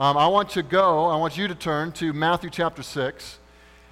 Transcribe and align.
Um, 0.00 0.16
I 0.16 0.28
want 0.28 0.50
to 0.50 0.62
go, 0.62 1.06
I 1.06 1.16
want 1.16 1.36
you 1.36 1.48
to 1.48 1.56
turn 1.56 1.90
to 1.94 2.12
Matthew 2.12 2.50
chapter 2.50 2.84
6. 2.84 3.38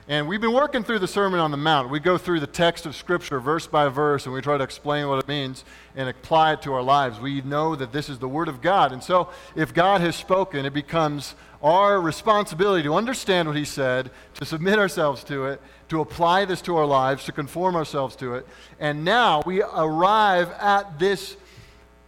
And 0.06 0.28
we've 0.28 0.40
been 0.40 0.52
working 0.52 0.84
through 0.84 1.00
the 1.00 1.08
Sermon 1.08 1.40
on 1.40 1.50
the 1.50 1.56
Mount. 1.56 1.90
We 1.90 1.98
go 1.98 2.16
through 2.16 2.38
the 2.38 2.46
text 2.46 2.86
of 2.86 2.94
Scripture 2.94 3.40
verse 3.40 3.66
by 3.66 3.88
verse 3.88 4.24
and 4.24 4.32
we 4.32 4.40
try 4.40 4.56
to 4.56 4.62
explain 4.62 5.08
what 5.08 5.18
it 5.18 5.26
means 5.26 5.64
and 5.96 6.08
apply 6.08 6.52
it 6.52 6.62
to 6.62 6.72
our 6.74 6.82
lives. 6.82 7.18
We 7.18 7.40
know 7.40 7.74
that 7.74 7.90
this 7.90 8.08
is 8.08 8.20
the 8.20 8.28
Word 8.28 8.46
of 8.46 8.62
God. 8.62 8.92
And 8.92 9.02
so, 9.02 9.30
if 9.56 9.74
God 9.74 10.00
has 10.00 10.14
spoken, 10.14 10.64
it 10.64 10.72
becomes 10.72 11.34
our 11.60 12.00
responsibility 12.00 12.84
to 12.84 12.94
understand 12.94 13.48
what 13.48 13.56
He 13.56 13.64
said, 13.64 14.12
to 14.34 14.44
submit 14.44 14.78
ourselves 14.78 15.24
to 15.24 15.46
it, 15.46 15.60
to 15.88 16.00
apply 16.00 16.44
this 16.44 16.62
to 16.62 16.76
our 16.76 16.86
lives, 16.86 17.24
to 17.24 17.32
conform 17.32 17.74
ourselves 17.74 18.14
to 18.16 18.34
it. 18.34 18.46
And 18.78 19.04
now 19.04 19.42
we 19.44 19.60
arrive 19.60 20.52
at 20.60 21.00
this 21.00 21.36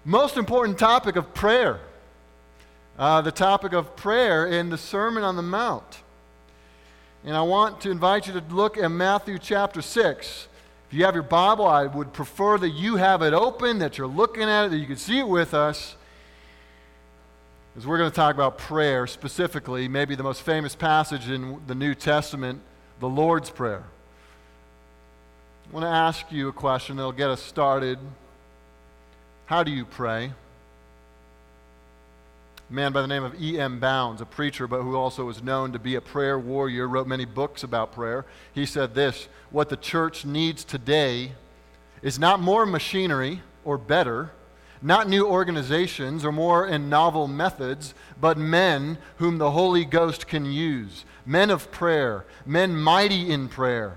most 0.05 0.37
important 0.37 0.79
topic 0.79 1.17
of 1.17 1.35
prayer 1.35 1.81
uh, 2.99 3.21
the 3.21 3.31
topic 3.31 3.73
of 3.73 3.95
prayer 3.95 4.47
in 4.47 4.71
the 4.71 4.79
Sermon 4.79 5.23
on 5.23 5.37
the 5.37 5.43
Mount. 5.43 6.03
And 7.25 7.37
I 7.37 7.43
want 7.43 7.81
to 7.83 7.91
invite 7.91 8.27
you 8.27 8.33
to 8.33 8.43
look 8.51 8.77
at 8.77 8.89
Matthew 8.91 9.39
chapter 9.39 9.83
6. 9.83 10.49
If 10.89 10.95
you 10.95 11.05
have 11.05 11.15
your 11.15 11.23
Bible, 11.23 11.67
I 11.67 11.87
would 11.87 12.13
prefer 12.13 12.59
that 12.59 12.71
you 12.71 12.97
have 12.97 13.23
it 13.23 13.35
open, 13.35 13.79
that 13.81 13.99
you're 13.99 14.07
looking 14.07 14.45
at 14.45 14.67
it, 14.67 14.71
that 14.71 14.79
you 14.79 14.87
can 14.87 14.97
see 14.97 15.19
it 15.19 15.29
with 15.29 15.55
us. 15.55 15.95
Because 17.73 17.87
we're 17.87 17.99
going 17.99 18.11
to 18.11 18.17
talk 18.17 18.35
about 18.35 18.59
prayer 18.59 19.07
specifically, 19.07 19.87
maybe 19.87 20.15
the 20.15 20.23
most 20.23 20.43
famous 20.43 20.75
passage 20.75 21.29
in 21.29 21.61
the 21.67 21.75
New 21.75 21.95
Testament, 21.95 22.61
the 22.99 23.09
Lord's 23.09 23.51
Prayer. 23.51 23.85
I 25.69 25.75
want 25.75 25.85
to 25.85 25.91
ask 25.91 26.33
you 26.33 26.49
a 26.49 26.53
question 26.53 26.97
that'll 26.97 27.13
get 27.13 27.29
us 27.29 27.43
started. 27.43 27.99
How 29.47 29.63
do 29.63 29.71
you 29.71 29.85
pray? 29.85 30.33
Man 32.71 32.93
by 32.93 33.01
the 33.01 33.09
name 33.09 33.25
of 33.25 33.41
E.M. 33.41 33.81
Bounds, 33.81 34.21
a 34.21 34.27
preacher, 34.27 34.67
but 34.67 34.83
who 34.83 34.95
also 34.95 35.25
was 35.25 35.43
known 35.43 35.73
to 35.73 35.79
be 35.79 35.95
a 35.95 36.03
prayer 36.03 36.39
warrior, 36.39 36.87
wrote 36.87 37.07
many 37.07 37.25
books 37.25 37.63
about 37.63 37.93
prayer. 37.93 38.27
He 38.53 38.67
said 38.67 38.95
this 38.95 39.29
What 39.51 39.71
the 39.71 39.77
church 39.77 40.27
needs 40.27 40.65
today 40.65 41.33
is 42.03 42.19
not 42.19 42.41
more 42.41 42.67
machinery 42.67 43.41
or 43.65 43.79
better, 43.79 44.33
not 44.83 45.09
new 45.09 45.27
organizations 45.27 46.27
or 46.27 46.33
more 46.33 46.67
and 46.67 46.91
novel 46.91 47.27
methods, 47.27 47.95
but 48.21 48.37
men 48.37 48.99
whom 49.17 49.39
the 49.39 49.53
Holy 49.53 49.87
Ghost 49.87 50.27
can 50.27 50.45
use, 50.45 51.07
men 51.25 51.49
of 51.49 51.71
prayer, 51.71 52.27
men 52.45 52.77
mighty 52.77 53.31
in 53.31 53.49
prayer. 53.49 53.97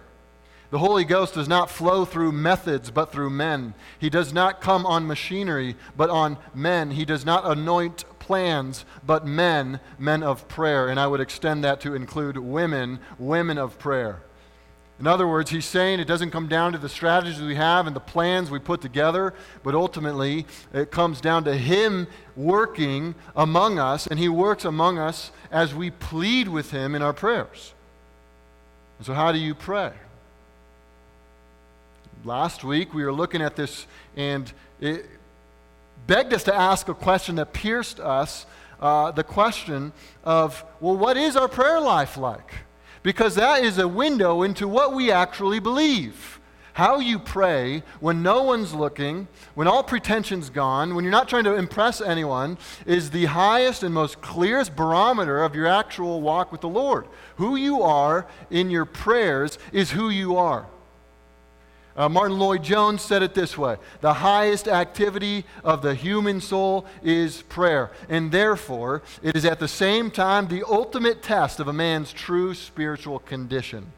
The 0.70 0.80
Holy 0.80 1.04
Ghost 1.04 1.34
does 1.34 1.50
not 1.50 1.70
flow 1.70 2.06
through 2.06 2.32
methods, 2.32 2.90
but 2.90 3.12
through 3.12 3.32
men. 3.32 3.73
He 4.00 4.10
does 4.10 4.32
not 4.32 4.62
come 4.62 4.86
on 4.86 5.06
machinery, 5.06 5.76
but 5.98 6.10
on 6.10 6.38
men. 6.56 6.92
He 6.92 7.04
does 7.04 7.26
not 7.26 7.45
anoint 7.45 8.06
plans, 8.22 8.86
but 9.05 9.25
men, 9.25 9.80
men 10.00 10.23
of 10.23 10.47
prayer. 10.47 10.88
And 10.88 11.00
I 11.00 11.08
would 11.08 11.19
extend 11.19 11.64
that 11.64 11.81
to 11.81 11.95
include 11.95 12.38
women, 12.38 13.00
women 13.19 13.58
of 13.58 13.77
prayer. 13.80 14.22
In 15.00 15.08
other 15.08 15.27
words, 15.27 15.50
he's 15.50 15.66
saying 15.66 16.00
it 16.00 16.08
doesn't 16.08 16.30
come 16.30 16.47
down 16.47 16.73
to 16.73 16.77
the 16.77 16.88
strategies 16.88 17.42
we 17.42 17.55
have 17.55 17.88
and 17.88 17.95
the 17.95 17.99
plans 17.99 18.52
we 18.52 18.59
put 18.59 18.81
together, 18.81 19.33
but 19.64 19.73
ultimately 19.73 20.45
it 20.73 20.92
comes 20.92 21.19
down 21.19 21.44
to 21.45 21.58
him 21.58 22.05
working 22.36 23.16
among 23.36 23.80
us, 23.80 24.05
and 24.05 24.19
he 24.19 24.30
works 24.30 24.64
among 24.64 24.99
us 24.99 25.31
as 25.49 25.73
we 25.73 25.89
plead 25.89 26.47
with 26.47 26.69
him 26.69 26.94
in 26.94 27.02
our 27.02 27.14
prayers. 27.14 27.73
And 28.99 29.08
so, 29.08 29.16
how 29.16 29.31
do 29.31 29.39
you 29.39 29.55
pray? 29.55 29.92
Last 32.23 32.64
week 32.64 32.94
we 32.94 33.03
were 33.03 33.14
looking 33.14 33.42
at 33.42 33.55
this, 33.55 33.88
and 34.16 34.53
it, 34.80 35.08
begged 36.12 36.34
us 36.34 36.44
to 36.44 36.54
ask 36.54 36.90
a 36.90 36.94
question 36.94 37.36
that 37.36 37.54
pierced 37.54 37.98
us 38.02 38.45
uh, 38.81 39.12
the 39.12 39.23
question 39.23 39.94
of, 40.26 40.62
well, 40.81 40.98
what 40.98 41.16
is 41.16 41.38
our 41.38 41.48
prayer 41.48 41.80
life 41.80 42.17
like? 42.17 42.52
Because 43.02 43.36
that 43.36 43.64
is 43.64 43.78
a 43.78 43.88
window 43.88 44.42
into 44.42 44.67
what 44.67 44.94
we 44.94 45.09
actually 45.09 45.62
believe. 45.62 46.42
How 46.73 47.00
you 47.00 47.17
pray 47.17 47.83
when 48.02 48.22
no 48.22 48.44
one's 48.44 48.73
looking, 48.73 49.30
when 49.55 49.70
all 49.70 49.83
pretension's 49.83 50.49
gone, 50.49 50.95
when 50.95 51.05
you're 51.05 51.11
not 51.11 51.30
trying 51.30 51.45
to 51.45 51.55
impress 51.55 52.02
anyone, 52.02 52.58
is 52.86 53.11
the 53.11 53.28
highest 53.28 53.82
and 53.82 53.93
most 53.93 54.20
clearest 54.20 54.76
barometer 54.76 55.42
of 55.42 55.55
your 55.55 55.67
actual 55.67 56.20
walk 56.20 56.52
with 56.52 56.60
the 56.60 56.67
Lord. 56.67 57.08
Who 57.38 57.55
you 57.55 57.83
are 57.83 58.28
in 58.49 58.70
your 58.70 58.83
prayers 58.83 59.58
is 59.72 59.92
who 59.92 60.10
you 60.10 60.36
are. 60.36 60.67
Uh, 61.96 62.08
Martyn 62.08 62.40
Lloyd-Jones 62.40 63.02
said 63.02 63.22
it 63.22 63.34
this 63.34 63.58
way 63.58 63.78
The 64.00 64.14
highest 64.14 64.68
activity 64.68 65.46
of 65.64 65.82
the 65.82 65.94
human 65.94 66.40
soul 66.40 66.86
is 67.04 67.42
prayer, 67.44 67.92
and 68.08 68.32
therefore 68.32 69.02
it 69.22 69.36
is 69.36 69.46
at 69.46 69.60
the 69.60 69.68
same 69.68 70.10
time 70.10 70.48
the 70.48 70.64
ultimate 70.68 71.22
test 71.22 71.60
of 71.60 71.68
a 71.68 71.74
man's 71.74 72.14
true 72.14 72.54
spiritual 72.54 73.20
condition. 73.20 73.92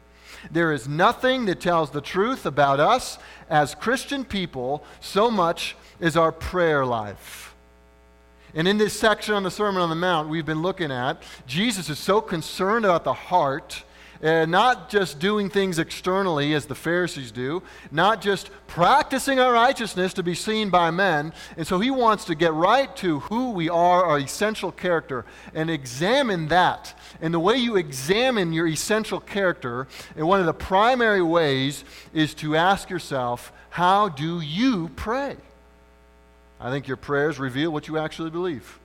There 0.50 0.72
is 0.72 0.88
nothing 0.88 1.46
that 1.46 1.60
tells 1.60 1.90
the 1.90 2.00
truth 2.00 2.44
about 2.44 2.80
us 2.80 3.18
as 3.48 3.74
Christian 3.74 4.24
people 4.24 4.84
so 5.00 5.30
much 5.30 5.76
as 6.00 6.16
our 6.16 6.32
prayer 6.32 6.84
life. 6.84 7.54
And 8.54 8.68
in 8.68 8.78
this 8.78 8.98
section 8.98 9.34
on 9.34 9.42
the 9.42 9.50
Sermon 9.50 9.82
on 9.82 9.88
the 9.88 9.96
Mount 9.96 10.28
we've 10.28 10.46
been 10.46 10.62
looking 10.62 10.92
at, 10.92 11.22
Jesus 11.46 11.88
is 11.88 11.98
so 11.98 12.20
concerned 12.20 12.84
about 12.84 13.04
the 13.04 13.12
heart 13.12 13.82
uh, 14.22 14.46
not 14.46 14.88
just 14.88 15.18
doing 15.18 15.50
things 15.50 15.78
externally 15.78 16.54
as 16.54 16.66
the 16.66 16.74
Pharisees 16.74 17.30
do, 17.30 17.62
not 17.90 18.20
just 18.20 18.50
practicing 18.66 19.38
our 19.38 19.52
righteousness 19.52 20.14
to 20.14 20.22
be 20.22 20.34
seen 20.34 20.70
by 20.70 20.90
men. 20.90 21.32
And 21.56 21.66
so 21.66 21.78
he 21.80 21.90
wants 21.90 22.24
to 22.26 22.34
get 22.34 22.52
right 22.52 22.94
to 22.96 23.20
who 23.20 23.50
we 23.50 23.68
are, 23.68 24.04
our 24.04 24.18
essential 24.18 24.72
character, 24.72 25.24
and 25.54 25.70
examine 25.70 26.48
that. 26.48 26.98
And 27.20 27.32
the 27.32 27.40
way 27.40 27.56
you 27.56 27.76
examine 27.76 28.52
your 28.52 28.66
essential 28.66 29.20
character, 29.20 29.86
and 30.16 30.26
one 30.26 30.40
of 30.40 30.46
the 30.46 30.54
primary 30.54 31.22
ways, 31.22 31.84
is 32.12 32.34
to 32.34 32.56
ask 32.56 32.90
yourself, 32.90 33.52
how 33.70 34.08
do 34.08 34.40
you 34.40 34.90
pray? 34.96 35.36
I 36.60 36.70
think 36.70 36.86
your 36.86 36.96
prayers 36.96 37.38
reveal 37.38 37.70
what 37.70 37.88
you 37.88 37.98
actually 37.98 38.30
believe. 38.30 38.78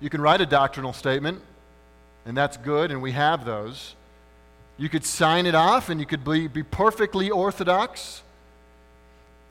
You 0.00 0.08
can 0.08 0.20
write 0.20 0.40
a 0.40 0.46
doctrinal 0.46 0.92
statement, 0.92 1.42
and 2.24 2.36
that's 2.36 2.56
good, 2.56 2.90
and 2.90 3.02
we 3.02 3.12
have 3.12 3.44
those. 3.44 3.94
You 4.76 4.88
could 4.88 5.04
sign 5.04 5.46
it 5.46 5.54
off 5.54 5.90
and 5.90 6.00
you 6.00 6.06
could 6.06 6.24
be, 6.24 6.48
be 6.48 6.62
perfectly 6.62 7.30
orthodox. 7.30 8.22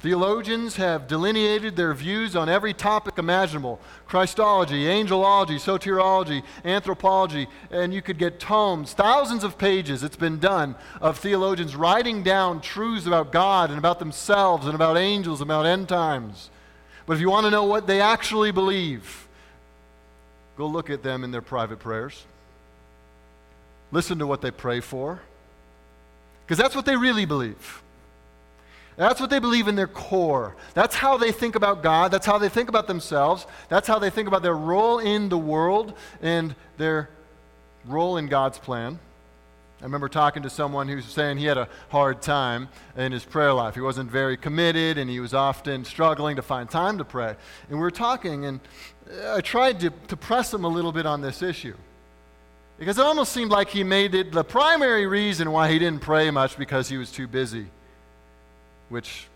Theologians 0.01 0.77
have 0.77 1.07
delineated 1.07 1.75
their 1.75 1.93
views 1.93 2.35
on 2.35 2.49
every 2.49 2.73
topic 2.73 3.19
imaginable 3.19 3.79
Christology, 4.07 4.85
angelology, 4.85 5.59
soteriology, 5.59 6.41
anthropology, 6.65 7.47
and 7.69 7.93
you 7.93 8.01
could 8.01 8.17
get 8.17 8.39
tomes, 8.39 8.93
thousands 8.93 9.43
of 9.43 9.59
pages, 9.59 10.01
it's 10.01 10.15
been 10.15 10.39
done, 10.39 10.73
of 10.99 11.19
theologians 11.19 11.75
writing 11.75 12.23
down 12.23 12.61
truths 12.61 13.05
about 13.05 13.31
God 13.31 13.69
and 13.69 13.77
about 13.77 13.99
themselves 13.99 14.65
and 14.65 14.73
about 14.73 14.97
angels, 14.97 15.39
about 15.39 15.67
end 15.67 15.87
times. 15.87 16.49
But 17.05 17.13
if 17.13 17.19
you 17.19 17.29
want 17.29 17.45
to 17.45 17.51
know 17.51 17.65
what 17.65 17.85
they 17.85 18.01
actually 18.01 18.51
believe, 18.51 19.27
go 20.57 20.65
look 20.65 20.89
at 20.89 21.03
them 21.03 21.23
in 21.23 21.29
their 21.29 21.43
private 21.43 21.77
prayers. 21.77 22.25
Listen 23.91 24.19
to 24.19 24.27
what 24.27 24.41
they 24.41 24.51
pray 24.51 24.79
for. 24.79 25.21
Because 26.45 26.57
that's 26.57 26.75
what 26.75 26.85
they 26.85 26.95
really 26.95 27.25
believe. 27.25 27.81
That's 28.97 29.19
what 29.19 29.29
they 29.29 29.39
believe 29.39 29.67
in 29.67 29.75
their 29.75 29.87
core. 29.87 30.55
That's 30.73 30.95
how 30.95 31.17
they 31.17 31.31
think 31.31 31.55
about 31.55 31.81
God. 31.81 32.11
That's 32.11 32.25
how 32.25 32.37
they 32.37 32.49
think 32.49 32.69
about 32.69 32.87
themselves. 32.87 33.47
That's 33.69 33.87
how 33.87 33.99
they 33.99 34.09
think 34.09 34.27
about 34.27 34.43
their 34.43 34.55
role 34.55 34.99
in 34.99 35.29
the 35.29 35.37
world 35.37 35.93
and 36.21 36.55
their 36.77 37.09
role 37.85 38.17
in 38.17 38.27
God's 38.27 38.59
plan. 38.59 38.99
I 39.79 39.83
remember 39.85 40.09
talking 40.09 40.43
to 40.43 40.49
someone 40.49 40.87
who 40.87 40.97
was 40.97 41.05
saying 41.05 41.37
he 41.37 41.45
had 41.45 41.57
a 41.57 41.67
hard 41.89 42.21
time 42.21 42.69
in 42.95 43.11
his 43.11 43.25
prayer 43.25 43.53
life. 43.53 43.73
He 43.73 43.81
wasn't 43.81 44.11
very 44.11 44.37
committed 44.37 44.99
and 44.99 45.09
he 45.09 45.19
was 45.19 45.33
often 45.33 45.83
struggling 45.85 46.35
to 46.35 46.43
find 46.43 46.69
time 46.69 46.99
to 46.99 47.05
pray. 47.05 47.35
And 47.69 47.79
we 47.79 47.81
were 47.81 47.89
talking, 47.89 48.45
and 48.45 48.59
I 49.25 49.41
tried 49.41 49.79
to, 49.79 49.89
to 50.09 50.15
press 50.15 50.53
him 50.53 50.65
a 50.65 50.67
little 50.67 50.91
bit 50.91 51.07
on 51.07 51.21
this 51.21 51.41
issue. 51.41 51.75
Because 52.81 52.97
it 52.97 53.05
almost 53.05 53.31
seemed 53.31 53.51
like 53.51 53.69
he 53.69 53.83
made 53.83 54.15
it 54.15 54.31
the 54.31 54.43
primary 54.43 55.05
reason 55.05 55.51
why 55.51 55.71
he 55.71 55.77
didn't 55.77 56.01
pray 56.01 56.31
much 56.31 56.57
because 56.57 56.89
he 56.89 56.97
was 56.97 57.11
too 57.11 57.27
busy, 57.27 57.67
which 58.89 59.27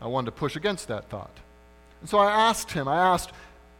I 0.00 0.06
wanted 0.06 0.24
to 0.24 0.32
push 0.32 0.56
against 0.56 0.88
that 0.88 1.10
thought. 1.10 1.36
And 2.00 2.08
so 2.08 2.16
I 2.16 2.30
asked 2.32 2.70
him, 2.70 2.88
I 2.88 2.96
asked, 2.96 3.32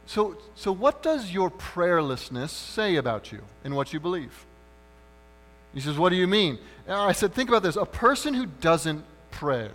so, 0.05 0.37
so 0.55 0.71
what 0.71 1.03
does 1.03 1.33
your 1.33 1.51
prayerlessness 1.51 2.51
say 2.51 2.97
about 2.97 3.33
you 3.33 3.41
and 3.65 3.75
what 3.75 3.95
you 3.95 4.01
believe? 4.01 4.45
He 5.73 5.81
says, 5.81 5.97
What 5.97 6.11
do 6.11 6.17
you 6.17 6.27
mean? 6.27 6.59
And 6.87 6.97
I 6.97 7.13
said, 7.13 7.33
Think 7.33 7.49
about 7.49 7.63
this. 7.63 7.77
A 7.77 7.87
person 7.87 8.35
who 8.35 8.45
doesn't 8.45 9.03
pray, 9.31 9.71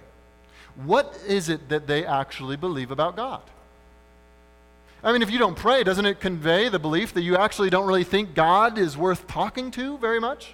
what 0.76 1.18
is 1.28 1.50
it 1.50 1.68
that 1.70 1.88
they 1.88 2.06
actually 2.06 2.58
believe 2.58 2.92
about 2.92 3.16
God? 3.16 3.42
I 5.04 5.12
mean, 5.12 5.22
if 5.22 5.32
you 5.32 5.40
don't 5.40 5.56
pray, 5.56 5.84
doesn't 5.84 6.06
it 6.06 6.20
convey 6.20 6.70
the 6.70 6.78
belief 6.78 7.14
that 7.14 7.22
you 7.22 7.36
actually 7.36 7.70
don't 7.70 7.88
really 7.88 8.04
think 8.04 8.36
God 8.36 8.78
is 8.78 8.96
worth 8.96 9.28
talking 9.28 9.72
to 9.72 9.98
very 9.98 10.20
much? 10.20 10.54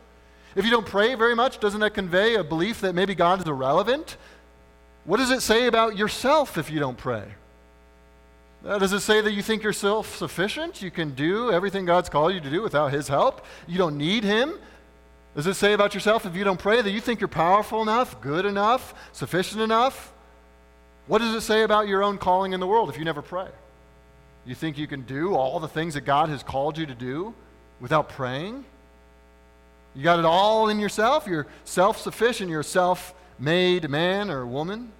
If 0.56 0.64
you 0.64 0.72
don't 0.72 0.86
pray 0.86 1.16
very 1.16 1.36
much, 1.36 1.60
doesn't 1.60 1.82
that 1.82 1.94
convey 1.94 2.36
a 2.36 2.44
belief 2.44 2.82
that 2.82 2.96
maybe 2.96 3.14
God 3.14 3.42
is 3.42 3.48
irrelevant? 3.48 4.18
What 5.04 5.18
does 5.18 5.32
it 5.32 5.42
say 5.42 5.68
about 5.68 5.98
yourself 5.98 6.58
if 6.58 6.72
you 6.72 6.80
don't 6.80 6.98
pray? 6.98 7.24
Uh, 8.66 8.80
does 8.80 8.92
it 8.92 9.02
say 9.02 9.22
that 9.22 9.34
you 9.34 9.42
think 9.42 9.64
you're 9.64 9.74
self 9.74 10.16
sufficient? 10.18 10.82
You 10.82 10.92
can 10.92 11.12
do 11.14 11.52
everything 11.52 11.86
God's 11.86 12.10
called 12.10 12.34
you 12.34 12.40
to 12.40 12.50
do 12.50 12.62
without 12.62 12.92
His 12.92 13.08
help? 13.08 13.46
You 13.68 13.78
don't 13.78 13.98
need 13.98 14.24
Him? 14.24 14.58
Does 15.36 15.46
it 15.46 15.54
say 15.54 15.74
about 15.74 15.94
yourself 15.94 16.26
if 16.26 16.36
you 16.36 16.44
don't 16.44 16.60
pray 16.60 16.82
that 16.82 16.90
you 16.90 17.00
think 17.00 17.20
you're 17.22 17.28
powerful 17.28 17.82
enough, 17.82 18.20
good 18.22 18.46
enough, 18.46 18.96
sufficient 19.12 19.62
enough? 19.62 20.12
What 21.06 21.20
does 21.20 21.36
it 21.36 21.42
say 21.42 21.64
about 21.64 21.88
your 21.88 22.02
own 22.02 22.18
calling 22.18 22.54
in 22.54 22.60
the 22.60 22.68
world 22.68 22.90
if 22.90 22.98
you 22.98 23.06
never 23.06 23.22
pray? 23.22 23.48
You 24.48 24.56
think 24.56 24.78
you 24.78 24.88
can 24.88 25.02
do 25.02 25.36
all 25.36 25.60
the 25.60 25.68
things 25.68 25.96
that 25.96 26.02
God 26.02 26.30
has 26.30 26.42
called 26.42 26.78
you 26.78 26.86
to 26.86 26.96
do 26.96 27.34
without 27.82 28.08
praying? 28.08 28.64
You 29.94 30.04
got 30.04 30.20
it 30.20 30.26
all 30.26 30.70
in 30.70 30.80
yourself? 30.80 31.28
You're 31.28 31.48
self 31.66 32.00
sufficient. 32.00 32.50
You're 32.50 32.62
a 32.62 32.64
self 32.64 33.14
made 33.38 33.90
man 33.90 34.32
or 34.32 34.46
woman? 34.46 34.94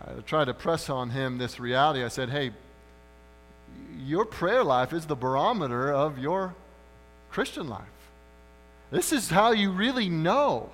I 0.00 0.20
tried 0.26 0.44
to 0.44 0.54
press 0.54 0.88
on 0.88 1.10
him 1.10 1.38
this 1.38 1.58
reality. 1.58 2.04
I 2.04 2.08
said, 2.08 2.30
hey, 2.30 2.52
your 3.98 4.24
prayer 4.24 4.62
life 4.62 4.92
is 4.92 5.06
the 5.06 5.16
barometer 5.16 5.92
of 5.92 6.18
your 6.18 6.54
Christian 7.30 7.68
life. 7.68 7.82
This 8.92 9.12
is 9.12 9.28
how 9.30 9.52
you 9.52 9.70
really 9.70 10.08
know. 10.08 10.70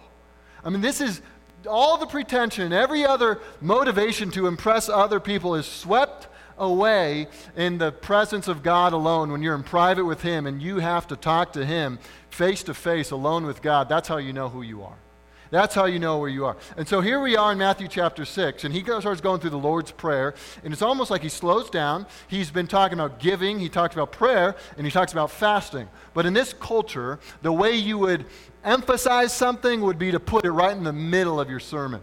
I 0.63 0.71
mean, 0.71 0.81
this 0.83 1.01
is 1.01 1.23
all 1.67 1.97
the 1.99 2.07
pretension, 2.07 2.73
every 2.73 3.05
other 3.07 3.41
motivation 3.61 4.31
to 4.33 4.47
impress 4.47 4.89
other 4.89 5.21
people 5.21 5.55
is 5.55 5.67
swept 5.67 6.27
away 6.59 7.29
in 7.57 7.79
the 7.79 7.93
presence 7.93 8.49
of 8.49 8.63
God 8.63 8.93
alone 8.93 9.33
when 9.33 9.43
you're 9.43 9.55
in 9.55 9.63
private 9.63 10.05
with 10.05 10.23
Him 10.23 10.47
and 10.47 10.63
you 10.63 10.79
have 10.79 11.07
to 11.09 11.17
talk 11.17 11.53
to 11.55 11.65
Him 11.65 11.99
face 12.31 12.63
to 12.65 12.75
face 12.75 13.11
alone 13.11 13.47
with 13.47 13.63
God. 13.63 13.89
That's 13.89 14.09
how 14.09 14.19
you 14.19 14.33
know 14.33 14.49
who 14.49 14.63
you 14.63 14.83
are. 14.83 14.97
That's 15.51 15.75
how 15.75 15.87
you 15.87 15.99
know 15.99 16.19
where 16.19 16.29
you 16.29 16.45
are. 16.45 16.57
And 16.77 16.87
so 16.87 17.01
here 17.01 17.21
we 17.21 17.37
are 17.37 17.53
in 17.53 17.59
Matthew 17.59 17.89
chapter 17.89 18.25
6, 18.25 18.65
and 18.65 18.75
he 18.75 18.83
starts 18.83 19.21
going 19.21 19.41
through 19.41 19.51
the 19.51 19.59
Lord's 19.59 19.91
Prayer, 19.91 20.35
and 20.63 20.73
it's 20.73 20.83
almost 20.83 21.11
like 21.11 21.23
he 21.23 21.31
slows 21.31 21.71
down. 21.71 22.07
He's 22.29 22.51
been 22.51 22.67
talking 22.67 22.99
about 22.99 23.19
giving, 23.19 23.59
he 23.59 23.71
talks 23.71 23.95
about 23.95 24.13
prayer, 24.13 24.57
and 24.77 24.87
he 24.87 24.91
talks 24.91 25.13
about 25.13 25.31
fasting. 25.31 25.89
But 26.13 26.27
in 26.27 26.35
this 26.35 26.53
culture, 26.53 27.19
the 27.41 27.53
way 27.53 27.75
you 27.75 27.97
would 27.99 28.27
emphasize 28.63 29.33
something 29.33 29.81
would 29.81 29.99
be 29.99 30.11
to 30.11 30.21
put 30.21 30.45
it 30.45 30.51
right 30.51 30.77
in 30.77 30.85
the 30.85 30.93
middle 30.93 31.41
of 31.41 31.49
your 31.49 31.61
sermon. 31.61 32.03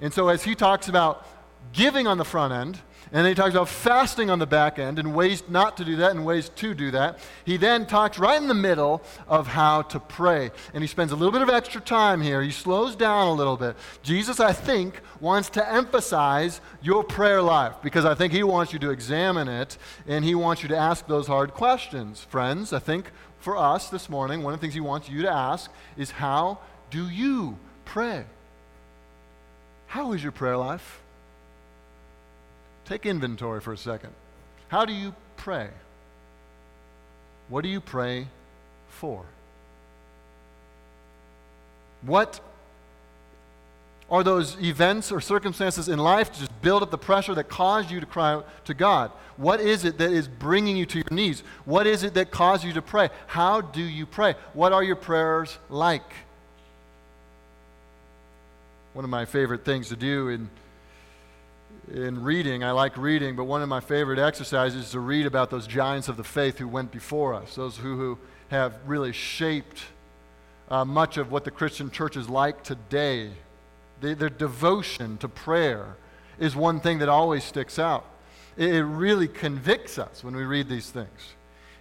And 0.00 0.12
so 0.12 0.28
as 0.28 0.44
he 0.44 0.54
talks 0.54 0.88
about 0.88 1.26
giving 1.72 2.06
on 2.06 2.18
the 2.18 2.24
front 2.24 2.52
end, 2.52 2.78
and 3.14 3.26
then 3.26 3.30
he 3.30 3.34
talks 3.34 3.50
about 3.50 3.68
fasting 3.68 4.30
on 4.30 4.38
the 4.38 4.46
back 4.46 4.78
end 4.78 4.98
and 4.98 5.14
ways 5.14 5.42
not 5.46 5.76
to 5.76 5.84
do 5.84 5.96
that 5.96 6.12
and 6.12 6.24
ways 6.24 6.48
to 6.56 6.72
do 6.72 6.90
that. 6.92 7.18
He 7.44 7.58
then 7.58 7.84
talks 7.84 8.18
right 8.18 8.40
in 8.40 8.48
the 8.48 8.54
middle 8.54 9.02
of 9.28 9.46
how 9.46 9.82
to 9.82 10.00
pray. 10.00 10.50
And 10.72 10.82
he 10.82 10.88
spends 10.88 11.12
a 11.12 11.16
little 11.16 11.30
bit 11.30 11.42
of 11.42 11.50
extra 11.50 11.82
time 11.82 12.22
here. 12.22 12.40
He 12.40 12.50
slows 12.50 12.96
down 12.96 13.26
a 13.26 13.32
little 13.34 13.58
bit. 13.58 13.76
Jesus, 14.02 14.40
I 14.40 14.54
think, 14.54 14.98
wants 15.20 15.50
to 15.50 15.72
emphasize 15.72 16.62
your 16.80 17.04
prayer 17.04 17.42
life 17.42 17.74
because 17.82 18.06
I 18.06 18.14
think 18.14 18.32
he 18.32 18.42
wants 18.42 18.72
you 18.72 18.78
to 18.78 18.88
examine 18.88 19.46
it 19.46 19.76
and 20.06 20.24
he 20.24 20.34
wants 20.34 20.62
you 20.62 20.70
to 20.70 20.76
ask 20.76 21.06
those 21.06 21.26
hard 21.26 21.52
questions. 21.52 22.22
Friends, 22.30 22.72
I 22.72 22.78
think 22.78 23.10
for 23.40 23.58
us 23.58 23.90
this 23.90 24.08
morning, 24.08 24.42
one 24.42 24.54
of 24.54 24.60
the 24.60 24.64
things 24.64 24.72
he 24.72 24.80
wants 24.80 25.10
you 25.10 25.20
to 25.20 25.30
ask 25.30 25.70
is 25.98 26.12
how 26.12 26.60
do 26.90 27.10
you 27.10 27.58
pray? 27.84 28.24
How 29.88 30.12
is 30.12 30.22
your 30.22 30.32
prayer 30.32 30.56
life? 30.56 31.01
Take 32.84 33.06
inventory 33.06 33.60
for 33.60 33.72
a 33.72 33.76
second. 33.76 34.12
How 34.68 34.84
do 34.84 34.92
you 34.92 35.14
pray? 35.36 35.68
What 37.48 37.62
do 37.62 37.68
you 37.68 37.80
pray 37.80 38.26
for? 38.88 39.24
What 42.02 42.40
are 44.10 44.22
those 44.22 44.60
events 44.60 45.10
or 45.10 45.20
circumstances 45.20 45.88
in 45.88 45.98
life 45.98 46.32
to 46.32 46.38
just 46.40 46.62
build 46.62 46.82
up 46.82 46.90
the 46.90 46.98
pressure 46.98 47.34
that 47.34 47.48
caused 47.48 47.90
you 47.90 48.00
to 48.00 48.06
cry 48.06 48.32
out 48.32 48.46
to 48.66 48.74
God? 48.74 49.10
What 49.36 49.60
is 49.60 49.84
it 49.84 49.98
that 49.98 50.10
is 50.10 50.28
bringing 50.28 50.76
you 50.76 50.84
to 50.86 50.98
your 50.98 51.10
knees? 51.10 51.42
What 51.64 51.86
is 51.86 52.02
it 52.02 52.14
that 52.14 52.30
caused 52.30 52.64
you 52.64 52.72
to 52.74 52.82
pray? 52.82 53.08
How 53.26 53.60
do 53.60 53.82
you 53.82 54.04
pray? 54.04 54.34
What 54.52 54.72
are 54.72 54.82
your 54.82 54.96
prayers 54.96 55.58
like? 55.70 56.02
One 58.92 59.04
of 59.04 59.10
my 59.10 59.24
favorite 59.24 59.64
things 59.64 59.88
to 59.88 59.96
do 59.96 60.28
in 60.28 60.50
in 61.90 62.22
reading, 62.22 62.62
I 62.62 62.70
like 62.70 62.96
reading, 62.96 63.34
but 63.34 63.44
one 63.44 63.62
of 63.62 63.68
my 63.68 63.80
favorite 63.80 64.18
exercises 64.18 64.86
is 64.86 64.90
to 64.92 65.00
read 65.00 65.26
about 65.26 65.50
those 65.50 65.66
giants 65.66 66.08
of 66.08 66.16
the 66.16 66.24
faith 66.24 66.58
who 66.58 66.68
went 66.68 66.92
before 66.92 67.34
us, 67.34 67.54
those 67.54 67.76
who, 67.76 67.96
who 67.96 68.18
have 68.48 68.78
really 68.86 69.12
shaped 69.12 69.82
uh, 70.70 70.84
much 70.84 71.16
of 71.16 71.32
what 71.32 71.44
the 71.44 71.50
Christian 71.50 71.90
church 71.90 72.16
is 72.16 72.28
like 72.28 72.62
today. 72.62 73.30
They, 74.00 74.14
their 74.14 74.30
devotion 74.30 75.18
to 75.18 75.28
prayer 75.28 75.96
is 76.38 76.54
one 76.54 76.80
thing 76.80 76.98
that 77.00 77.08
always 77.08 77.44
sticks 77.44 77.78
out. 77.78 78.06
It, 78.56 78.74
it 78.74 78.84
really 78.84 79.28
convicts 79.28 79.98
us 79.98 80.22
when 80.22 80.36
we 80.36 80.44
read 80.44 80.68
these 80.68 80.90
things. 80.90 81.34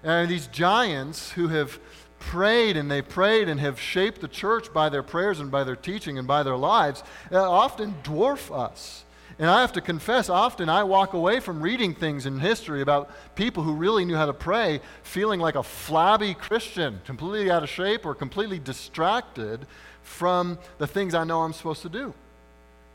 And 0.03 0.30
these 0.30 0.48
giants 0.48 1.31
who 1.31 1.48
have 1.50 1.80
prayed 2.19 2.75
and 2.75 2.89
they 2.89 3.01
prayed 3.01 3.50
and 3.50 3.59
have 3.59 3.80
shaped 3.80 4.21
the 4.21 4.27
church 4.27 4.74
by 4.74 4.89
their 4.89 5.03
prayers 5.03 5.39
and 5.39 5.51
by 5.51 5.63
their 5.63 5.75
teaching 5.75 6.18
and 6.18 6.27
by 6.27 6.44
their 6.44 6.57
lives 6.57 7.03
uh, 7.31 7.50
often 7.50 7.95
dwarf 8.03 8.56
us. 8.56 9.06
And 9.41 9.49
I 9.49 9.61
have 9.61 9.73
to 9.73 9.81
confess, 9.81 10.29
often 10.29 10.69
I 10.69 10.83
walk 10.83 11.13
away 11.13 11.39
from 11.39 11.63
reading 11.63 11.95
things 11.95 12.27
in 12.27 12.39
history 12.39 12.83
about 12.83 13.09
people 13.33 13.63
who 13.63 13.73
really 13.73 14.05
knew 14.05 14.15
how 14.15 14.27
to 14.27 14.33
pray 14.33 14.81
feeling 15.01 15.39
like 15.39 15.55
a 15.55 15.63
flabby 15.63 16.35
Christian, 16.35 17.01
completely 17.05 17.49
out 17.49 17.63
of 17.63 17.69
shape 17.69 18.05
or 18.05 18.13
completely 18.13 18.59
distracted 18.59 19.65
from 20.03 20.59
the 20.77 20.85
things 20.85 21.15
I 21.15 21.23
know 21.23 21.41
I'm 21.41 21.53
supposed 21.53 21.81
to 21.81 21.89
do. 21.89 22.13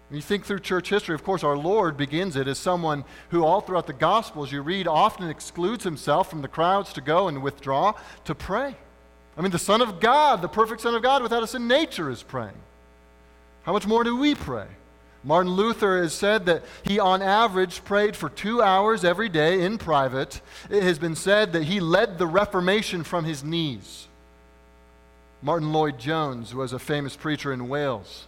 When 0.09 0.19
you 0.19 0.23
think 0.23 0.45
through 0.45 0.61
church 0.61 0.89
history, 0.89 1.17
of 1.17 1.25
course, 1.25 1.43
our 1.43 1.57
Lord 1.57 1.97
begins 1.97 2.37
it 2.37 2.47
as 2.47 2.59
someone 2.59 3.05
who, 3.31 3.45
all 3.45 3.61
throughout 3.61 3.89
the 3.89 3.93
Gospels, 3.93 4.53
you 4.53 4.63
read, 4.63 4.87
often 4.87 5.29
excludes 5.29 5.83
himself 5.83 6.31
from 6.31 6.43
the 6.43 6.49
crowds 6.49 6.93
to 6.93 7.01
go 7.01 7.27
and 7.27 7.43
withdraw 7.43 7.93
to 8.25 8.37
pray. 8.37 8.77
I 9.37 9.41
mean, 9.41 9.51
the 9.51 9.59
Son 9.59 9.83
of 9.83 9.99
God, 9.99 10.43
the 10.43 10.49
perfect 10.49 10.81
Son 10.81 10.95
of 10.95 11.03
God 11.03 11.25
without 11.25 11.43
a 11.43 11.49
sin 11.49 11.67
nature, 11.67 12.09
is 12.09 12.23
praying. 12.23 12.55
How 13.65 13.73
much 13.73 13.85
more 13.85 14.05
do 14.05 14.17
we 14.17 14.37
pray? 14.37 14.69
Martin 15.25 15.53
Luther 15.53 16.03
has 16.03 16.13
said 16.13 16.47
that 16.47 16.65
he, 16.83 16.99
on 16.99 17.21
average, 17.21 17.85
prayed 17.85 18.15
for 18.15 18.29
two 18.29 18.63
hours 18.63 19.05
every 19.05 19.29
day 19.29 19.63
in 19.63 19.79
private. 19.79 20.41
It 20.71 20.83
has 20.83 20.99
been 20.99 21.17
said 21.17 21.53
that 21.53 21.65
he 21.65 21.81
led 21.81 22.19
the 22.19 22.27
Reformation 22.27 23.03
from 23.03 23.25
his 23.25 23.43
knees. 23.43 24.07
Martyn 25.43 25.73
Lloyd-Jones 25.73 26.55
was 26.55 26.73
a 26.73 26.79
famous 26.79 27.17
preacher 27.17 27.53
in 27.53 27.69
Wales. 27.69 28.27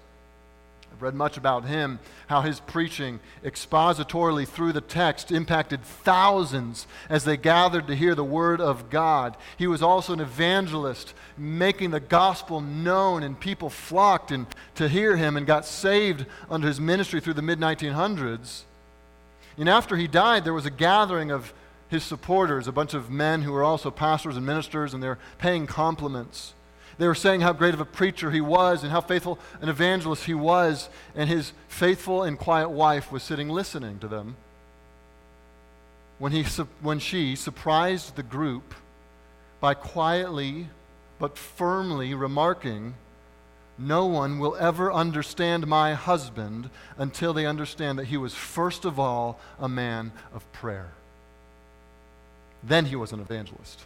I've 0.98 1.02
read 1.02 1.14
much 1.14 1.36
about 1.36 1.64
him, 1.64 2.00
how 2.26 2.40
his 2.40 2.58
preaching 2.58 3.20
expositorily 3.44 4.48
through 4.48 4.72
the 4.72 4.80
text 4.80 5.30
impacted 5.30 5.84
thousands 5.84 6.88
as 7.08 7.22
they 7.22 7.36
gathered 7.36 7.86
to 7.86 7.94
hear 7.94 8.16
the 8.16 8.24
word 8.24 8.60
of 8.60 8.90
God. 8.90 9.36
He 9.56 9.68
was 9.68 9.80
also 9.80 10.12
an 10.12 10.18
evangelist, 10.18 11.14
making 11.37 11.92
the 11.92 12.00
gospel 12.00 12.61
known, 12.61 13.23
and 13.23 13.38
people 13.38 13.70
flocked 13.70 14.32
and, 14.32 14.49
to 14.75 14.88
hear 14.88 15.16
him 15.16 15.37
and 15.37 15.46
got 15.46 15.64
saved 15.64 16.26
under 16.50 16.66
his 16.66 16.80
ministry 16.80 17.20
through 17.20 17.34
the 17.34 17.42
mid 17.42 17.61
1900s. 17.61 18.62
And 19.56 19.68
after 19.68 19.96
he 19.96 20.08
died, 20.08 20.42
there 20.42 20.52
was 20.52 20.66
a 20.66 20.70
gathering 20.70 21.30
of 21.30 21.54
his 21.87 22.02
supporters, 22.02 22.66
a 22.66 22.73
bunch 22.73 22.92
of 22.92 23.08
men 23.08 23.42
who 23.42 23.52
were 23.52 23.62
also 23.62 23.92
pastors 23.92 24.37
and 24.37 24.44
ministers, 24.44 24.94
and 24.94 25.00
they're 25.00 25.20
paying 25.38 25.68
compliments. 25.68 26.54
They 26.99 27.07
were 27.07 27.14
saying 27.14 27.43
how 27.43 27.52
great 27.52 27.75
of 27.75 27.81
a 27.81 27.85
preacher 27.85 28.31
he 28.31 28.40
was 28.40 28.83
and 28.83 28.90
how 28.90 29.00
faithful 29.00 29.38
an 29.61 29.69
evangelist 29.69 30.25
he 30.25 30.35
was, 30.35 30.88
and 31.14 31.28
his 31.28 31.52
faithful 31.69 32.25
and 32.25 32.37
quiet 32.37 32.71
wife 32.71 33.12
was 33.12 33.23
sitting 33.23 33.49
listening 33.49 34.00
to 34.00 34.09
them. 34.09 34.37
When, 36.19 36.33
he, 36.33 36.45
when 36.83 36.99
she 36.99 37.37
surprised 37.37 38.17
the 38.17 38.25
group 38.25 38.75
by 39.61 39.75
quietly 39.75 40.69
but 41.21 41.38
firmly 41.38 42.14
remarking, 42.14 42.95
No 43.78 44.07
one 44.07 44.40
will 44.40 44.57
ever 44.57 44.93
understand 44.93 45.69
my 45.69 45.95
husband 45.95 46.69
until 46.97 47.33
they 47.33 47.47
understand 47.47 47.99
that 48.00 48.07
he 48.07 48.17
was 48.17 48.35
first 48.35 48.85
of 48.85 48.99
all 48.99 49.38
a 49.61 49.69
man 49.69 50.11
of 50.35 50.50
prayer. 50.52 50.90
Then 52.64 52.87
he 52.87 52.97
was 52.97 53.12
an 53.12 53.21
evangelist. 53.21 53.85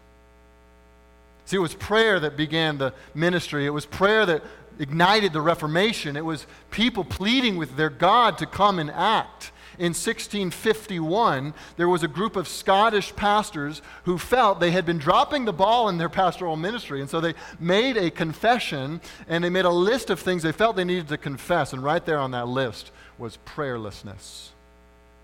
See, 1.45 1.57
it 1.57 1.61
was 1.61 1.75
prayer 1.75 2.21
that 2.21 2.37
began 2.37 2.79
the 2.79 2.95
ministry. 3.15 3.67
It 3.67 3.71
was 3.71 3.85
prayer 3.85 4.25
that 4.27 4.43
ignited 4.79 5.33
the 5.33 5.41
Reformation. 5.41 6.17
It 6.17 6.25
was 6.25 6.47
people 6.71 7.05
pleading 7.05 7.57
with 7.57 7.77
their 7.77 7.91
God 7.91 8.39
to 8.39 8.47
come 8.47 8.79
and 8.79 8.91
act. 8.91 9.53
In 9.79 9.95
1651, 9.95 11.55
there 11.77 11.89
was 11.89 12.03
a 12.03 12.09
group 12.09 12.37
of 12.37 12.47
Scottish 12.47 13.17
pastors 13.17 13.81
who 14.05 14.19
felt 14.19 14.61
they 14.61 14.71
had 14.71 14.85
been 14.85 14.99
dropping 14.99 15.45
the 15.45 15.53
ball 15.53 15.89
in 15.89 15.97
their 15.97 16.11
pastoral 16.11 16.57
ministry. 16.57 17.01
And 17.01 17.09
so 17.09 17.21
they 17.21 17.35
made 17.59 17.97
a 17.97 18.11
confession 18.11 19.01
and 19.29 19.43
they 19.43 19.51
made 19.51 19.65
a 19.65 19.71
list 19.71 20.11
of 20.11 20.21
things 20.21 20.43
they 20.43 20.53
felt 20.53 20.77
they 20.77 20.85
needed 20.85 21.09
to 21.09 21.17
confess. 21.17 21.73
And 21.73 21.83
right 21.83 22.05
there 22.05 22.19
on 22.19 22.33
that 22.33 22.49
list 22.49 22.93
was 23.19 23.39
prayerlessness. 23.47 24.49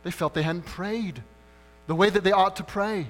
They 0.02 0.10
felt 0.10 0.32
they 0.32 0.42
hadn't 0.42 0.64
prayed 0.64 1.22
the 1.86 1.94
way 1.94 2.08
that 2.10 2.24
they 2.24 2.32
ought 2.32 2.56
to 2.56 2.64
pray. 2.64 3.08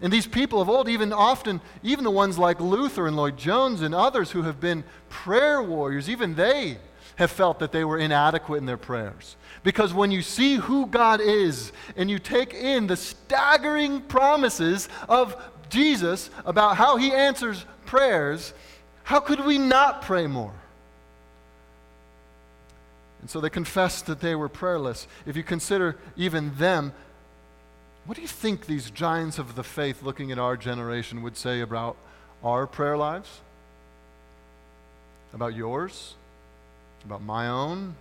And 0.00 0.12
these 0.12 0.26
people 0.26 0.60
of 0.60 0.68
old, 0.68 0.88
even 0.88 1.12
often, 1.12 1.60
even 1.82 2.04
the 2.04 2.10
ones 2.10 2.38
like 2.38 2.60
Luther 2.60 3.06
and 3.06 3.16
Lloyd 3.16 3.36
Jones 3.36 3.80
and 3.80 3.94
others 3.94 4.30
who 4.32 4.42
have 4.42 4.60
been 4.60 4.84
prayer 5.08 5.62
warriors, 5.62 6.10
even 6.10 6.34
they 6.34 6.78
have 7.16 7.30
felt 7.30 7.60
that 7.60 7.72
they 7.72 7.84
were 7.84 7.98
inadequate 7.98 8.58
in 8.58 8.66
their 8.66 8.76
prayers. 8.76 9.36
Because 9.62 9.94
when 9.94 10.10
you 10.10 10.20
see 10.20 10.56
who 10.56 10.86
God 10.86 11.20
is 11.20 11.72
and 11.96 12.10
you 12.10 12.18
take 12.18 12.52
in 12.52 12.86
the 12.86 12.96
staggering 12.96 14.00
promises 14.02 14.88
of 15.08 15.40
Jesus 15.70 16.28
about 16.44 16.76
how 16.76 16.96
he 16.96 17.12
answers 17.12 17.64
prayers, 17.86 18.52
how 19.04 19.20
could 19.20 19.44
we 19.44 19.58
not 19.58 20.02
pray 20.02 20.26
more? 20.26 20.52
And 23.20 23.30
so 23.30 23.40
they 23.40 23.48
confessed 23.48 24.06
that 24.06 24.20
they 24.20 24.34
were 24.34 24.50
prayerless. 24.50 25.06
If 25.24 25.34
you 25.34 25.42
consider 25.42 25.96
even 26.14 26.54
them, 26.56 26.92
what 28.06 28.16
do 28.16 28.22
you 28.22 28.28
think 28.28 28.66
these 28.66 28.90
giants 28.90 29.38
of 29.38 29.54
the 29.54 29.64
faith 29.64 30.02
looking 30.02 30.30
at 30.30 30.38
our 30.38 30.56
generation 30.56 31.22
would 31.22 31.36
say 31.36 31.60
about 31.60 31.96
our 32.42 32.66
prayer 32.66 32.96
lives? 32.96 33.40
About 35.32 35.54
yours? 35.54 36.14
About 37.04 37.22
my 37.22 37.48
own? 37.48 37.96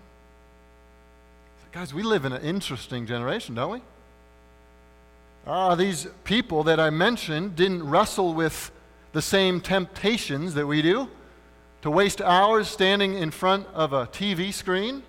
Guys, 1.72 1.94
we 1.94 2.04
live 2.04 2.26
in 2.26 2.34
an 2.34 2.42
interesting 2.44 3.08
generation, 3.08 3.56
don't 3.56 3.72
we? 3.72 3.82
Ah, 5.48 5.74
these 5.76 6.08
people 6.24 6.64
that 6.64 6.80
I 6.80 6.90
mentioned 6.90 7.56
didn't 7.56 7.90
wrestle 7.90 8.34
with 8.34 8.72
the 9.14 9.22
same 9.22 9.60
temptations 9.60 10.54
that 10.54 10.68
we 10.68 10.82
do 10.82 11.10
to 11.82 11.90
waste 11.90 12.22
hours 12.22 12.68
standing 12.68 13.16
in 13.16 13.32
front 13.32 13.68
of 13.74 13.92
a 13.92 14.06
TV 14.08 14.54
screen 14.54 15.02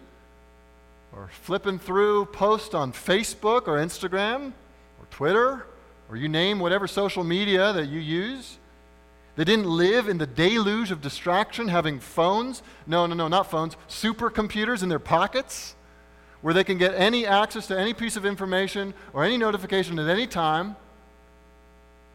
or 1.13 1.31
flipping 1.43 1.79
through 1.79 2.27
posts 2.27 2.75
on 2.75 2.93
Facebook 2.93 3.69
or 3.69 3.77
Instagram 3.77 4.53
Twitter 5.15 5.65
or 6.11 6.17
you 6.17 6.29
name 6.29 6.59
whatever 6.59 6.89
social 6.89 7.23
media 7.23 7.73
that 7.73 7.87
you 7.87 8.01
use. 8.01 8.59
They 9.37 9.45
didn't 9.45 9.67
live 9.67 10.09
in 10.09 10.19
the 10.19 10.27
deluge 10.27 10.91
of 10.91 11.01
distraction, 11.01 11.69
having 11.69 12.01
phones. 12.01 12.65
No, 12.85 13.07
no, 13.07 13.15
no, 13.15 13.29
not 13.29 13.49
phones, 13.49 13.77
supercomputers 13.89 14.83
in 14.83 14.89
their 14.89 14.99
pockets 14.99 15.77
where 16.41 16.53
they 16.53 16.65
can 16.65 16.79
get 16.79 16.97
any 16.97 17.25
access 17.27 17.69
to 17.69 17.79
any 17.79 17.95
piece 17.95 18.17
of 18.17 18.27
information 18.27 18.93
or 19.13 19.23
any 19.23 19.37
notification 19.37 20.01
at 20.01 20.09
any 20.09 20.27
time, 20.27 20.75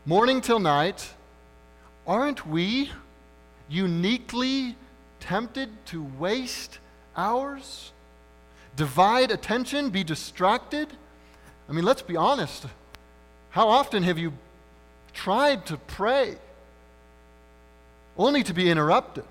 morning 0.05 0.41
till 0.41 0.59
night. 0.59 1.13
Aren't 2.05 2.45
we 2.45 2.91
uniquely 3.69 4.75
tempted 5.21 5.69
to 5.85 6.03
waste 6.19 6.79
hours? 7.15 7.93
Divide 8.75 9.31
attention, 9.31 9.89
be 9.89 10.03
distracted? 10.03 10.89
I 11.69 11.71
mean, 11.71 11.85
let's 11.85 12.01
be 12.01 12.17
honest. 12.17 12.65
How 13.51 13.67
often 13.67 14.03
have 14.03 14.17
you 14.17 14.33
tried 15.13 15.65
to 15.67 15.77
pray? 15.77 16.37
only 18.19 18.43
to 18.43 18.53
be 18.53 18.69
interrupted 18.69 19.23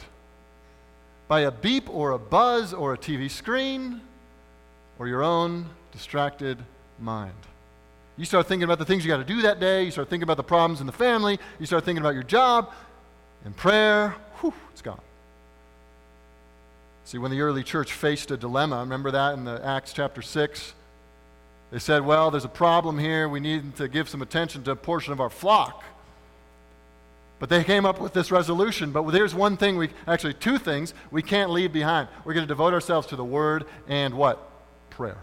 by 1.29 1.41
a 1.41 1.51
beep 1.51 1.91
or 1.91 2.13
a 2.13 2.19
buzz 2.19 2.73
or 2.73 2.95
a 2.95 2.99
TV 2.99 3.31
screen 3.31 4.01
or 4.99 5.07
your 5.07 5.23
own 5.23 5.67
distracted 5.93 6.59
mind. 6.99 7.35
You 8.17 8.25
start 8.25 8.47
thinking 8.47 8.65
about 8.65 8.79
the 8.79 8.87
things 8.87 9.05
you 9.05 9.11
got 9.11 9.19
to 9.19 9.25
do 9.25 9.43
that 9.43 9.61
day, 9.61 9.85
you 9.85 9.91
start 9.91 10.09
thinking 10.09 10.25
about 10.25 10.39
the 10.39 10.43
problems 10.43 10.81
in 10.81 10.87
the 10.87 10.93
family, 10.93 11.39
you 11.61 11.67
start 11.67 11.85
thinking 11.85 12.01
about 12.01 12.15
your 12.15 12.23
job, 12.23 12.73
and 13.45 13.55
prayer, 13.55 14.17
whew, 14.41 14.55
it's 14.73 14.83
gone. 14.83 15.01
See, 17.05 17.19
when 17.19 17.31
the 17.31 17.43
early 17.43 17.63
church 17.63 17.93
faced 17.93 18.31
a 18.31 18.37
dilemma, 18.39 18.81
remember 18.81 19.11
that 19.11 19.35
in 19.35 19.45
the 19.45 19.65
Acts 19.65 19.93
chapter 19.93 20.23
6? 20.23 20.73
They 21.71 21.79
said, 21.79 22.05
well, 22.05 22.31
there's 22.31 22.45
a 22.45 22.49
problem 22.49 22.99
here. 22.99 23.29
We 23.29 23.41
need 23.41 23.77
to 23.77 23.89
give 23.89 24.09
some 24.09 24.23
attention 24.23 24.63
to 24.65 24.71
a 24.71 24.77
portion 24.77 25.13
of 25.13 25.21
our 25.21 25.31
flock. 25.31 25.85
But 27.39 27.51
they 27.51 27.63
came 27.63 27.87
up 27.87 28.01
with 28.01 28.15
this 28.15 28.31
resolution. 28.31 28.91
But 28.91 29.09
there's 29.11 29.35
one 29.35 29.57
thing 29.57 29.77
we, 29.77 29.91
actually, 30.07 30.35
two 30.35 30.59
things 30.59 30.95
we 31.11 31.23
can't 31.23 31.51
leave 31.51 31.73
behind. 31.73 32.09
We're 32.25 32.35
going 32.35 32.45
to 32.45 32.49
devote 32.49 32.73
ourselves 32.73 33.07
to 33.09 33.17
the 33.17 33.25
Word 33.25 33.67
and 33.87 34.15
what? 34.15 34.39
Prayer. 34.91 35.19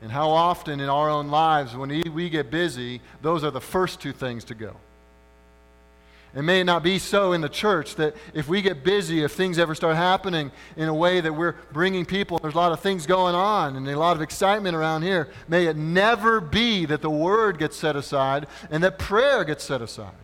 And 0.00 0.10
how 0.10 0.30
often 0.30 0.80
in 0.80 0.88
our 0.88 1.10
own 1.10 1.28
lives, 1.28 1.76
when 1.76 1.90
we 2.14 2.30
get 2.30 2.50
busy, 2.50 3.02
those 3.20 3.44
are 3.44 3.50
the 3.50 3.60
first 3.60 4.00
two 4.00 4.12
things 4.12 4.44
to 4.44 4.54
go. 4.54 4.76
It 6.34 6.42
may 6.42 6.60
it 6.60 6.64
not 6.64 6.84
be 6.84 7.00
so 7.00 7.32
in 7.32 7.40
the 7.40 7.48
church 7.48 7.96
that 7.96 8.14
if 8.34 8.46
we 8.46 8.62
get 8.62 8.84
busy, 8.84 9.24
if 9.24 9.32
things 9.32 9.58
ever 9.58 9.74
start 9.74 9.96
happening 9.96 10.52
in 10.76 10.88
a 10.88 10.94
way 10.94 11.20
that 11.20 11.32
we're 11.32 11.56
bringing 11.72 12.06
people, 12.06 12.38
there's 12.38 12.54
a 12.54 12.56
lot 12.56 12.70
of 12.70 12.78
things 12.78 13.04
going 13.04 13.34
on 13.34 13.74
and 13.74 13.88
a 13.88 13.98
lot 13.98 14.14
of 14.14 14.22
excitement 14.22 14.76
around 14.76 15.02
here, 15.02 15.28
may 15.48 15.66
it 15.66 15.76
never 15.76 16.40
be 16.40 16.86
that 16.86 17.02
the 17.02 17.10
word 17.10 17.58
gets 17.58 17.76
set 17.76 17.96
aside 17.96 18.46
and 18.70 18.82
that 18.84 18.98
prayer 18.98 19.42
gets 19.42 19.64
set 19.64 19.82
aside. 19.82 20.14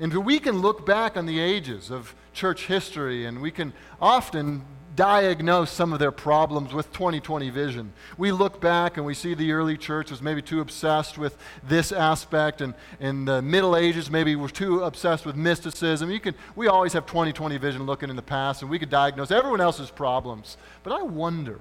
And 0.00 0.12
we 0.24 0.40
can 0.40 0.58
look 0.58 0.84
back 0.84 1.16
on 1.16 1.26
the 1.26 1.38
ages 1.38 1.90
of 1.90 2.16
church 2.32 2.66
history 2.66 3.24
and 3.24 3.40
we 3.40 3.52
can 3.52 3.72
often 4.00 4.64
diagnose 4.94 5.70
some 5.70 5.92
of 5.92 5.98
their 5.98 6.12
problems 6.12 6.72
with 6.72 6.92
2020 6.92 7.50
vision. 7.50 7.92
We 8.16 8.32
look 8.32 8.60
back 8.60 8.96
and 8.96 9.04
we 9.04 9.14
see 9.14 9.34
the 9.34 9.52
early 9.52 9.76
church 9.76 10.10
was 10.10 10.22
maybe 10.22 10.42
too 10.42 10.60
obsessed 10.60 11.18
with 11.18 11.36
this 11.66 11.92
aspect, 11.92 12.60
and 12.60 12.74
in 13.00 13.24
the 13.24 13.42
Middle 13.42 13.76
Ages 13.76 14.10
maybe 14.10 14.36
was 14.36 14.52
too 14.52 14.82
obsessed 14.82 15.26
with 15.26 15.36
mysticism. 15.36 16.10
You 16.10 16.20
can, 16.20 16.34
we 16.56 16.68
always 16.68 16.92
have 16.92 17.06
2020 17.06 17.56
vision 17.58 17.84
looking 17.84 18.10
in 18.10 18.16
the 18.16 18.22
past, 18.22 18.62
and 18.62 18.70
we 18.70 18.78
could 18.78 18.90
diagnose 18.90 19.30
everyone 19.30 19.60
else's 19.60 19.90
problems. 19.90 20.56
But 20.82 20.92
I 20.92 21.02
wonder 21.02 21.60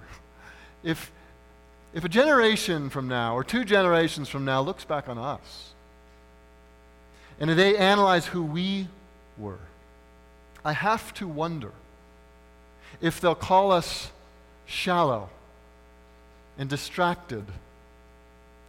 if, 0.83 1.11
if 1.93 2.03
a 2.03 2.09
generation 2.09 2.89
from 2.89 3.07
now, 3.07 3.35
or 3.35 3.43
two 3.43 3.63
generations 3.63 4.29
from 4.29 4.45
now, 4.45 4.61
looks 4.61 4.85
back 4.85 5.09
on 5.09 5.17
us 5.17 5.73
and 7.39 7.49
they 7.49 7.75
analyze 7.77 8.25
who 8.27 8.43
we 8.43 8.87
were, 9.37 9.59
I 10.63 10.73
have 10.73 11.13
to 11.15 11.27
wonder 11.27 11.71
if 13.03 13.19
they'll 13.19 13.35
call 13.35 13.73
us 13.73 14.09
shallow 14.65 15.29
and 16.57 16.69
distracted 16.69 17.43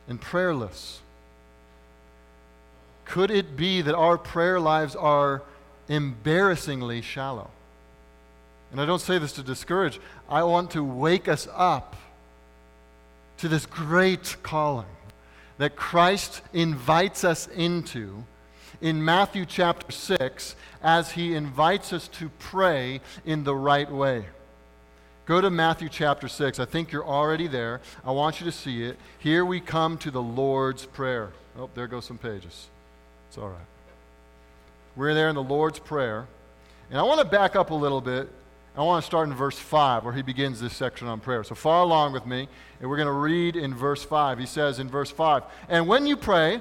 and 0.09 0.21
prayerless. 0.21 1.01
Could 3.05 3.31
it 3.31 3.57
be 3.57 3.81
that 3.81 3.95
our 3.95 4.19
prayer 4.19 4.59
lives 4.59 4.97
are 4.97 5.43
embarrassingly 5.89 7.01
shallow? 7.01 7.49
And 8.73 8.81
I 8.81 8.87
don't 8.87 9.01
say 9.01 9.19
this 9.19 9.33
to 9.35 9.43
discourage, 9.45 10.01
I 10.29 10.43
want 10.43 10.73
to 10.73 10.83
wake 10.83 11.29
us 11.29 11.47
up 11.55 11.95
to 13.39 13.47
this 13.47 13.67
great 13.67 14.37
calling 14.43 14.87
that 15.59 15.77
Christ 15.77 16.43
invites 16.53 17.23
us 17.23 17.47
into 17.47 18.25
in 18.85 19.03
Matthew 19.03 19.47
chapter 19.47 19.91
6 19.91 20.57
as 20.83 21.13
he 21.13 21.35
invites 21.35 21.95
us 21.95 22.07
to 22.09 22.29
pray 22.39 23.01
in 23.25 23.43
the 23.43 23.55
right 23.55 23.91
way. 23.91 24.27
Go 25.25 25.41
to 25.41 25.49
Matthew 25.49 25.89
chapter 25.89 26.29
6. 26.29 26.61
I 26.61 26.67
think 26.67 26.93
you're 26.93 27.07
already 27.07 27.47
there. 27.47 27.81
I 28.05 28.11
want 28.11 28.41
you 28.41 28.45
to 28.45 28.53
see 28.53 28.85
it. 28.85 28.99
Here 29.19 29.43
we 29.43 29.59
come 29.59 29.97
to 29.99 30.11
the 30.11 30.21
Lord's 30.21 30.85
Prayer. 30.85 31.31
Oh, 31.59 31.71
there 31.75 31.87
go 31.87 32.01
some 32.01 32.19
pages. 32.19 32.69
It's 33.29 33.39
all 33.39 33.49
right. 33.49 33.57
We're 34.97 35.15
there 35.15 35.31
in 35.31 35.35
the 35.35 35.43
Lord's 35.43 35.79
Prayer. 35.79 36.27
And 36.91 36.99
I 36.99 37.05
want 37.05 37.21
to 37.21 37.27
back 37.27 37.57
up 37.57 37.71
a 37.71 37.75
little 37.75 38.03
bit. 38.03 38.29
I 38.77 38.83
want 38.83 39.03
to 39.03 39.07
start 39.07 39.31
in 39.31 39.35
verse 39.35 39.59
5 39.59 40.05
where 40.05 40.13
he 40.13 40.21
begins 40.21 40.61
this 40.61 40.77
section 40.77 41.09
on 41.09 41.21
prayer. 41.21 41.43
So 41.43 41.55
follow 41.55 41.87
along 41.87 42.13
with 42.13 42.27
me, 42.27 42.49
and 42.81 42.91
we're 42.91 42.99
going 42.99 43.07
to 43.07 43.13
read 43.13 43.57
in 43.57 43.73
verse 43.75 44.05
5. 44.05 44.39
He 44.39 44.47
says 44.47 44.79
in 44.79 44.91
verse 44.91 45.11
5 45.11 45.43
And 45.71 45.89
when 45.89 46.07
you 46.07 46.19
pray, 46.19 46.61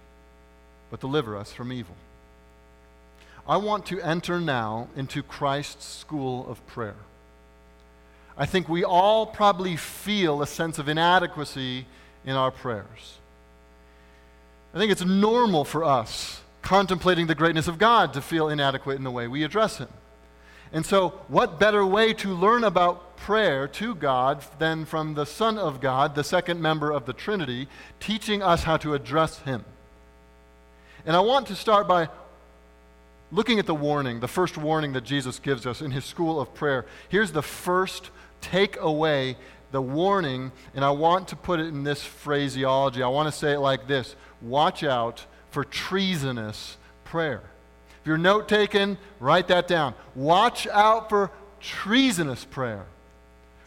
but 0.91 0.99
deliver 0.99 1.35
us 1.35 1.51
from 1.51 1.71
evil. 1.71 1.95
I 3.47 3.57
want 3.57 3.87
to 3.87 3.99
enter 4.01 4.39
now 4.39 4.89
into 4.95 5.23
Christ's 5.23 5.85
school 5.85 6.47
of 6.47 6.65
prayer. 6.67 6.95
I 8.37 8.45
think 8.45 8.69
we 8.69 8.83
all 8.83 9.25
probably 9.25 9.75
feel 9.77 10.41
a 10.41 10.47
sense 10.47 10.77
of 10.77 10.87
inadequacy 10.87 11.87
in 12.25 12.35
our 12.35 12.51
prayers. 12.51 13.17
I 14.73 14.77
think 14.77 14.91
it's 14.91 15.03
normal 15.03 15.65
for 15.65 15.83
us, 15.83 16.41
contemplating 16.61 17.27
the 17.27 17.35
greatness 17.35 17.67
of 17.67 17.77
God, 17.77 18.13
to 18.13 18.21
feel 18.21 18.47
inadequate 18.47 18.97
in 18.97 19.03
the 19.03 19.11
way 19.11 19.27
we 19.27 19.43
address 19.43 19.77
Him. 19.77 19.89
And 20.71 20.85
so, 20.85 21.09
what 21.27 21.59
better 21.59 21.85
way 21.85 22.13
to 22.13 22.29
learn 22.29 22.63
about 22.63 23.17
prayer 23.17 23.67
to 23.67 23.93
God 23.93 24.43
than 24.59 24.85
from 24.85 25.15
the 25.15 25.25
Son 25.25 25.57
of 25.57 25.81
God, 25.81 26.15
the 26.15 26.23
second 26.23 26.61
member 26.61 26.91
of 26.91 27.05
the 27.05 27.13
Trinity, 27.13 27.67
teaching 27.99 28.41
us 28.41 28.63
how 28.63 28.77
to 28.77 28.93
address 28.93 29.39
Him? 29.39 29.65
And 31.05 31.15
I 31.15 31.19
want 31.19 31.47
to 31.47 31.55
start 31.55 31.87
by 31.87 32.09
looking 33.31 33.59
at 33.59 33.65
the 33.65 33.75
warning, 33.75 34.19
the 34.19 34.27
first 34.27 34.57
warning 34.57 34.93
that 34.93 35.03
Jesus 35.03 35.39
gives 35.39 35.65
us 35.65 35.81
in 35.81 35.91
His 35.91 36.05
school 36.05 36.39
of 36.39 36.53
prayer. 36.53 36.85
Here's 37.09 37.31
the 37.31 37.41
first 37.41 38.09
take 38.41 38.77
away 38.79 39.37
the 39.71 39.81
warning, 39.81 40.51
and 40.75 40.83
I 40.83 40.91
want 40.91 41.29
to 41.29 41.35
put 41.35 41.59
it 41.59 41.67
in 41.67 41.83
this 41.83 42.03
phraseology. 42.03 43.01
I 43.01 43.07
want 43.07 43.31
to 43.31 43.37
say 43.37 43.53
it 43.53 43.59
like 43.59 43.87
this 43.87 44.15
Watch 44.41 44.83
out 44.83 45.25
for 45.49 45.63
treasonous 45.63 46.77
prayer. 47.05 47.41
If 48.01 48.07
you're 48.07 48.17
note 48.17 48.47
taking, 48.47 48.97
write 49.19 49.47
that 49.49 49.67
down. 49.67 49.93
Watch 50.15 50.67
out 50.67 51.09
for 51.09 51.31
treasonous 51.59 52.45
prayer. 52.45 52.85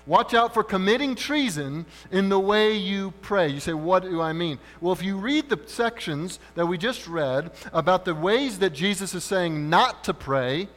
Watch 0.06 0.34
out 0.34 0.52
for 0.52 0.62
committing 0.62 1.14
treason 1.14 1.86
in 2.10 2.28
the 2.28 2.38
way 2.38 2.76
you 2.76 3.12
pray. 3.22 3.48
You 3.48 3.60
say, 3.60 3.72
What 3.72 4.02
do 4.02 4.20
I 4.20 4.32
mean? 4.32 4.58
Well, 4.80 4.92
if 4.92 5.02
you 5.02 5.16
read 5.16 5.48
the 5.48 5.60
sections 5.66 6.38
that 6.54 6.66
we 6.66 6.76
just 6.76 7.06
read 7.06 7.52
about 7.72 8.04
the 8.04 8.14
ways 8.14 8.58
that 8.58 8.70
Jesus 8.70 9.14
is 9.14 9.24
saying 9.24 9.70
not 9.70 10.04
to 10.04 10.12
pray, 10.12 10.68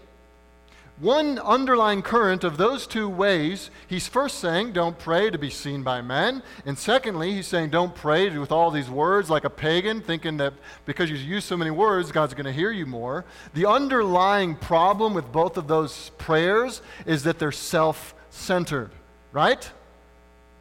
one 0.99 1.37
underlying 1.37 2.01
current 2.01 2.43
of 2.43 2.57
those 2.57 2.87
two 2.87 3.07
ways, 3.07 3.69
he's 3.85 4.07
first 4.07 4.39
saying, 4.39 4.71
don't 4.73 4.97
pray 4.97 5.29
to 5.29 5.37
be 5.37 5.51
seen 5.51 5.83
by 5.83 6.01
men. 6.01 6.41
And 6.65 6.75
secondly, 6.75 7.33
he's 7.33 7.45
saying, 7.45 7.69
don't 7.69 7.93
pray 7.93 8.35
with 8.35 8.51
all 8.51 8.71
these 8.71 8.89
words 8.89 9.29
like 9.29 9.43
a 9.43 9.49
pagan, 9.49 10.01
thinking 10.01 10.37
that 10.37 10.53
because 10.85 11.11
you 11.11 11.17
use 11.17 11.45
so 11.45 11.55
many 11.55 11.69
words, 11.69 12.11
God's 12.11 12.33
going 12.33 12.47
to 12.47 12.51
hear 12.51 12.71
you 12.71 12.87
more. 12.87 13.25
The 13.53 13.67
underlying 13.67 14.55
problem 14.55 15.13
with 15.13 15.31
both 15.31 15.55
of 15.55 15.67
those 15.67 16.09
prayers 16.17 16.81
is 17.05 17.21
that 17.23 17.37
they're 17.37 17.51
self 17.51 18.15
centered, 18.31 18.89
right? 19.37 19.69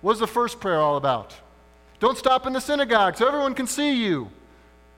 What's 0.02 0.20
the 0.20 0.26
first 0.26 0.60
prayer 0.60 0.76
all 0.76 0.98
about? 0.98 1.34
Don't 1.98 2.18
stop 2.18 2.46
in 2.46 2.52
the 2.52 2.60
synagogue 2.60 3.16
so 3.16 3.26
everyone 3.26 3.54
can 3.54 3.66
see 3.66 4.04
you. 4.04 4.30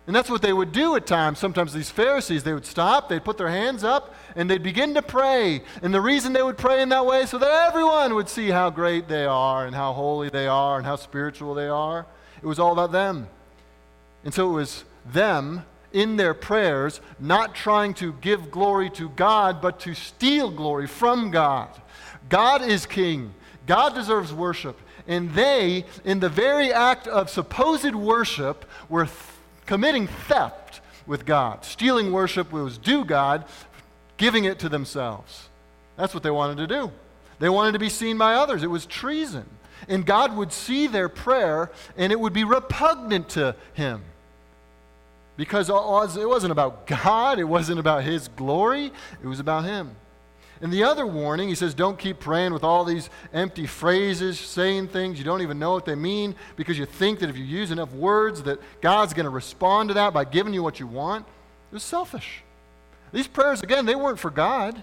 And 0.09 0.17
that's 0.17 0.29
what 0.29 0.43
they 0.43 0.53
would 0.53 0.73
do 0.73 0.97
at 0.97 1.07
times. 1.07 1.39
Sometimes 1.39 1.73
these 1.73 1.89
Pharisees, 1.89 2.43
they 2.43 2.53
would 2.53 2.67
stop, 2.67 3.09
they'd 3.09 3.25
put 3.25 3.39
their 3.39 3.49
hands 3.49 3.85
up, 3.85 4.17
and 4.35 4.51
they'd 4.51 4.65
begin 4.65 4.95
to 4.95 5.03
pray. 5.03 5.63
And 5.81 5.95
the 5.95 6.01
reason 6.01 6.33
they 6.33 6.43
would 6.43 6.59
pray 6.59 6.83
in 6.83 6.89
that 6.89 7.07
way 7.07 7.25
so 7.25 7.39
that 7.39 7.69
everyone 7.69 8.17
would 8.17 8.29
see 8.29 8.49
how 8.49 8.69
great 8.69 9.07
they 9.07 9.27
are 9.27 9.65
and 9.65 9.77
how 9.77 9.93
holy 9.93 10.29
they 10.29 10.49
are 10.49 10.79
and 10.79 10.85
how 10.85 10.97
spiritual 10.97 11.55
they 11.55 11.69
are. 11.69 12.05
It 12.43 12.47
was 12.47 12.59
all 12.59 12.73
about 12.73 12.91
them. 12.91 13.29
And 14.25 14.35
so 14.35 14.51
it 14.51 14.55
was 14.55 14.85
them 15.07 15.65
in 15.93 16.17
their 16.17 16.35
prayers, 16.35 17.01
not 17.21 17.55
trying 17.55 17.95
to 17.95 18.13
give 18.15 18.51
glory 18.51 18.91
to 18.91 19.09
God, 19.11 19.63
but 19.63 19.79
to 19.81 19.95
steal 19.95 20.51
glory 20.51 20.89
from 20.89 21.31
God. 21.31 21.69
God 22.29 22.63
is 22.63 22.85
king. 22.87 23.35
God 23.69 23.95
deserves 23.95 24.33
worship. 24.33 24.81
And 25.07 25.33
they, 25.35 25.85
in 26.05 26.19
the 26.19 26.29
very 26.29 26.73
act 26.73 27.07
of 27.07 27.31
supposed 27.31 27.95
worship, 27.95 28.65
were 28.89 29.09
committing 29.67 30.09
theft 30.09 30.81
with 31.07 31.25
God. 31.25 31.65
Stealing 31.65 32.11
worship 32.11 32.51
was 32.51 32.79
due 32.79 33.05
God, 33.05 33.45
giving 34.17 34.45
it 34.45 34.59
to 34.61 34.69
themselves. 34.69 35.49
That's 35.97 36.15
what 36.15 36.23
they 36.23 36.31
wanted 36.31 36.57
to 36.59 36.67
do. 36.67 36.91
They 37.39 37.49
wanted 37.49 37.73
to 37.73 37.79
be 37.79 37.89
seen 37.89 38.19
by 38.19 38.35
others. 38.35 38.63
It 38.63 38.71
was 38.71 38.87
treason. 38.87 39.45
And 39.89 40.05
God 40.05 40.37
would 40.37 40.53
see 40.53 40.87
their 40.87 41.09
prayer 41.09 41.71
and 41.97 42.11
it 42.11 42.19
would 42.19 42.33
be 42.33 42.45
repugnant 42.45 43.29
to 43.31 43.55
Him. 43.75 44.03
Because 45.37 45.69
it 45.71 46.29
wasn't 46.29 46.53
about 46.53 46.87
God, 46.87 47.39
it 47.39 47.45
wasn't 47.45 47.79
about 47.79 48.03
His 48.03 48.29
glory, 48.29 48.93
it 49.23 49.27
was 49.27 49.41
about 49.41 49.65
Him. 49.65 49.95
And 50.61 50.73
the 50.73 50.83
other 50.83 51.07
warning, 51.07 51.49
he 51.49 51.55
says, 51.55 51.73
don't 51.73 51.99
keep 51.99 52.19
praying 52.19 52.53
with 52.53 52.65
all 52.65 52.85
these 52.85 53.11
empty 53.33 53.67
phrases, 53.67 54.41
saying 54.41 54.89
things 54.89 55.19
you 55.19 55.25
don't 55.25 55.43
even 55.43 55.59
know 55.59 55.73
what 55.73 55.85
they 55.85 55.95
mean 55.95 56.35
because 56.57 56.79
you 56.79 56.85
think 56.85 57.21
that 57.21 57.31
if 57.31 57.37
you 57.37 57.45
use 57.45 57.71
enough 57.71 57.93
words 57.93 58.43
that 58.43 58.61
God's 58.81 59.15
going 59.15 59.25
to 59.25 59.31
respond 59.31 59.91
to 59.91 59.95
that 59.95 60.13
by 60.13 60.25
giving 60.25 60.53
you 60.53 60.63
what 60.63 60.81
you 60.81 60.87
want. 60.87 61.27
It 61.71 61.75
was 61.75 61.83
selfish. 61.85 62.43
These 63.13 63.29
prayers, 63.29 63.63
again, 63.63 63.87
they 63.87 63.95
weren't 63.95 64.19
for 64.19 64.31
God. 64.31 64.83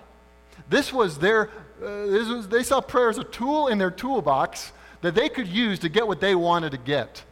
This 0.70 0.94
was 0.94 1.18
their, 1.18 1.50
uh, 1.84 2.06
this 2.06 2.28
was, 2.28 2.48
they 2.48 2.64
saw 2.64 2.80
prayer 2.80 3.10
as 3.10 3.18
a 3.18 3.24
tool 3.24 3.68
in 3.68 3.78
their 3.78 3.92
toolbox 3.92 4.72
that 5.02 5.14
they 5.14 5.30
could 5.30 5.48
use 5.48 5.80
to 5.80 5.90
get 5.90 6.08
what 6.08 6.22
they 6.22 6.36
wanted 6.36 6.72
to 6.72 6.78
get. 6.78 7.24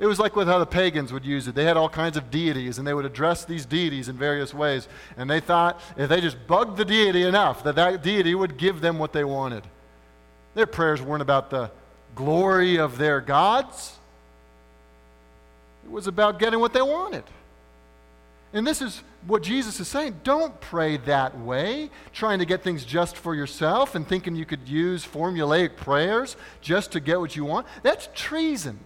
It 0.00 0.06
was 0.06 0.18
like 0.18 0.34
with 0.34 0.48
how 0.48 0.58
the 0.58 0.66
pagans 0.66 1.12
would 1.12 1.26
use 1.26 1.46
it. 1.46 1.54
They 1.54 1.64
had 1.64 1.76
all 1.76 1.90
kinds 1.90 2.16
of 2.16 2.30
deities, 2.30 2.78
and 2.78 2.86
they 2.86 2.94
would 2.94 3.04
address 3.04 3.44
these 3.44 3.66
deities 3.66 4.08
in 4.08 4.16
various 4.16 4.54
ways. 4.54 4.88
And 5.18 5.28
they 5.28 5.40
thought 5.40 5.78
if 5.98 6.08
they 6.08 6.22
just 6.22 6.38
bugged 6.46 6.78
the 6.78 6.86
deity 6.86 7.22
enough, 7.22 7.62
that 7.64 7.74
that 7.74 8.02
deity 8.02 8.34
would 8.34 8.56
give 8.56 8.80
them 8.80 8.98
what 8.98 9.12
they 9.12 9.24
wanted. 9.24 9.62
Their 10.54 10.64
prayers 10.64 11.02
weren't 11.02 11.20
about 11.20 11.50
the 11.50 11.70
glory 12.14 12.78
of 12.78 12.96
their 12.96 13.20
gods, 13.20 13.98
it 15.84 15.90
was 15.90 16.06
about 16.06 16.38
getting 16.38 16.60
what 16.60 16.72
they 16.72 16.82
wanted. 16.82 17.24
And 18.52 18.66
this 18.66 18.82
is 18.82 19.02
what 19.26 19.42
Jesus 19.42 19.78
is 19.80 19.86
saying. 19.86 20.20
Don't 20.24 20.58
pray 20.60 20.96
that 20.98 21.38
way, 21.38 21.90
trying 22.12 22.40
to 22.40 22.44
get 22.44 22.62
things 22.62 22.84
just 22.84 23.16
for 23.16 23.34
yourself 23.34 23.94
and 23.94 24.08
thinking 24.08 24.34
you 24.34 24.44
could 24.46 24.66
use 24.66 25.06
formulaic 25.06 25.76
prayers 25.76 26.36
just 26.60 26.92
to 26.92 27.00
get 27.00 27.20
what 27.20 27.36
you 27.36 27.44
want. 27.44 27.66
That's 27.82 28.08
treason 28.14 28.80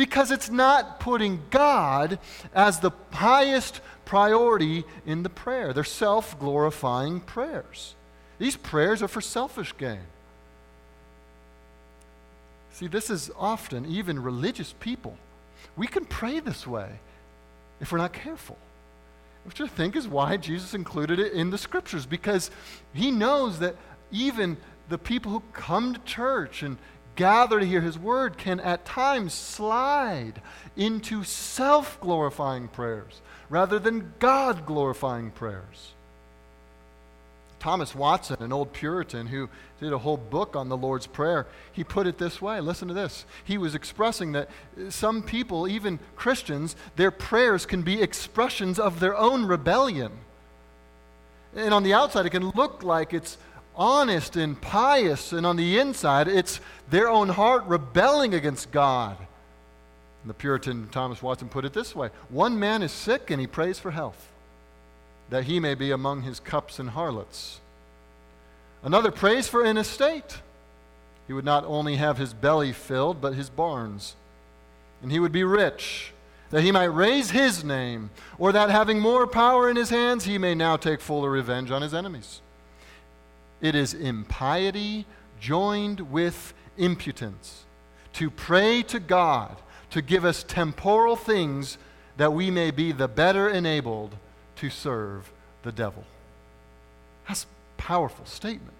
because 0.00 0.30
it's 0.30 0.48
not 0.48 0.98
putting 0.98 1.42
God 1.50 2.18
as 2.54 2.80
the 2.80 2.90
highest 3.12 3.82
priority 4.06 4.84
in 5.04 5.22
the 5.22 5.28
prayer. 5.28 5.74
They're 5.74 5.84
self 5.84 6.38
glorifying 6.38 7.20
prayers. 7.20 7.94
These 8.38 8.56
prayers 8.56 9.02
are 9.02 9.08
for 9.08 9.20
selfish 9.20 9.76
gain. 9.76 10.06
See, 12.72 12.86
this 12.86 13.10
is 13.10 13.30
often, 13.38 13.84
even 13.84 14.22
religious 14.22 14.74
people, 14.80 15.18
we 15.76 15.86
can 15.86 16.06
pray 16.06 16.40
this 16.40 16.66
way 16.66 16.88
if 17.78 17.92
we're 17.92 17.98
not 17.98 18.14
careful. 18.14 18.56
Which 19.44 19.60
I 19.60 19.66
think 19.66 19.96
is 19.96 20.08
why 20.08 20.38
Jesus 20.38 20.72
included 20.72 21.18
it 21.18 21.34
in 21.34 21.50
the 21.50 21.58
scriptures, 21.58 22.06
because 22.06 22.50
he 22.94 23.10
knows 23.10 23.58
that 23.58 23.76
even 24.10 24.56
the 24.88 24.96
people 24.96 25.30
who 25.30 25.42
come 25.52 25.92
to 25.92 26.00
church 26.00 26.62
and 26.62 26.78
gather 27.16 27.60
to 27.60 27.66
hear 27.66 27.80
his 27.80 27.98
word 27.98 28.38
can 28.38 28.60
at 28.60 28.84
times 28.84 29.34
slide 29.34 30.40
into 30.76 31.24
self 31.24 32.00
glorifying 32.00 32.68
prayers 32.68 33.20
rather 33.48 33.78
than 33.78 34.14
God 34.18 34.64
glorifying 34.66 35.30
prayers. 35.30 35.92
Thomas 37.58 37.94
Watson, 37.94 38.38
an 38.40 38.52
old 38.52 38.72
Puritan 38.72 39.26
who 39.26 39.50
did 39.80 39.92
a 39.92 39.98
whole 39.98 40.16
book 40.16 40.56
on 40.56 40.70
the 40.70 40.76
Lord's 40.76 41.06
Prayer, 41.06 41.46
he 41.72 41.84
put 41.84 42.06
it 42.06 42.16
this 42.16 42.40
way. 42.40 42.58
Listen 42.60 42.88
to 42.88 42.94
this. 42.94 43.26
He 43.44 43.58
was 43.58 43.74
expressing 43.74 44.32
that 44.32 44.48
some 44.88 45.22
people, 45.22 45.68
even 45.68 45.98
Christians, 46.16 46.74
their 46.96 47.10
prayers 47.10 47.66
can 47.66 47.82
be 47.82 48.00
expressions 48.00 48.78
of 48.78 48.98
their 48.98 49.16
own 49.16 49.44
rebellion. 49.44 50.12
And 51.54 51.74
on 51.74 51.82
the 51.82 51.92
outside, 51.92 52.24
it 52.24 52.30
can 52.30 52.48
look 52.50 52.82
like 52.82 53.12
it's 53.12 53.36
honest 53.80 54.36
and 54.36 54.60
pious, 54.60 55.32
and 55.32 55.46
on 55.46 55.56
the 55.56 55.78
inside, 55.78 56.28
it's 56.28 56.60
their 56.90 57.08
own 57.08 57.30
heart 57.30 57.64
rebelling 57.64 58.34
against 58.34 58.70
God. 58.70 59.16
And 60.22 60.28
the 60.28 60.34
Puritan 60.34 60.88
Thomas 60.92 61.22
Watson 61.22 61.48
put 61.48 61.64
it 61.64 61.72
this 61.72 61.96
way 61.96 62.10
One 62.28 62.58
man 62.58 62.82
is 62.82 62.92
sick 62.92 63.30
and 63.30 63.40
he 63.40 63.46
prays 63.46 63.78
for 63.78 63.90
health, 63.90 64.30
that 65.30 65.44
he 65.44 65.58
may 65.58 65.74
be 65.74 65.90
among 65.90 66.22
his 66.22 66.38
cups 66.38 66.78
and 66.78 66.90
harlots. 66.90 67.58
Another 68.82 69.10
prays 69.10 69.48
for 69.48 69.64
an 69.64 69.78
estate. 69.78 70.38
He 71.26 71.32
would 71.32 71.44
not 71.44 71.64
only 71.64 71.96
have 71.96 72.18
his 72.18 72.34
belly 72.34 72.72
filled, 72.72 73.20
but 73.20 73.34
his 73.34 73.48
barns. 73.48 74.16
And 75.02 75.10
he 75.12 75.20
would 75.20 75.32
be 75.32 75.44
rich, 75.44 76.12
that 76.50 76.62
he 76.62 76.72
might 76.72 76.84
raise 76.84 77.30
his 77.30 77.62
name, 77.62 78.10
or 78.36 78.52
that 78.52 78.68
having 78.68 78.98
more 78.98 79.26
power 79.26 79.70
in 79.70 79.76
his 79.76 79.90
hands, 79.90 80.24
he 80.24 80.38
may 80.38 80.54
now 80.54 80.76
take 80.76 81.00
fuller 81.00 81.30
revenge 81.30 81.70
on 81.70 81.82
his 81.82 81.94
enemies. 81.94 82.40
It 83.60 83.74
is 83.74 83.94
impiety 83.94 85.06
joined 85.40 86.12
with 86.12 86.54
impudence 86.76 87.64
to 88.14 88.30
pray 88.30 88.82
to 88.84 88.98
God 88.98 89.56
to 89.90 90.02
give 90.02 90.24
us 90.24 90.42
temporal 90.42 91.16
things 91.16 91.78
that 92.16 92.32
we 92.32 92.50
may 92.50 92.70
be 92.70 92.92
the 92.92 93.08
better 93.08 93.48
enabled 93.48 94.14
to 94.56 94.70
serve 94.70 95.32
the 95.62 95.72
devil. 95.72 96.04
That's 97.26 97.44
a 97.44 97.46
powerful 97.82 98.26
statement. 98.26 98.79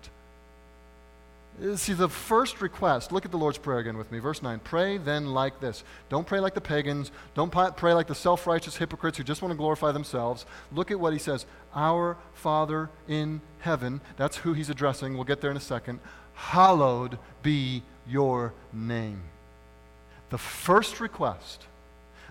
Uh, 1.62 1.77
see, 1.77 1.92
the 1.92 2.09
first 2.09 2.61
request, 2.61 3.12
look 3.12 3.25
at 3.25 3.31
the 3.31 3.37
Lord's 3.37 3.59
Prayer 3.59 3.79
again 3.79 3.99
with 3.99 4.11
me. 4.11 4.18
Verse 4.18 4.42
9 4.42 4.61
Pray 4.61 4.96
then 4.96 5.27
like 5.27 5.61
this. 5.61 5.85
Don't 6.09 6.27
pray 6.27 6.40
like 6.40 6.55
the 6.55 6.61
pagans. 6.61 7.11
Don't 7.35 7.51
pray 7.51 7.92
like 7.92 8.07
the 8.07 8.14
self 8.14 8.46
righteous 8.46 8.77
hypocrites 8.77 9.18
who 9.18 9.25
just 9.25 9.42
want 9.42 9.53
to 9.53 9.59
glorify 9.59 9.92
themselves. 9.92 10.46
Look 10.73 10.90
at 10.90 10.99
what 10.99 11.12
he 11.12 11.18
says 11.18 11.46
Our 11.75 12.16
Father 12.35 12.90
in 13.09 13.40
heaven. 13.61 14.01
That's 14.16 14.38
who 14.38 14.53
he's 14.53 14.70
addressing. 14.70 15.14
We'll 15.14 15.25
get 15.25 15.40
there 15.40 15.51
in 15.51 15.57
a 15.57 15.61
second. 15.61 16.01
hallowed 16.35 17.18
be 17.42 17.83
your 18.07 18.55
name. 18.73 19.23
The 20.31 20.38
first 20.38 21.01
request, 21.01 21.66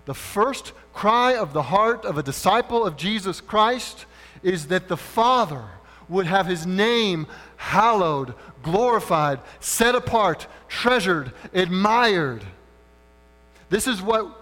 the 0.06 0.14
first 0.14 0.72
cry 0.92 1.36
of 1.36 1.52
the 1.52 1.62
heart 1.62 2.04
of 2.04 2.18
a 2.18 2.22
disciple 2.22 2.84
of 2.84 2.96
Jesus 2.96 3.40
Christ 3.40 4.06
is 4.42 4.68
that 4.68 4.88
the 4.88 4.96
Father 4.96 5.64
would 6.10 6.26
have 6.26 6.46
his 6.46 6.66
name 6.66 7.26
hallowed, 7.56 8.34
glorified, 8.62 9.40
set 9.60 9.94
apart, 9.94 10.46
treasured, 10.68 11.32
admired. 11.54 12.44
This 13.70 13.86
is 13.86 14.02
what 14.02 14.36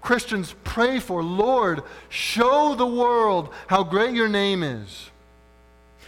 Christians 0.00 0.54
pray 0.64 1.00
for. 1.00 1.22
Lord, 1.22 1.82
show 2.08 2.74
the 2.74 2.86
world 2.86 3.48
how 3.66 3.82
great 3.82 4.14
your 4.14 4.28
name 4.28 4.62
is. 4.62 5.10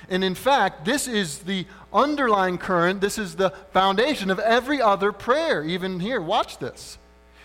And 0.08 0.22
in 0.22 0.34
fact, 0.34 0.84
this 0.84 1.08
is 1.08 1.40
the 1.40 1.66
underlying 1.92 2.58
current, 2.58 3.00
this 3.00 3.18
is 3.18 3.36
the 3.36 3.50
foundation 3.72 4.30
of 4.30 4.38
every 4.38 4.80
other 4.80 5.10
prayer, 5.10 5.64
even 5.64 5.98
here. 5.98 6.20
Watch 6.20 6.58
this. 6.58 6.98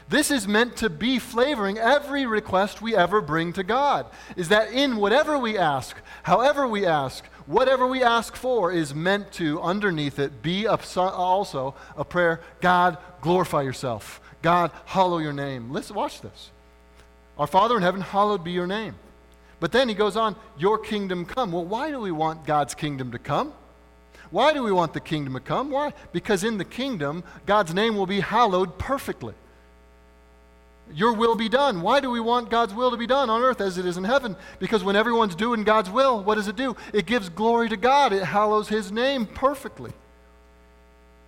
This 0.09 0.29
is 0.29 0.45
meant 0.45 0.75
to 0.77 0.89
be 0.89 1.19
flavoring 1.19 1.77
every 1.77 2.25
request 2.25 2.81
we 2.81 2.95
ever 2.95 3.21
bring 3.21 3.53
to 3.53 3.63
God. 3.63 4.05
Is 4.35 4.49
that 4.49 4.73
in 4.73 4.97
whatever 4.97 5.37
we 5.37 5.57
ask, 5.57 5.95
however 6.23 6.67
we 6.67 6.85
ask, 6.85 7.23
whatever 7.51 7.85
we 7.85 8.01
ask 8.01 8.35
for 8.35 8.71
is 8.71 8.95
meant 8.95 9.31
to, 9.33 9.61
underneath 9.61 10.17
it, 10.19 10.41
be 10.41 10.65
also 10.67 11.75
a 11.97 12.05
prayer 12.05 12.41
God, 12.61 12.97
glorify 13.21 13.61
yourself. 13.61 14.21
God, 14.41 14.71
hallow 14.85 15.19
your 15.19 15.33
name. 15.33 15.71
Listen, 15.71 15.95
watch 15.95 16.21
this. 16.21 16.51
Our 17.37 17.47
Father 17.47 17.75
in 17.77 17.83
heaven, 17.83 18.01
hallowed 18.01 18.43
be 18.43 18.51
your 18.51 18.67
name. 18.67 18.95
But 19.59 19.71
then 19.71 19.89
he 19.89 19.95
goes 19.95 20.15
on, 20.15 20.35
Your 20.57 20.77
kingdom 20.77 21.25
come. 21.25 21.51
Well, 21.51 21.65
why 21.65 21.91
do 21.91 21.99
we 21.99 22.11
want 22.11 22.45
God's 22.45 22.73
kingdom 22.73 23.11
to 23.11 23.19
come? 23.19 23.53
Why 24.31 24.53
do 24.53 24.63
we 24.63 24.71
want 24.71 24.93
the 24.93 24.99
kingdom 24.99 25.33
to 25.33 25.39
come? 25.39 25.69
Why? 25.69 25.93
Because 26.13 26.43
in 26.43 26.57
the 26.57 26.65
kingdom, 26.65 27.23
God's 27.45 27.73
name 27.73 27.95
will 27.95 28.05
be 28.05 28.21
hallowed 28.21 28.79
perfectly. 28.79 29.35
Your 30.93 31.13
will 31.13 31.35
be 31.35 31.49
done. 31.49 31.81
Why 31.81 31.99
do 31.99 32.09
we 32.09 32.19
want 32.19 32.49
God's 32.49 32.73
will 32.73 32.91
to 32.91 32.97
be 32.97 33.07
done 33.07 33.29
on 33.29 33.41
earth 33.41 33.61
as 33.61 33.77
it 33.77 33.85
is 33.85 33.97
in 33.97 34.03
heaven? 34.03 34.35
Because 34.59 34.83
when 34.83 34.95
everyone's 34.95 35.35
doing 35.35 35.63
God's 35.63 35.89
will, 35.89 36.23
what 36.23 36.35
does 36.35 36.47
it 36.47 36.55
do? 36.55 36.75
It 36.93 37.05
gives 37.05 37.29
glory 37.29 37.69
to 37.69 37.77
God, 37.77 38.13
it 38.13 38.23
hallows 38.23 38.69
His 38.69 38.91
name 38.91 39.25
perfectly. 39.25 39.91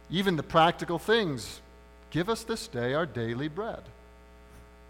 Even 0.09 0.35
the 0.35 0.43
practical 0.43 0.99
things 0.99 1.61
give 2.11 2.29
us 2.29 2.43
this 2.43 2.67
day 2.67 2.93
our 2.93 3.05
daily 3.05 3.47
bread. 3.47 3.81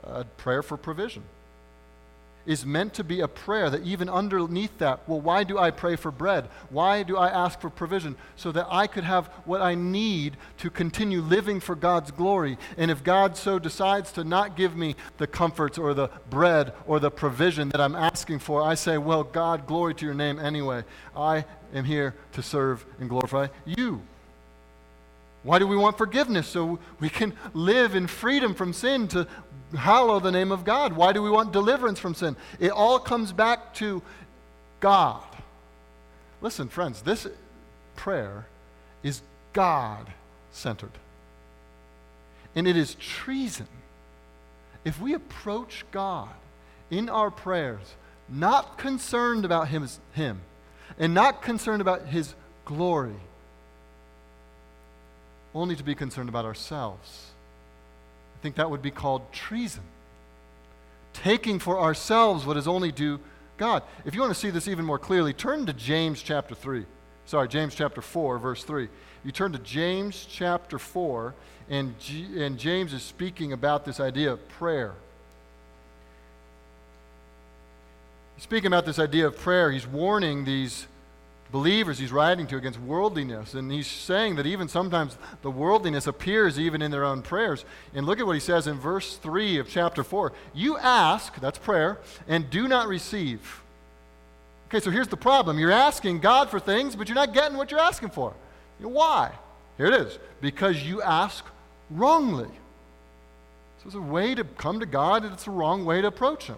A 0.03 0.25
prayer 0.25 0.61
for 0.61 0.75
provision 0.75 1.23
is 2.45 2.65
meant 2.65 2.93
to 2.93 3.03
be 3.03 3.21
a 3.21 3.27
prayer 3.27 3.69
that 3.69 3.83
even 3.83 4.09
underneath 4.09 4.77
that, 4.79 5.07
well, 5.07 5.21
why 5.21 5.43
do 5.43 5.57
I 5.57 5.71
pray 5.71 5.95
for 5.95 6.11
bread? 6.11 6.49
Why 6.69 7.03
do 7.03 7.15
I 7.15 7.29
ask 7.29 7.59
for 7.59 7.69
provision? 7.69 8.15
So 8.35 8.51
that 8.51 8.67
I 8.69 8.87
could 8.87 9.05
have 9.05 9.27
what 9.45 9.61
I 9.61 9.75
need 9.75 10.37
to 10.57 10.69
continue 10.69 11.21
living 11.21 11.59
for 11.59 11.75
God's 11.75 12.11
glory. 12.11 12.57
And 12.77 12.91
if 12.91 13.03
God 13.03 13.37
so 13.37 13.59
decides 13.59 14.11
to 14.13 14.23
not 14.23 14.57
give 14.57 14.75
me 14.75 14.95
the 15.17 15.27
comforts 15.27 15.77
or 15.77 15.93
the 15.93 16.09
bread 16.29 16.73
or 16.85 16.99
the 16.99 17.11
provision 17.11 17.69
that 17.69 17.79
I'm 17.79 17.95
asking 17.95 18.39
for, 18.39 18.61
I 18.61 18.75
say, 18.75 18.97
well, 18.97 19.23
God, 19.23 19.65
glory 19.65 19.93
to 19.95 20.05
your 20.05 20.15
name 20.15 20.39
anyway. 20.39 20.83
I 21.15 21.45
am 21.73 21.85
here 21.85 22.13
to 22.33 22.43
serve 22.43 22.85
and 22.99 23.09
glorify 23.09 23.47
you. 23.65 24.01
Why 25.43 25.59
do 25.59 25.67
we 25.67 25.75
want 25.75 25.97
forgiveness? 25.97 26.47
So 26.47 26.79
we 26.99 27.09
can 27.09 27.33
live 27.53 27.95
in 27.95 28.07
freedom 28.07 28.53
from 28.53 28.71
sin 28.71 29.09
to 29.09 29.27
hallow 29.75 30.19
the 30.19 30.31
name 30.31 30.51
of 30.51 30.63
God. 30.63 30.93
Why 30.93 31.13
do 31.13 31.21
we 31.21 31.29
want 31.29 31.51
deliverance 31.51 31.99
from 31.99 32.13
sin? 32.13 32.35
It 32.59 32.71
all 32.71 32.99
comes 32.99 33.31
back 33.31 33.73
to 33.75 34.01
God. 34.79 35.23
Listen, 36.41 36.67
friends, 36.67 37.01
this 37.01 37.27
prayer 37.95 38.47
is 39.01 39.21
God 39.53 40.07
centered. 40.51 40.91
And 42.55 42.67
it 42.67 42.77
is 42.77 42.95
treason 42.95 43.67
if 44.85 44.99
we 45.01 45.13
approach 45.13 45.85
God 45.91 46.29
in 46.91 47.09
our 47.09 47.31
prayers 47.31 47.95
not 48.29 48.77
concerned 48.77 49.45
about 49.45 49.69
him, 49.69 49.87
him 50.13 50.41
and 50.97 51.13
not 51.13 51.41
concerned 51.41 51.81
about 51.81 52.07
His 52.07 52.35
glory 52.65 53.15
only 55.55 55.75
to 55.75 55.83
be 55.83 55.95
concerned 55.95 56.29
about 56.29 56.45
ourselves. 56.45 57.27
Think 58.43 58.55
that 58.55 58.69
would 58.69 58.81
be 58.81 58.91
called 58.91 59.31
treason. 59.31 59.83
Taking 61.13 61.59
for 61.59 61.79
ourselves 61.79 62.45
what 62.45 62.57
is 62.57 62.67
only 62.67 62.91
due 62.91 63.21
God. 63.57 63.83
If 64.03 64.13
you 64.13 64.19
want 64.19 64.33
to 64.33 64.39
see 64.39 64.49
this 64.49 64.67
even 64.67 64.83
more 64.83 64.99
clearly, 64.99 65.31
turn 65.31 65.65
to 65.65 65.71
James 65.71 66.21
chapter 66.21 66.53
3. 66.53 66.85
Sorry, 67.25 67.47
James 67.47 67.73
chapter 67.73 68.01
4, 68.01 68.37
verse 68.39 68.65
3. 68.65 68.89
You 69.23 69.31
turn 69.31 69.53
to 69.53 69.59
James 69.59 70.27
chapter 70.29 70.77
4, 70.77 71.33
and, 71.69 71.97
G- 71.99 72.43
and 72.43 72.59
James 72.59 72.91
is 72.91 73.01
speaking 73.01 73.53
about 73.53 73.85
this 73.85 74.01
idea 74.01 74.33
of 74.33 74.45
prayer. 74.49 74.91
He's 78.35 78.43
speaking 78.43 78.67
about 78.67 78.85
this 78.85 78.99
idea 78.99 79.25
of 79.25 79.37
prayer. 79.37 79.71
He's 79.71 79.87
warning 79.87 80.43
these 80.43 80.85
believers 81.53 81.99
he's 81.99 82.11
writing 82.11 82.47
to 82.47 82.57
against 82.57 82.79
worldliness. 82.79 83.53
And 83.53 83.71
he's 83.71 83.87
saying 83.87 84.35
that 84.35 84.47
even 84.47 84.67
sometimes 84.67 85.17
the 85.43 85.51
worldliness 85.51 86.07
appears 86.07 86.59
even 86.59 86.81
in 86.81 86.89
their 86.89 87.05
own 87.05 87.21
prayers. 87.21 87.63
And 87.93 88.07
look 88.07 88.19
at 88.19 88.25
what 88.25 88.33
he 88.33 88.39
says 88.39 88.65
in 88.65 88.79
verse 88.79 89.15
3 89.17 89.59
of 89.59 89.69
chapter 89.69 90.03
4 90.03 90.33
You 90.53 90.77
ask, 90.79 91.39
that's 91.39 91.59
prayer, 91.59 91.99
and 92.27 92.49
do 92.49 92.67
not 92.67 92.87
receive. 92.87 93.61
Okay, 94.67 94.79
so 94.79 94.89
here's 94.89 95.07
the 95.07 95.15
problem. 95.15 95.59
You're 95.59 95.71
asking 95.71 96.19
God 96.19 96.49
for 96.49 96.59
things, 96.59 96.95
but 96.95 97.07
you're 97.07 97.15
not 97.15 97.33
getting 97.33 97.55
what 97.55 97.69
you're 97.69 97.79
asking 97.79 98.09
for. 98.09 98.33
Why? 98.79 99.31
Here 99.77 99.85
it 99.85 99.93
is. 99.93 100.17
Because 100.41 100.81
you 100.81 101.03
ask 101.03 101.45
wrongly. 101.91 102.49
So 103.77 103.85
it's 103.85 103.95
a 103.95 104.01
way 104.01 104.33
to 104.33 104.43
come 104.43 104.79
to 104.79 104.87
God, 104.87 105.23
and 105.23 105.31
it's 105.31 105.45
a 105.45 105.51
wrong 105.51 105.85
way 105.85 106.01
to 106.01 106.07
approach 106.07 106.47
Him. 106.47 106.57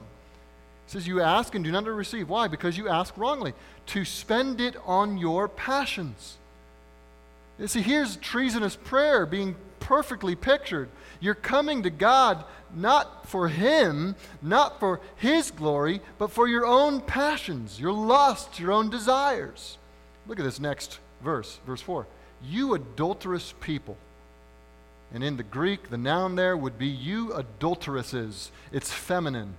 He 0.85 0.91
says, 0.91 1.05
You 1.05 1.21
ask 1.21 1.53
and 1.55 1.65
do 1.65 1.71
not 1.71 1.85
receive. 1.85 2.29
Why? 2.29 2.47
Because 2.47 2.77
you 2.77 2.87
ask 2.87 3.17
wrongly, 3.17 3.53
to 3.87 4.05
spend 4.05 4.61
it 4.61 4.75
on 4.85 5.17
your 5.17 5.47
passions. 5.47 6.37
You 7.57 7.67
see, 7.67 7.81
here's 7.81 8.17
treasonous 8.17 8.75
prayer 8.75 9.25
being 9.25 9.55
perfectly 9.79 10.35
pictured. 10.35 10.89
You're 11.19 11.35
coming 11.35 11.83
to 11.83 11.89
God 11.89 12.43
not 12.73 13.27
for 13.27 13.47
Him, 13.47 14.15
not 14.41 14.79
for 14.79 14.99
His 15.15 15.51
glory, 15.51 16.01
but 16.17 16.31
for 16.31 16.47
your 16.47 16.65
own 16.65 17.01
passions, 17.01 17.79
your 17.79 17.93
lusts, 17.93 18.59
your 18.59 18.71
own 18.71 18.89
desires. 18.89 19.77
Look 20.27 20.39
at 20.39 20.45
this 20.45 20.59
next 20.59 20.99
verse, 21.23 21.59
verse 21.65 21.81
4. 21.81 22.05
You 22.43 22.73
adulterous 22.73 23.53
people. 23.61 23.97
And 25.13 25.23
in 25.23 25.37
the 25.37 25.43
Greek, 25.43 25.89
the 25.89 25.97
noun 25.97 26.35
there 26.35 26.57
would 26.57 26.77
be 26.77 26.87
you 26.87 27.33
adulteresses. 27.33 28.51
It's 28.71 28.91
feminine. 28.91 29.55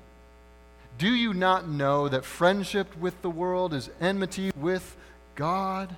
Do 0.99 1.13
you 1.13 1.35
not 1.35 1.69
know 1.69 2.09
that 2.09 2.25
friendship 2.25 2.97
with 2.97 3.21
the 3.23 3.31
world 3.31 3.75
is 3.75 3.91
enmity 4.01 4.51
with 4.57 4.97
God? 5.35 5.95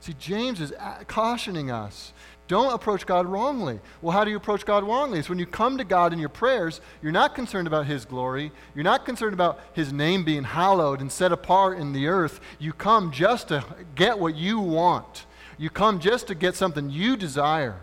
See, 0.00 0.14
James 0.18 0.60
is 0.60 0.72
cautioning 1.06 1.70
us. 1.70 2.12
Don't 2.46 2.74
approach 2.74 3.06
God 3.06 3.26
wrongly. 3.26 3.80
Well, 4.02 4.12
how 4.12 4.22
do 4.22 4.30
you 4.30 4.36
approach 4.36 4.66
God 4.66 4.84
wrongly? 4.84 5.18
It's 5.18 5.30
when 5.30 5.38
you 5.38 5.46
come 5.46 5.78
to 5.78 5.84
God 5.84 6.12
in 6.12 6.18
your 6.18 6.28
prayers, 6.28 6.82
you're 7.02 7.10
not 7.10 7.34
concerned 7.34 7.66
about 7.66 7.86
His 7.86 8.04
glory. 8.04 8.52
You're 8.74 8.84
not 8.84 9.06
concerned 9.06 9.32
about 9.32 9.60
His 9.72 9.92
name 9.92 10.24
being 10.24 10.44
hallowed 10.44 11.00
and 11.00 11.10
set 11.10 11.32
apart 11.32 11.78
in 11.78 11.94
the 11.94 12.06
earth. 12.06 12.40
You 12.58 12.74
come 12.74 13.12
just 13.12 13.48
to 13.48 13.64
get 13.94 14.18
what 14.18 14.36
you 14.36 14.60
want. 14.60 15.24
You 15.56 15.70
come 15.70 16.00
just 16.00 16.26
to 16.26 16.34
get 16.34 16.54
something 16.54 16.90
you 16.90 17.16
desire. 17.16 17.80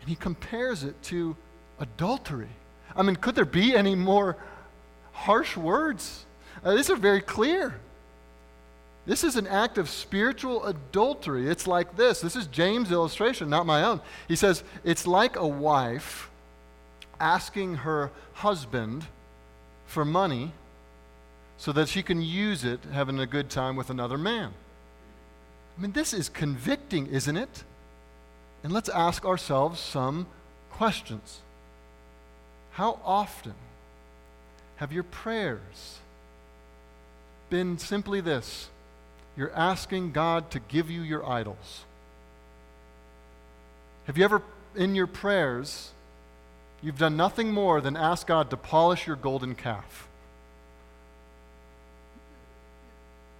And 0.00 0.08
He 0.08 0.14
compares 0.14 0.84
it 0.84 1.02
to 1.04 1.36
adultery. 1.80 2.50
I 2.94 3.02
mean, 3.02 3.16
could 3.16 3.34
there 3.34 3.44
be 3.44 3.74
any 3.74 3.96
more 3.96 4.36
harsh 5.20 5.56
words. 5.56 6.24
Uh, 6.64 6.74
these 6.74 6.90
are 6.90 6.96
very 6.96 7.20
clear. 7.20 7.74
This 9.06 9.24
is 9.24 9.36
an 9.36 9.46
act 9.46 9.76
of 9.76 9.88
spiritual 9.88 10.64
adultery. 10.64 11.48
It's 11.48 11.66
like 11.66 11.96
this. 11.96 12.20
This 12.20 12.36
is 12.36 12.46
James' 12.46 12.92
illustration, 12.92 13.50
not 13.50 13.66
my 13.66 13.82
own. 13.82 14.00
He 14.28 14.36
says, 14.36 14.62
It's 14.84 15.06
like 15.06 15.36
a 15.36 15.46
wife 15.46 16.30
asking 17.18 17.76
her 17.76 18.10
husband 18.34 19.06
for 19.86 20.04
money 20.04 20.52
so 21.58 21.72
that 21.72 21.88
she 21.88 22.02
can 22.02 22.22
use 22.22 22.64
it 22.64 22.80
having 22.92 23.18
a 23.18 23.26
good 23.26 23.50
time 23.50 23.76
with 23.76 23.90
another 23.90 24.16
man. 24.16 24.54
I 25.76 25.82
mean, 25.82 25.92
this 25.92 26.14
is 26.14 26.28
convicting, 26.28 27.06
isn't 27.08 27.36
it? 27.36 27.64
And 28.62 28.72
let's 28.72 28.88
ask 28.88 29.26
ourselves 29.26 29.80
some 29.80 30.26
questions. 30.70 31.40
How 32.72 33.00
often 33.04 33.54
have 34.80 34.92
your 34.92 35.02
prayers 35.02 35.98
been 37.50 37.76
simply 37.76 38.22
this? 38.22 38.70
You're 39.36 39.52
asking 39.52 40.12
God 40.12 40.50
to 40.52 40.58
give 40.58 40.90
you 40.90 41.02
your 41.02 41.28
idols. 41.28 41.84
Have 44.06 44.16
you 44.16 44.24
ever, 44.24 44.40
in 44.74 44.94
your 44.94 45.06
prayers, 45.06 45.90
you've 46.82 46.98
done 46.98 47.14
nothing 47.14 47.52
more 47.52 47.82
than 47.82 47.94
ask 47.94 48.26
God 48.26 48.48
to 48.48 48.56
polish 48.56 49.06
your 49.06 49.16
golden 49.16 49.54
calf? 49.54 50.08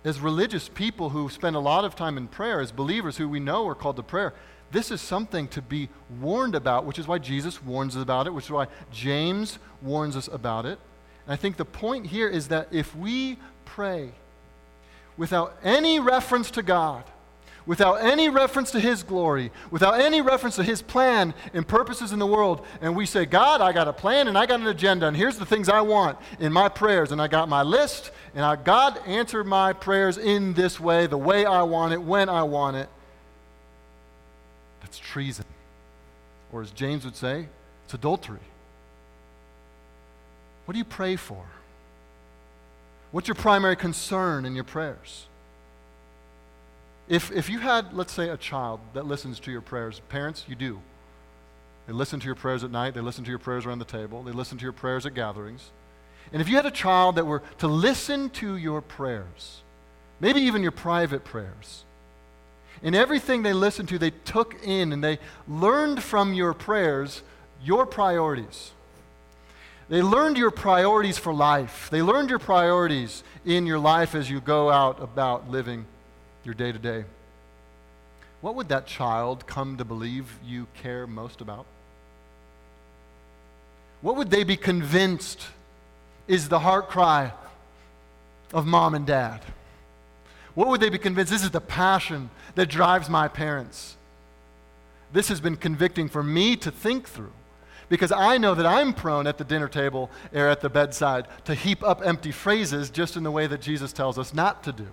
as 0.05 0.19
religious 0.19 0.69
people 0.69 1.11
who 1.11 1.29
spend 1.29 1.55
a 1.55 1.61
lot 1.61 1.85
of 1.85 1.95
time 1.95 2.17
in 2.17 2.27
prayer, 2.27 2.61
as 2.61 2.73
believers 2.73 3.19
who 3.19 3.29
we 3.29 3.39
know 3.39 3.69
are 3.69 3.75
called 3.75 3.97
to 3.97 4.03
prayer, 4.03 4.33
this 4.73 4.91
is 4.91 5.01
something 5.01 5.49
to 5.49 5.61
be 5.61 5.89
warned 6.21 6.55
about, 6.55 6.87
which 6.87 6.99
is 6.99 7.07
why 7.07 7.19
Jesus 7.19 7.63
warns 7.63 7.97
us 7.97 8.03
about 8.03 8.27
it, 8.27 8.33
which 8.33 8.47
is 8.47 8.51
why 8.51 8.67
James 8.91 9.59
warns 9.83 10.17
us 10.17 10.27
about 10.29 10.65
it. 10.65 10.79
And 11.27 11.33
I 11.33 11.37
think 11.37 11.57
the 11.57 11.65
point 11.65 12.07
here 12.07 12.29
is 12.29 12.49
that 12.49 12.69
if 12.71 12.95
we 12.97 13.39
pray 13.65 14.11
without 15.17 15.57
any 15.63 16.01
reference 16.01 16.51
to 16.53 16.63
God, 16.63 17.05
without 17.67 17.97
any 17.97 18.29
reference 18.29 18.71
to 18.73 18.81
His 18.81 19.03
glory, 19.03 19.53
without 19.71 20.01
any 20.01 20.21
reference 20.21 20.57
to 20.57 20.63
His 20.63 20.83
plan 20.83 21.35
and 21.53 21.67
purposes 21.69 22.13
in 22.13 22.19
the 22.19 22.27
world, 22.27 22.67
and 22.81 22.97
we 22.97 23.07
say, 23.07 23.27
God, 23.27 23.61
I 23.61 23.73
got 23.73 23.87
a 23.87 23.93
plan 23.93 24.29
and 24.29 24.37
I 24.37 24.47
got 24.47 24.61
an 24.61 24.67
agenda, 24.67 25.07
and 25.07 25.17
here's 25.17 25.39
the 25.39 25.47
things 25.47 25.69
I 25.69 25.81
want 25.83 26.19
in 26.39 26.53
my 26.53 26.69
prayers, 26.69 27.13
and 27.13 27.21
I 27.21 27.29
got 27.29 27.49
my 27.49 27.63
list, 27.63 28.11
and 28.35 28.45
I, 28.45 28.57
God 28.57 28.99
answered 29.07 29.45
my 29.45 29.73
prayers 29.73 30.19
in 30.19 30.55
this 30.55 30.81
way, 30.81 31.07
the 31.07 31.19
way 31.19 31.45
I 31.45 31.63
want 31.63 31.93
it, 31.93 32.03
when 32.03 32.29
I 32.29 32.43
want 32.43 32.77
it. 32.77 32.89
That's 34.81 34.99
treason. 34.99 35.45
Or 36.53 36.63
as 36.63 36.71
James 36.71 37.05
would 37.05 37.17
say, 37.17 37.47
it's 37.85 37.95
adultery. 37.95 38.39
What 40.71 40.75
do 40.75 40.79
you 40.79 40.85
pray 40.85 41.17
for? 41.17 41.45
What's 43.11 43.27
your 43.27 43.35
primary 43.35 43.75
concern 43.75 44.45
in 44.45 44.55
your 44.55 44.63
prayers? 44.63 45.27
If, 47.09 47.33
if 47.33 47.51
you 47.51 47.59
had, 47.59 47.93
let's 47.93 48.13
say, 48.13 48.29
a 48.29 48.37
child 48.37 48.79
that 48.95 49.05
listens 49.05 49.41
to 49.41 49.51
your 49.51 49.63
prayers, 49.63 50.01
parents, 50.11 50.45
you 50.47 50.55
do. 50.55 50.81
They 51.89 51.93
listen 51.93 52.21
to 52.21 52.27
your 52.27 52.37
prayers 52.37 52.63
at 52.63 52.71
night, 52.71 52.95
they 52.95 53.01
listen 53.01 53.25
to 53.25 53.31
your 53.31 53.41
prayers 53.41 53.67
around 53.67 53.81
the 53.81 53.85
table, 53.85 54.23
they 54.23 54.31
listen 54.31 54.59
to 54.59 54.63
your 54.63 54.73
prayers 54.73 55.05
at 55.07 55.15
gatherings. 55.15 55.73
And 56.33 56.41
if 56.41 56.49
you 56.49 56.55
had 56.55 56.67
a 56.67 56.71
child 56.71 57.17
that 57.17 57.27
were 57.27 57.43
to 57.59 57.67
listen 57.67 58.31
to 58.31 58.55
your 58.55 58.81
prayers, 58.81 59.63
maybe 60.21 60.41
even 60.43 60.63
your 60.63 60.71
private 60.71 61.25
prayers, 61.25 61.83
in 62.81 62.95
everything 62.95 63.43
they 63.43 63.55
listened 63.55 63.89
to, 63.89 63.99
they 63.99 64.13
took 64.13 64.55
in 64.63 64.93
and 64.93 65.03
they 65.03 65.19
learned 65.49 66.01
from 66.01 66.33
your 66.33 66.55
prayers 66.55 67.25
your 67.61 67.87
priorities. 67.87 68.71
They 69.91 70.03
learned 70.03 70.39
your 70.39 70.51
priorities 70.51 71.19
for 71.19 71.35
life. 71.35 71.89
They 71.91 72.01
learned 72.01 72.31
your 72.31 72.39
priorities 72.39 73.23
in 73.45 73.67
your 73.67 73.79
life 73.79 74.15
as 74.15 74.31
you 74.31 74.41
go 74.41 74.71
out 74.71 75.03
about 75.03 75.51
living 75.51 75.85
your 76.45 76.55
day 76.55 76.73
to 76.73 76.79
day, 76.79 77.05
what 78.41 78.55
would 78.55 78.69
that 78.71 78.87
child 78.87 79.47
come 79.47 79.77
to 79.77 79.85
believe 79.85 80.39
you 80.45 80.67
care 80.83 81.07
most 81.07 81.41
about? 81.41 81.67
What 84.01 84.17
would 84.17 84.31
they 84.31 84.45
be 84.45 84.57
convinced 84.57 85.47
is 86.27 86.49
the 86.49 86.61
heart 86.61 86.89
cry 86.89 87.33
of 88.55 88.67
mom 88.67 88.95
and 88.95 89.07
dad? 89.07 89.43
What 90.55 90.69
would 90.69 90.81
they 90.81 90.89
be 90.89 90.99
convinced? 90.99 91.31
This 91.31 91.45
is 91.45 91.51
the 91.51 91.61
passion 91.61 92.31
that 92.55 92.67
drives 92.67 93.11
my 93.11 93.29
parents. 93.29 93.97
This 95.13 95.29
has 95.29 95.41
been 95.41 95.57
convicting 95.57 96.09
for 96.09 96.23
me 96.23 96.57
to 96.57 96.71
think 96.71 97.09
through 97.09 97.33
because 97.91 98.13
I 98.13 98.39
know 98.39 98.55
that 98.55 98.65
I'm 98.65 98.95
prone 98.95 99.27
at 99.27 99.37
the 99.37 99.45
dinner 99.45 99.69
table 99.69 100.11
or 100.33 100.49
at 100.49 100.63
the 100.63 100.71
bedside 100.71 101.27
to 101.45 101.55
heap 101.55 101.83
up 101.83 102.01
empty 102.03 102.31
phrases 102.31 102.89
just 102.89 103.17
in 103.17 103.25
the 103.25 103.31
way 103.31 103.47
that 103.47 103.61
Jesus 103.61 103.93
tells 103.93 104.19
us 104.19 104.33
not 104.33 104.63
to 104.63 104.73
do. 104.73 104.87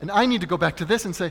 And 0.00 0.10
I 0.10 0.26
need 0.26 0.40
to 0.40 0.46
go 0.48 0.56
back 0.56 0.78
to 0.78 0.84
this 0.84 1.04
and 1.04 1.14
say, 1.14 1.30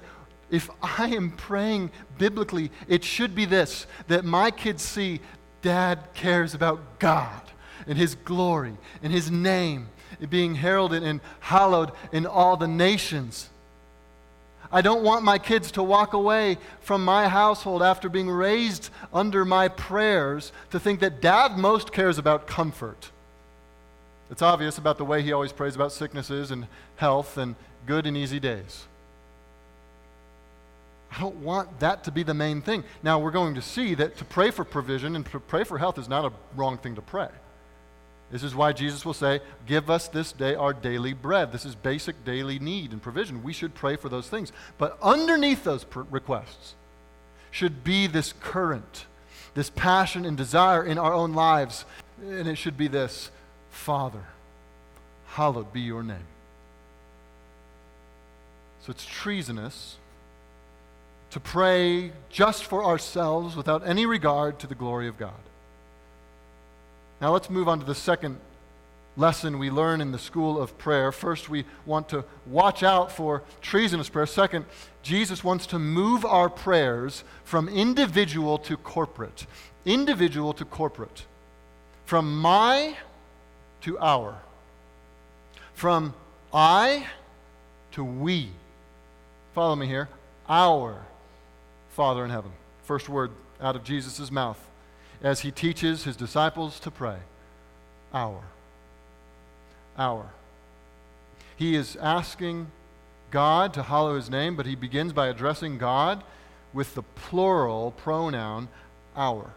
if 0.52 0.70
I 0.82 1.08
am 1.08 1.32
praying 1.32 1.92
biblically, 2.18 2.72
it 2.88 3.04
should 3.04 3.36
be 3.36 3.46
this 3.46 3.88
that 4.08 4.24
my 4.24 4.52
kids 4.52 4.84
see 4.84 5.20
dad 5.62 6.00
cares 6.14 6.54
about 6.54 7.00
God 7.00 7.42
and 7.88 7.98
his 7.98 8.16
glory 8.16 8.78
and 9.02 9.12
his 9.12 9.30
name 9.32 9.90
being 10.30 10.56
heralded 10.56 11.04
and 11.04 11.20
hallowed 11.40 11.92
in 12.12 12.26
all 12.26 12.58
the 12.58 12.68
nations. 12.68 13.49
I 14.72 14.82
don't 14.82 15.04
want 15.04 15.24
my 15.24 15.40
kids 15.40 15.72
to 15.72 15.84
walk 15.84 16.14
away 16.14 16.58
from 16.82 17.04
my 17.04 17.28
household 17.28 17.82
after 17.82 18.08
being 18.08 18.30
raised 18.30 18.90
under 19.12 19.44
my 19.44 19.68
prayers 19.68 20.52
to 20.70 20.80
think 20.80 21.00
that 21.00 21.22
dad 21.22 21.58
most 21.58 21.92
cares 21.92 22.18
about 22.20 22.46
comfort. 22.46 23.10
It's 24.30 24.44
obvious 24.44 24.78
about 24.78 25.00
the 25.00 25.06
way 25.06 25.24
he 25.24 25.32
always 25.32 25.52
prays 25.52 25.76
about 25.76 25.92
sicknesses 25.92 26.52
and 26.52 26.68
health 26.98 27.38
and 27.38 27.56
good 27.88 28.06
and 28.06 28.16
easy 28.16 28.40
days. 28.40 28.86
I 31.12 31.20
don't 31.20 31.38
want 31.38 31.80
that 31.80 32.04
to 32.04 32.12
be 32.12 32.22
the 32.22 32.36
main 32.36 32.62
thing. 32.62 32.84
Now, 33.02 33.18
we're 33.18 33.32
going 33.32 33.56
to 33.56 33.64
see 33.64 33.96
that 33.96 34.18
to 34.18 34.26
pray 34.26 34.52
for 34.52 34.64
provision 34.64 35.16
and 35.16 35.26
to 35.32 35.40
pray 35.40 35.64
for 35.64 35.80
health 35.80 35.98
is 35.98 36.08
not 36.08 36.26
a 36.26 36.32
wrong 36.56 36.78
thing 36.78 36.94
to 36.96 37.02
pray. 37.02 37.30
This 38.32 38.44
is 38.44 38.54
why 38.54 38.74
Jesus 38.74 39.06
will 39.06 39.14
say, 39.14 39.42
Give 39.66 39.90
us 39.90 40.08
this 40.08 40.32
day 40.32 40.54
our 40.56 40.74
daily 40.74 41.14
bread. 41.14 41.52
This 41.52 41.66
is 41.66 41.76
basic 41.76 42.24
daily 42.24 42.60
need 42.60 42.92
and 42.92 43.02
provision. 43.02 43.44
We 43.44 43.54
should 43.54 43.74
pray 43.74 43.96
for 43.96 44.10
those 44.10 44.30
things. 44.30 44.52
But 44.78 44.98
underneath 45.02 45.64
those 45.64 45.84
pr- 45.84 46.02
requests 46.12 46.76
should 47.52 47.84
be 47.84 48.06
this 48.06 48.34
current, 48.40 49.06
this 49.56 49.72
passion 49.72 50.26
and 50.26 50.38
desire 50.38 50.84
in 50.84 50.98
our 50.98 51.14
own 51.14 51.34
lives. 51.34 51.86
And 52.22 52.48
it 52.48 52.58
should 52.58 52.78
be 52.78 52.88
this 52.88 53.32
Father, 53.72 54.26
hallowed 55.28 55.74
be 55.74 55.82
your 55.82 56.04
name. 56.04 56.28
So 58.86 58.92
it's 58.92 59.06
treasonous 59.06 59.98
to 61.32 61.40
pray 61.40 62.12
just 62.30 62.64
for 62.64 62.84
ourselves 62.84 63.56
without 63.56 63.88
any 63.88 64.06
regard 64.06 64.60
to 64.60 64.68
the 64.68 64.76
glory 64.76 65.08
of 65.08 65.18
God. 65.18 65.34
Now 67.22 67.34
let's 67.34 67.50
move 67.50 67.68
on 67.68 67.80
to 67.80 67.86
the 67.86 67.96
second 67.96 68.40
lesson 69.18 69.60
we 69.60 69.70
learn 69.70 70.00
in 70.00 70.12
the 70.12 70.20
school 70.20 70.62
of 70.62 70.78
prayer. 70.78 71.12
First, 71.12 71.50
we 71.50 71.66
want 71.86 72.08
to 72.10 72.24
watch 72.46 72.84
out 72.84 73.12
for 73.12 73.44
treasonous 73.62 74.08
prayer. 74.08 74.26
Second, 74.26 74.66
Jesus 75.04 75.44
wants 75.44 75.66
to 75.68 75.80
move 75.80 76.24
our 76.24 76.50
prayers 76.50 77.26
from 77.44 77.68
individual 77.68 78.58
to 78.60 78.78
corporate. 78.78 79.46
Individual 79.86 80.54
to 80.54 80.66
corporate. 80.66 81.26
From 82.06 82.40
my 82.40 82.96
to 83.82 84.00
our. 84.00 84.38
From 85.74 86.14
I 86.54 87.08
to 87.92 88.04
we. 88.04 88.50
Follow 89.54 89.76
me 89.76 89.88
here. 89.88 90.08
Our 90.48 91.02
Father 91.92 92.24
in 92.24 92.32
heaven. 92.32 92.52
First 92.84 93.10
word 93.10 93.32
out 93.62 93.76
of 93.76 93.84
Jesus' 93.84 94.32
mouth 94.32 94.69
as 95.22 95.42
he 95.42 95.52
teaches 95.52 96.04
his 96.04 96.16
disciples 96.16 96.80
to 96.82 96.92
pray. 96.92 97.18
Our. 98.14 98.42
Our. 99.98 100.30
He 101.56 101.76
is 101.76 101.96
asking 101.98 102.68
God 103.32 103.74
to 103.74 103.84
hallow 103.84 104.16
his 104.16 104.30
name, 104.30 104.56
but 104.56 104.66
he 104.66 104.76
begins 104.76 105.14
by 105.14 105.28
addressing 105.28 105.78
God 105.78 106.24
with 106.74 106.96
the 106.96 107.04
plural 107.04 107.92
pronoun 107.92 108.70
our. 109.16 109.52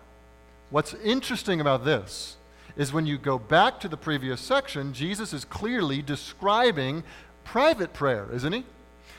What's 0.71 0.95
interesting 0.95 1.61
about 1.61 1.85
this 1.85 2.37
is 2.77 2.93
when 2.93 3.07
you 3.07 3.19
go 3.19 3.39
back 3.39 3.79
to 3.81 3.89
the 3.89 3.97
previous 3.97 4.41
section, 4.41 4.93
Jesus 4.95 5.33
is 5.33 5.45
clearly 5.45 6.01
describing 6.03 7.05
private 7.45 7.93
prayer, 7.93 8.29
isn't 8.33 8.53
he? 8.53 8.65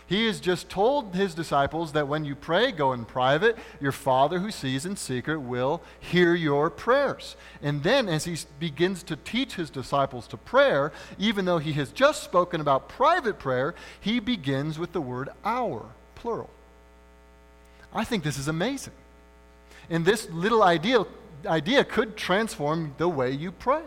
He 0.05 0.25
has 0.27 0.39
just 0.39 0.69
told 0.69 1.15
his 1.15 1.33
disciples 1.33 1.93
that 1.93 2.07
when 2.07 2.25
you 2.25 2.35
pray, 2.35 2.71
go 2.71 2.93
in 2.93 3.05
private. 3.05 3.57
Your 3.79 3.91
Father 3.91 4.39
who 4.39 4.51
sees 4.51 4.85
in 4.85 4.97
secret 4.97 5.39
will 5.39 5.81
hear 5.99 6.35
your 6.35 6.69
prayers. 6.69 7.35
And 7.61 7.83
then, 7.83 8.09
as 8.09 8.25
he 8.25 8.37
begins 8.59 9.01
to 9.03 9.15
teach 9.15 9.55
his 9.55 9.69
disciples 9.69 10.27
to 10.27 10.37
prayer, 10.37 10.91
even 11.17 11.45
though 11.45 11.57
he 11.57 11.73
has 11.73 11.91
just 11.91 12.23
spoken 12.23 12.59
about 12.59 12.89
private 12.89 13.39
prayer, 13.39 13.75
he 13.99 14.19
begins 14.19 14.77
with 14.77 14.91
the 14.91 15.01
word 15.01 15.29
our, 15.45 15.85
plural. 16.15 16.49
I 17.93 18.03
think 18.03 18.23
this 18.23 18.37
is 18.37 18.47
amazing. 18.47 18.93
And 19.89 20.05
this 20.05 20.29
little 20.29 20.63
idea, 20.63 21.05
idea 21.45 21.83
could 21.83 22.17
transform 22.17 22.95
the 22.97 23.07
way 23.07 23.31
you 23.31 23.51
pray. 23.51 23.83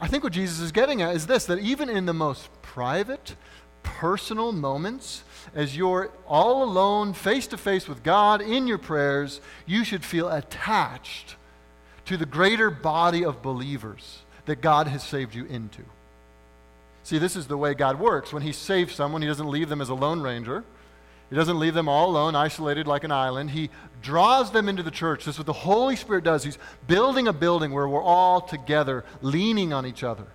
I 0.00 0.08
think 0.08 0.24
what 0.24 0.32
Jesus 0.32 0.60
is 0.60 0.72
getting 0.72 1.00
at 1.00 1.14
is 1.14 1.26
this 1.26 1.46
that 1.46 1.58
even 1.58 1.88
in 1.88 2.06
the 2.06 2.12
most 2.12 2.50
private, 2.62 3.34
personal 3.86 4.52
moments, 4.52 5.22
as 5.54 5.76
you're 5.76 6.10
all 6.26 6.62
alone, 6.62 7.14
face 7.14 7.46
to 7.46 7.56
face 7.56 7.88
with 7.88 8.02
God 8.02 8.42
in 8.42 8.66
your 8.66 8.78
prayers, 8.78 9.40
you 9.64 9.84
should 9.84 10.04
feel 10.04 10.28
attached 10.28 11.36
to 12.04 12.16
the 12.16 12.26
greater 12.26 12.70
body 12.70 13.24
of 13.24 13.40
believers 13.40 14.18
that 14.44 14.60
God 14.60 14.88
has 14.88 15.02
saved 15.02 15.34
you 15.34 15.46
into. 15.46 15.82
See, 17.04 17.18
this 17.18 17.36
is 17.36 17.46
the 17.46 17.56
way 17.56 17.74
God 17.74 17.98
works. 17.98 18.32
When 18.32 18.42
He 18.42 18.52
saves 18.52 18.94
someone, 18.94 19.22
He 19.22 19.28
doesn't 19.28 19.48
leave 19.48 19.68
them 19.68 19.80
as 19.80 19.88
a 19.88 19.94
lone 19.94 20.20
ranger. 20.20 20.64
He 21.30 21.36
doesn't 21.36 21.58
leave 21.58 21.74
them 21.74 21.88
all 21.88 22.10
alone, 22.10 22.34
isolated 22.34 22.86
like 22.86 23.04
an 23.04 23.12
island. 23.12 23.50
He 23.50 23.70
draws 24.02 24.50
them 24.50 24.68
into 24.68 24.82
the 24.82 24.90
church. 24.90 25.24
This 25.24 25.36
is 25.36 25.38
what 25.38 25.46
the 25.46 25.52
Holy 25.52 25.96
Spirit 25.96 26.24
does. 26.24 26.44
He's 26.44 26.58
building 26.86 27.26
a 27.26 27.32
building 27.32 27.72
where 27.72 27.88
we're 27.88 28.02
all 28.02 28.40
together, 28.40 29.04
leaning 29.22 29.72
on 29.72 29.86
each 29.86 30.04
other. 30.04 30.26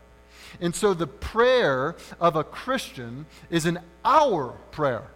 And 0.59 0.75
so 0.75 0.93
the 0.93 1.07
prayer 1.07 1.95
of 2.19 2.35
a 2.35 2.43
Christian 2.43 3.25
is 3.49 3.65
an 3.65 3.79
our 4.03 4.49
prayer. 4.71 5.07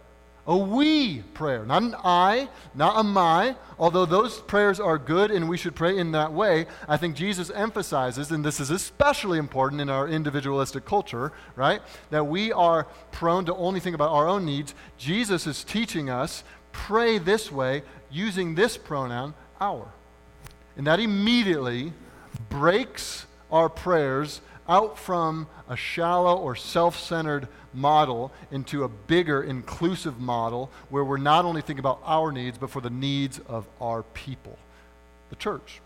a 0.48 0.56
we 0.56 1.22
prayer, 1.34 1.66
not 1.66 1.82
an 1.82 1.96
I, 2.04 2.48
not 2.72 3.00
a 3.00 3.02
my. 3.02 3.56
Although 3.80 4.06
those 4.06 4.38
prayers 4.38 4.78
are 4.78 4.96
good 4.96 5.32
and 5.32 5.48
we 5.48 5.56
should 5.56 5.74
pray 5.74 5.98
in 5.98 6.12
that 6.12 6.32
way, 6.32 6.66
I 6.88 6.96
think 6.96 7.16
Jesus 7.16 7.50
emphasizes, 7.50 8.30
and 8.30 8.44
this 8.44 8.60
is 8.60 8.70
especially 8.70 9.38
important 9.38 9.80
in 9.80 9.90
our 9.90 10.06
individualistic 10.06 10.84
culture, 10.84 11.32
right? 11.56 11.82
That 12.10 12.28
we 12.28 12.52
are 12.52 12.86
prone 13.10 13.44
to 13.46 13.56
only 13.56 13.80
think 13.80 13.94
about 13.94 14.12
our 14.12 14.28
own 14.28 14.44
needs. 14.44 14.72
Jesus 14.96 15.48
is 15.48 15.64
teaching 15.64 16.08
us 16.08 16.44
pray 16.76 17.18
this 17.18 17.50
way 17.50 17.82
using 18.10 18.54
this 18.54 18.76
pronoun, 18.76 19.34
our. 19.60 19.90
And 20.76 20.86
that 20.86 21.00
immediately 21.00 21.92
breaks 22.50 23.26
our 23.50 23.68
prayers 23.68 24.40
out 24.68 24.98
from 24.98 25.46
a 25.68 25.76
shallow 25.76 26.36
or 26.36 26.56
self 26.56 26.98
centered 26.98 27.48
model 27.72 28.32
into 28.50 28.84
a 28.84 28.88
bigger, 28.88 29.42
inclusive 29.42 30.18
model 30.18 30.70
where 30.88 31.04
we're 31.04 31.16
not 31.16 31.44
only 31.44 31.60
thinking 31.60 31.80
about 31.80 32.00
our 32.04 32.32
needs, 32.32 32.58
but 32.58 32.70
for 32.70 32.80
the 32.80 32.90
needs 32.90 33.38
of 33.46 33.66
our 33.80 34.02
people, 34.02 34.58
the 35.30 35.36
church. 35.36 35.80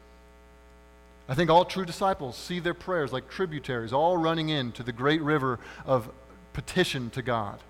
I 1.28 1.34
think 1.34 1.50
all 1.50 1.64
true 1.64 1.84
disciples 1.84 2.36
see 2.36 2.58
their 2.58 2.74
prayers 2.74 3.12
like 3.12 3.28
tributaries, 3.28 3.92
all 3.92 4.16
running 4.16 4.48
into 4.48 4.82
the 4.82 4.92
great 4.92 5.22
river 5.22 5.60
of 5.86 6.10
petition 6.52 7.10
to 7.10 7.22
God. 7.22 7.60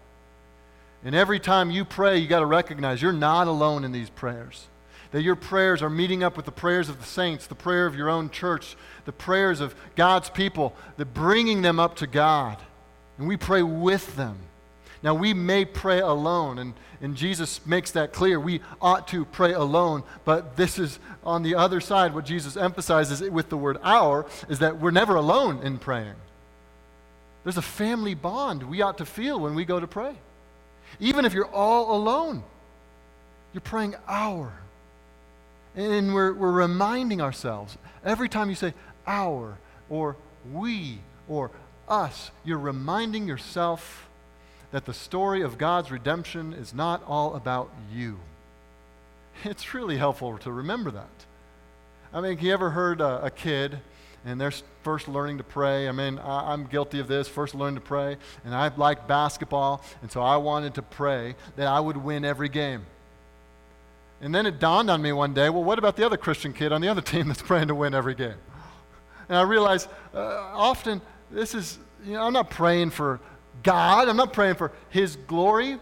And 1.05 1.15
every 1.15 1.41
time 1.41 1.71
you 1.71 1.85
pray, 1.85 2.19
you 2.19 2.27
got 2.27 2.41
to 2.41 2.47
recognize 2.47 3.01
you're 3.01 3.13
not 3.13 3.49
alone 3.49 3.85
in 3.85 3.93
these 3.93 4.11
prayers 4.11 4.67
that 5.13 5.23
your 5.23 5.37
prayers 5.37 5.83
are 5.83 5.91
meeting 5.91 6.23
up 6.23 6.37
with 6.37 6.47
the 6.47 6.53
prayers 6.53 6.89
of 6.89 7.01
the 7.01 7.07
saints, 7.07 7.47
the 7.47 7.55
prayer 7.55 7.87
of 7.87 7.97
your 7.97 8.09
own 8.09 8.31
church, 8.31 8.77
the 9.05 9.13
prayers 9.13 9.61
of 9.61 9.75
God's 9.97 10.31
people, 10.31 10.75
that 10.97 11.15
bringing 11.15 11.63
them 11.63 11.81
up 11.81 11.97
to 11.97 12.07
God. 12.07 12.59
And 13.19 13.27
we 13.27 13.37
pray 13.37 13.63
with 13.63 14.17
them. 14.17 14.39
Now, 15.03 15.15
we 15.15 15.33
may 15.33 15.65
pray 15.65 16.01
alone, 16.01 16.59
and, 16.59 16.75
and 17.01 17.17
Jesus 17.17 17.65
makes 17.67 17.91
that 17.93 18.13
clear. 18.13 18.39
We 18.39 18.61
ought 18.81 19.09
to 19.09 19.25
pray 19.25 19.53
alone, 19.53 20.03
but 20.25 20.57
this 20.57 20.79
is 20.79 20.99
on 21.25 21.43
the 21.43 21.55
other 21.55 21.81
side. 21.81 22.15
What 22.15 22.27
Jesus 22.27 22.57
emphasizes 22.57 23.29
with 23.31 23.49
the 23.49 23.57
word 23.57 23.79
our 23.83 24.27
is 24.49 24.59
that 24.59 24.79
we're 24.79 24.91
never 24.91 25.17
alone 25.17 25.61
in 25.63 25.79
praying. 25.79 26.15
There's 27.45 27.57
a 27.57 27.63
family 27.63 28.15
bond 28.15 28.63
we 28.63 28.83
ought 28.83 28.99
to 28.99 29.07
feel 29.07 29.41
when 29.41 29.55
we 29.55 29.65
go 29.65 29.81
to 29.81 29.87
pray. 29.87 30.15
Even 30.99 31.25
if 31.25 31.33
you're 31.33 31.47
all 31.47 31.97
alone, 31.97 32.43
you're 33.55 33.63
praying 33.63 33.95
our. 34.07 34.53
And 35.77 36.15
we're, 36.15 36.33
we're 36.33 36.51
reminding 36.51 37.21
ourselves 37.21 37.79
every 38.05 38.29
time 38.29 38.49
you 38.49 38.57
say 38.57 38.75
our 39.07 39.59
or 39.89 40.17
we 40.53 40.99
or 41.29 41.51
us, 41.89 42.31
you're 42.45 42.59
reminding 42.59 43.27
yourself 43.27 44.09
that 44.73 44.85
the 44.85 44.95
story 44.95 45.43
of 45.43 45.59
God's 45.59 45.91
redemption 45.91 46.53
is 46.53 46.73
not 46.73 47.03
all 47.07 47.35
about 47.35 47.71
you. 47.93 48.19
It's 49.45 49.75
really 49.75 49.97
helpful 49.97 50.39
to 50.39 50.53
remember 50.53 50.91
that. 50.91 51.09
I 52.13 52.21
mean, 52.21 52.37
have 52.37 52.45
you 52.45 52.53
ever 52.53 52.71
heard 52.71 53.01
a, 53.01 53.25
a 53.25 53.31
kid 53.31 53.79
and 54.25 54.41
they're 54.41 54.53
first 54.83 55.09
learning 55.09 55.39
to 55.39 55.45
pray? 55.45 55.89
I 55.89 55.93
mean, 55.93 56.19
I, 56.19 56.53
I'm 56.53 56.67
guilty 56.67 56.99
of 56.99 57.09
this, 57.09 57.27
first 57.29 57.55
learning 57.55 57.77
to 57.77 57.81
pray, 57.81 58.17
and 58.45 58.55
I 58.55 58.71
liked 58.77 59.09
basketball, 59.09 59.83
and 60.03 60.11
so 60.11 60.21
I 60.21 60.37
wanted 60.37 60.75
to 60.75 60.83
pray 60.83 61.37
that 61.57 61.67
I 61.67 61.81
would 61.81 61.97
win 61.97 62.25
every 62.25 62.49
game. 62.49 62.85
And 64.21 64.35
then 64.35 64.47
it 64.47 64.59
dawned 64.59 64.91
on 64.91 65.01
me 65.01 65.13
one 65.13 65.33
day 65.33 65.49
well, 65.49 65.65
what 65.65 65.79
about 65.79 65.97
the 65.97 66.05
other 66.05 66.17
Christian 66.17 66.53
kid 66.53 66.73
on 66.73 66.81
the 66.81 66.89
other 66.89 67.01
team 67.13 67.29
that's 67.29 67.43
praying 67.43 67.69
to 67.69 67.75
win 67.75 67.95
every 67.95 68.15
game? 68.15 68.37
And 69.29 69.39
I 69.39 69.43
realized 69.43 69.89
uh, 70.15 70.19
often 70.53 71.01
this 71.31 71.55
is, 71.55 71.79
you 72.05 72.15
know, 72.15 72.23
I'm 72.23 72.33
not 72.33 72.51
praying 72.51 72.91
for 72.91 73.21
God, 73.63 74.09
I'm 74.09 74.17
not 74.17 74.33
praying 74.33 74.57
for 74.57 74.73
His 74.89 75.17
glory. 75.17 75.79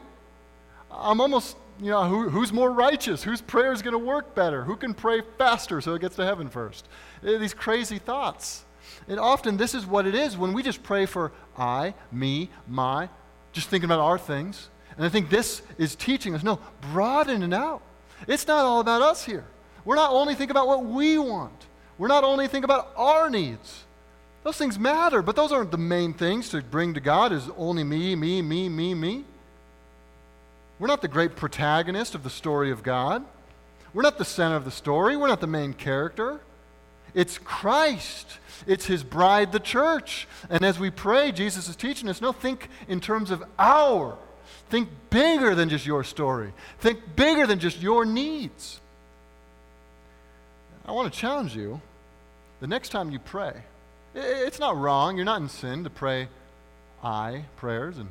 I'm 0.90 1.20
almost, 1.20 1.56
you 1.80 1.90
know, 1.90 2.04
who, 2.08 2.28
who's 2.28 2.52
more 2.52 2.72
righteous? 2.72 3.22
Whose 3.22 3.40
prayer 3.40 3.72
is 3.72 3.82
going 3.82 3.92
to 3.92 3.98
work 3.98 4.34
better? 4.34 4.64
Who 4.64 4.76
can 4.76 4.94
pray 4.94 5.22
faster 5.36 5.80
so 5.80 5.94
it 5.94 6.00
gets 6.00 6.16
to 6.16 6.24
heaven 6.24 6.48
first? 6.48 6.88
Uh, 7.24 7.38
these 7.38 7.54
crazy 7.54 7.98
thoughts. 7.98 8.64
And 9.06 9.20
often 9.20 9.56
this 9.56 9.74
is 9.74 9.86
what 9.86 10.06
it 10.06 10.14
is 10.14 10.36
when 10.36 10.52
we 10.52 10.62
just 10.62 10.82
pray 10.82 11.06
for 11.06 11.32
I, 11.56 11.94
me, 12.10 12.50
my, 12.66 13.08
just 13.52 13.68
thinking 13.68 13.86
about 13.86 14.00
our 14.00 14.18
things. 14.18 14.70
And 14.96 15.06
I 15.06 15.08
think 15.08 15.30
this 15.30 15.62
is 15.78 15.94
teaching 15.94 16.34
us 16.34 16.42
no, 16.42 16.58
broaden 16.92 17.42
it 17.42 17.52
out. 17.52 17.82
It's 18.26 18.46
not 18.46 18.64
all 18.64 18.80
about 18.80 19.02
us 19.02 19.24
here. 19.24 19.44
We're 19.84 19.96
not 19.96 20.12
only 20.12 20.34
thinking 20.34 20.50
about 20.50 20.66
what 20.66 20.84
we 20.84 21.18
want, 21.18 21.66
we're 21.96 22.08
not 22.08 22.24
only 22.24 22.46
thinking 22.46 22.64
about 22.64 22.92
our 22.96 23.30
needs. 23.30 23.84
Those 24.44 24.56
things 24.56 24.78
matter, 24.78 25.20
but 25.22 25.36
those 25.36 25.52
aren't 25.52 25.70
the 25.70 25.78
main 25.78 26.14
things 26.14 26.48
to 26.50 26.62
bring 26.62 26.94
to 26.94 27.00
God 27.00 27.32
is 27.32 27.50
only 27.56 27.84
me, 27.84 28.14
me, 28.14 28.40
me, 28.40 28.68
me, 28.68 28.94
me. 28.94 29.24
We're 30.78 30.86
not 30.86 31.02
the 31.02 31.08
great 31.08 31.36
protagonist 31.36 32.14
of 32.14 32.22
the 32.22 32.30
story 32.30 32.70
of 32.70 32.82
God. 32.82 33.24
We're 33.92 34.02
not 34.02 34.16
the 34.16 34.24
center 34.24 34.54
of 34.54 34.64
the 34.64 34.70
story. 34.70 35.16
We're 35.16 35.28
not 35.28 35.40
the 35.40 35.46
main 35.46 35.72
character. 35.72 36.40
It's 37.14 37.38
Christ. 37.38 38.38
It's 38.66 38.86
his 38.86 39.02
bride, 39.02 39.50
the 39.50 39.60
church. 39.60 40.28
And 40.48 40.64
as 40.64 40.78
we 40.78 40.90
pray, 40.90 41.32
Jesus 41.32 41.68
is 41.68 41.76
teaching 41.76 42.08
us 42.08 42.20
no, 42.20 42.32
think 42.32 42.68
in 42.86 43.00
terms 43.00 43.30
of 43.30 43.42
our 43.58 44.16
Think 44.68 44.88
bigger 45.10 45.54
than 45.54 45.68
just 45.68 45.86
your 45.86 46.04
story. 46.04 46.52
Think 46.80 47.00
bigger 47.16 47.46
than 47.46 47.58
just 47.58 47.80
your 47.80 48.04
needs. 48.04 48.80
I 50.84 50.92
want 50.92 51.12
to 51.12 51.18
challenge 51.18 51.54
you 51.54 51.80
the 52.60 52.66
next 52.66 52.90
time 52.90 53.10
you 53.10 53.18
pray. 53.18 53.52
It's 54.14 54.58
not 54.58 54.76
wrong. 54.76 55.16
You're 55.16 55.24
not 55.24 55.40
in 55.40 55.48
sin 55.48 55.84
to 55.84 55.90
pray 55.90 56.28
I 57.02 57.44
prayers 57.56 57.98
and 57.98 58.08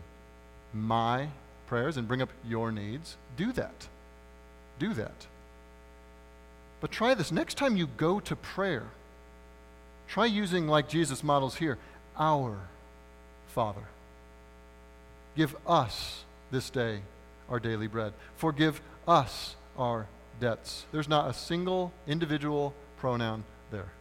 my 0.74 1.30
prayers 1.67 1.98
and 1.98 2.08
bring 2.08 2.22
up 2.22 2.30
your 2.48 2.72
needs. 2.72 3.17
Do 3.36 3.52
that. 3.54 3.88
Do 4.80 4.93
that. 4.93 5.28
But 6.80 6.91
try 6.91 7.13
this. 7.13 7.32
Next 7.32 7.58
time 7.58 7.76
you 7.76 7.88
go 7.98 8.20
to 8.22 8.36
prayer, 8.36 8.86
try 10.08 10.26
using, 10.26 10.67
like 10.67 10.88
Jesus 10.88 11.24
models 11.24 11.56
here, 11.56 11.78
our 12.17 12.58
Father. 13.48 13.84
Give 15.36 15.56
us 15.65 16.24
this 16.52 16.70
day 16.70 17.02
our 17.50 17.60
daily 17.60 17.88
bread. 17.88 18.14
Forgive 18.36 18.82
us 19.08 19.56
our 19.78 20.08
debts. 20.40 20.86
There's 20.92 21.08
not 21.08 21.30
a 21.30 21.34
single 21.34 21.92
individual 22.08 22.74
pronoun 22.98 23.44
there. 23.72 23.92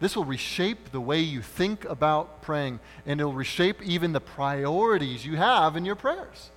This 0.00 0.16
will 0.16 0.24
reshape 0.24 0.90
the 0.90 1.00
way 1.00 1.20
you 1.20 1.40
think 1.40 1.84
about 1.84 2.42
praying, 2.42 2.80
and 3.06 3.20
it'll 3.20 3.32
reshape 3.32 3.80
even 3.82 4.12
the 4.12 4.20
priorities 4.20 5.24
you 5.24 5.36
have 5.36 5.76
in 5.76 5.84
your 5.84 5.94
prayers. 5.94 6.50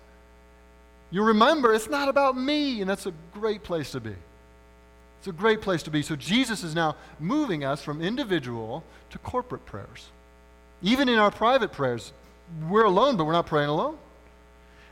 You 1.11 1.23
remember 1.23 1.73
it's 1.73 1.89
not 1.89 2.09
about 2.09 2.37
me, 2.37 2.81
and 2.81 2.89
that's 2.89 3.05
a 3.05 3.13
great 3.33 3.63
place 3.63 3.91
to 3.91 3.99
be. 3.99 4.15
It's 5.19 5.27
a 5.27 5.31
great 5.31 5.61
place 5.61 5.83
to 5.83 5.91
be. 5.91 6.01
So 6.01 6.15
Jesus 6.15 6.63
is 6.63 6.75
now 6.75 6.95
moving 7.19 7.63
us 7.63 7.81
from 7.81 8.01
individual 8.01 8.83
to 9.11 9.17
corporate 9.19 9.65
prayers. 9.65 10.09
Even 10.81 11.07
in 11.07 11.17
our 11.17 11.31
private 11.31 11.71
prayers, 11.71 12.11
we're 12.69 12.85
alone, 12.85 13.17
but 13.17 13.25
we're 13.25 13.33
not 13.33 13.45
praying 13.45 13.69
alone. 13.69 13.97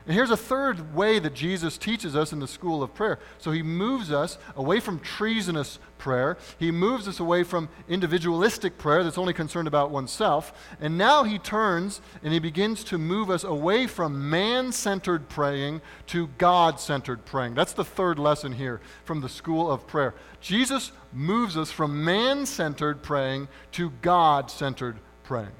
And 0.06 0.14
here's 0.14 0.30
a 0.30 0.36
third 0.36 0.94
way 0.94 1.18
that 1.18 1.34
Jesus 1.34 1.76
teaches 1.76 2.14
us 2.14 2.32
in 2.32 2.38
the 2.38 2.46
school 2.46 2.80
of 2.80 2.94
prayer. 2.94 3.18
So 3.38 3.50
he 3.50 3.64
moves 3.64 4.12
us 4.12 4.38
away 4.54 4.78
from 4.78 5.00
treasonous 5.00 5.80
prayer. 5.98 6.38
He 6.60 6.70
moves 6.70 7.08
us 7.08 7.18
away 7.18 7.42
from 7.42 7.68
individualistic 7.88 8.78
prayer 8.78 9.02
that's 9.02 9.18
only 9.18 9.32
concerned 9.32 9.66
about 9.66 9.90
oneself. 9.90 10.52
And 10.80 10.96
now 10.96 11.24
he 11.24 11.40
turns 11.40 12.00
and 12.22 12.32
he 12.32 12.38
begins 12.38 12.84
to 12.84 12.98
move 12.98 13.30
us 13.30 13.42
away 13.42 13.88
from 13.88 14.30
man 14.30 14.70
centered 14.70 15.28
praying 15.28 15.80
to 16.06 16.28
God 16.38 16.78
centered 16.78 17.24
praying. 17.24 17.54
That's 17.54 17.72
the 17.72 17.84
third 17.84 18.20
lesson 18.20 18.52
here 18.52 18.80
from 19.04 19.20
the 19.20 19.28
school 19.28 19.68
of 19.68 19.88
prayer. 19.88 20.14
Jesus 20.40 20.92
moves 21.12 21.56
us 21.56 21.72
from 21.72 22.04
man 22.04 22.46
centered 22.46 23.02
praying 23.02 23.48
to 23.72 23.90
God 24.02 24.52
centered 24.52 24.98
praying. 25.24 25.50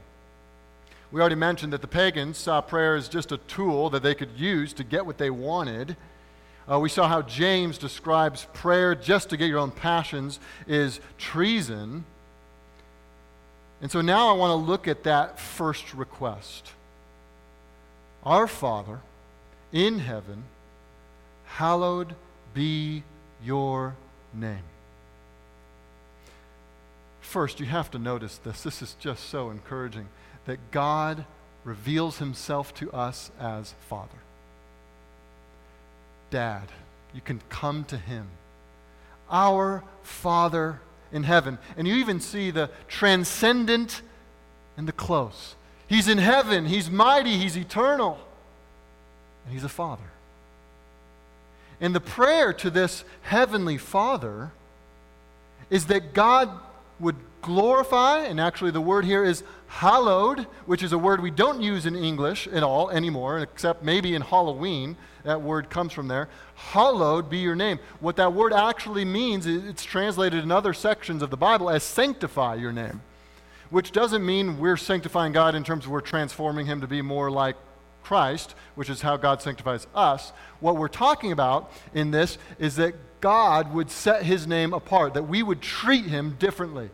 We 1.12 1.20
already 1.20 1.36
mentioned 1.36 1.72
that 1.72 1.80
the 1.80 1.86
pagans 1.86 2.36
saw 2.36 2.60
prayer 2.60 2.96
as 2.96 3.08
just 3.08 3.32
a 3.32 3.38
tool 3.38 3.90
that 3.90 4.02
they 4.02 4.14
could 4.14 4.30
use 4.36 4.72
to 4.74 4.84
get 4.84 5.06
what 5.06 5.18
they 5.18 5.30
wanted. 5.30 5.96
Uh, 6.70 6.80
we 6.80 6.88
saw 6.88 7.06
how 7.08 7.22
James 7.22 7.78
describes 7.78 8.46
prayer 8.52 8.94
just 8.94 9.30
to 9.30 9.36
get 9.36 9.48
your 9.48 9.58
own 9.58 9.70
passions 9.70 10.40
is 10.66 11.00
treason. 11.16 12.04
And 13.80 13.90
so 13.90 14.00
now 14.00 14.28
I 14.28 14.32
want 14.32 14.50
to 14.50 14.56
look 14.56 14.88
at 14.88 15.04
that 15.04 15.38
first 15.38 15.94
request. 15.94 16.72
Our 18.24 18.48
Father 18.48 19.00
in 19.72 20.00
heaven, 20.00 20.44
hallowed 21.44 22.16
be 22.52 23.04
your 23.44 23.94
name. 24.34 24.64
First, 27.20 27.60
you 27.60 27.66
have 27.66 27.90
to 27.92 27.98
notice 27.98 28.38
this. 28.38 28.62
This 28.62 28.82
is 28.82 28.96
just 28.98 29.28
so 29.28 29.50
encouraging 29.50 30.08
that 30.46 30.70
God 30.70 31.24
reveals 31.64 32.18
himself 32.18 32.74
to 32.76 32.90
us 32.92 33.30
as 33.40 33.74
Father. 33.88 34.18
Dad, 36.30 36.68
you 37.14 37.20
can 37.20 37.40
come 37.48 37.84
to 37.84 37.96
him. 37.96 38.26
Our 39.30 39.82
Father 40.02 40.80
in 41.12 41.24
heaven. 41.24 41.58
And 41.76 41.86
you 41.86 41.96
even 41.96 42.20
see 42.20 42.50
the 42.50 42.70
transcendent 42.88 44.02
and 44.76 44.86
the 44.86 44.92
close. 44.92 45.54
He's 45.88 46.08
in 46.08 46.18
heaven, 46.18 46.66
he's 46.66 46.90
mighty, 46.90 47.36
he's 47.38 47.56
eternal. 47.56 48.18
and 49.44 49.52
He's 49.54 49.64
a 49.64 49.68
Father. 49.68 50.02
And 51.80 51.94
the 51.94 52.00
prayer 52.00 52.52
to 52.54 52.70
this 52.70 53.04
Heavenly 53.22 53.78
Father 53.78 54.50
is 55.70 55.86
that 55.86 56.14
God 56.14 56.50
would 56.98 57.16
glorify, 57.46 58.24
and 58.24 58.38
actually 58.38 58.72
the 58.72 58.80
word 58.80 59.04
here 59.04 59.24
is 59.24 59.42
hallowed, 59.68 60.40
which 60.66 60.82
is 60.82 60.92
a 60.92 60.98
word 60.98 61.22
we 61.22 61.30
don't 61.30 61.62
use 61.62 61.86
in 61.86 61.96
English 61.96 62.46
at 62.48 62.62
all 62.62 62.90
anymore, 62.90 63.38
except 63.38 63.82
maybe 63.82 64.14
in 64.14 64.20
Halloween. 64.20 64.96
That 65.24 65.40
word 65.40 65.70
comes 65.70 65.92
from 65.92 66.08
there. 66.08 66.28
Hallowed 66.54 67.30
be 67.30 67.38
your 67.38 67.54
name. 67.54 67.78
What 68.00 68.16
that 68.16 68.32
word 68.32 68.52
actually 68.52 69.04
means, 69.04 69.46
it's 69.46 69.84
translated 69.84 70.42
in 70.42 70.52
other 70.52 70.74
sections 70.74 71.22
of 71.22 71.30
the 71.30 71.36
Bible 71.36 71.70
as 71.70 71.82
sanctify 71.82 72.56
your 72.56 72.72
name, 72.72 73.00
which 73.70 73.92
doesn't 73.92 74.26
mean 74.26 74.58
we're 74.58 74.76
sanctifying 74.76 75.32
God 75.32 75.54
in 75.54 75.64
terms 75.64 75.84
of 75.84 75.90
we're 75.90 76.00
transforming 76.00 76.66
him 76.66 76.80
to 76.80 76.86
be 76.86 77.00
more 77.00 77.30
like 77.30 77.56
Christ, 78.02 78.54
which 78.74 78.90
is 78.90 79.02
how 79.02 79.16
God 79.16 79.40
sanctifies 79.40 79.86
us. 79.94 80.32
What 80.60 80.76
we're 80.76 80.88
talking 80.88 81.32
about 81.32 81.72
in 81.94 82.10
this 82.10 82.38
is 82.58 82.76
that 82.76 82.94
God 83.20 83.72
would 83.72 83.90
set 83.90 84.22
his 84.22 84.46
name 84.46 84.72
apart, 84.72 85.14
that 85.14 85.28
we 85.28 85.42
would 85.42 85.60
treat 85.60 86.04
him 86.04 86.36
differently. 86.38 86.90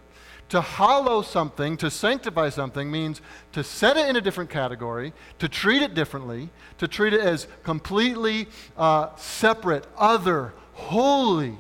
To 0.53 0.61
hollow 0.61 1.23
something, 1.23 1.79
to 1.79 1.91
sanctify 1.91 2.51
something, 2.51 2.91
means 2.91 3.23
to 3.53 3.65
set 3.65 3.97
it 3.97 4.07
in 4.11 4.17
a 4.17 4.21
different 4.21 4.51
category, 4.51 5.15
to 5.39 5.49
treat 5.49 5.81
it 5.81 5.95
differently, 5.95 6.51
to 6.77 6.87
treat 6.87 7.15
it 7.15 7.23
as 7.23 7.47
completely 7.63 8.49
uh, 8.77 9.17
separate, 9.17 9.87
other, 9.97 10.53
holy, 10.75 11.57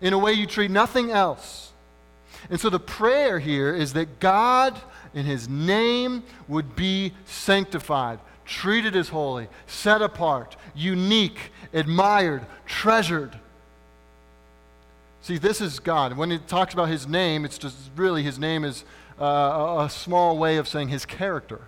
in 0.00 0.14
a 0.14 0.18
way 0.18 0.32
you 0.32 0.46
treat 0.46 0.70
nothing 0.70 1.10
else. 1.10 1.72
And 2.48 2.58
so 2.58 2.70
the 2.70 2.80
prayer 2.80 3.38
here 3.38 3.74
is 3.74 3.92
that 3.92 4.18
God, 4.18 4.80
in 5.12 5.26
His 5.26 5.46
name, 5.46 6.22
would 6.48 6.74
be 6.74 7.12
sanctified, 7.26 8.18
treated 8.46 8.96
as 8.96 9.10
holy, 9.10 9.46
set 9.66 10.00
apart, 10.00 10.56
unique, 10.74 11.52
admired, 11.74 12.46
treasured. 12.64 13.38
See, 15.28 15.36
this 15.36 15.60
is 15.60 15.78
God. 15.78 16.16
When 16.16 16.32
it 16.32 16.48
talks 16.48 16.72
about 16.72 16.88
his 16.88 17.06
name, 17.06 17.44
it's 17.44 17.58
just 17.58 17.76
really 17.96 18.22
his 18.22 18.38
name 18.38 18.64
is 18.64 18.82
uh, 19.20 19.84
a 19.84 19.90
small 19.90 20.38
way 20.38 20.56
of 20.56 20.66
saying 20.66 20.88
his 20.88 21.04
character. 21.04 21.60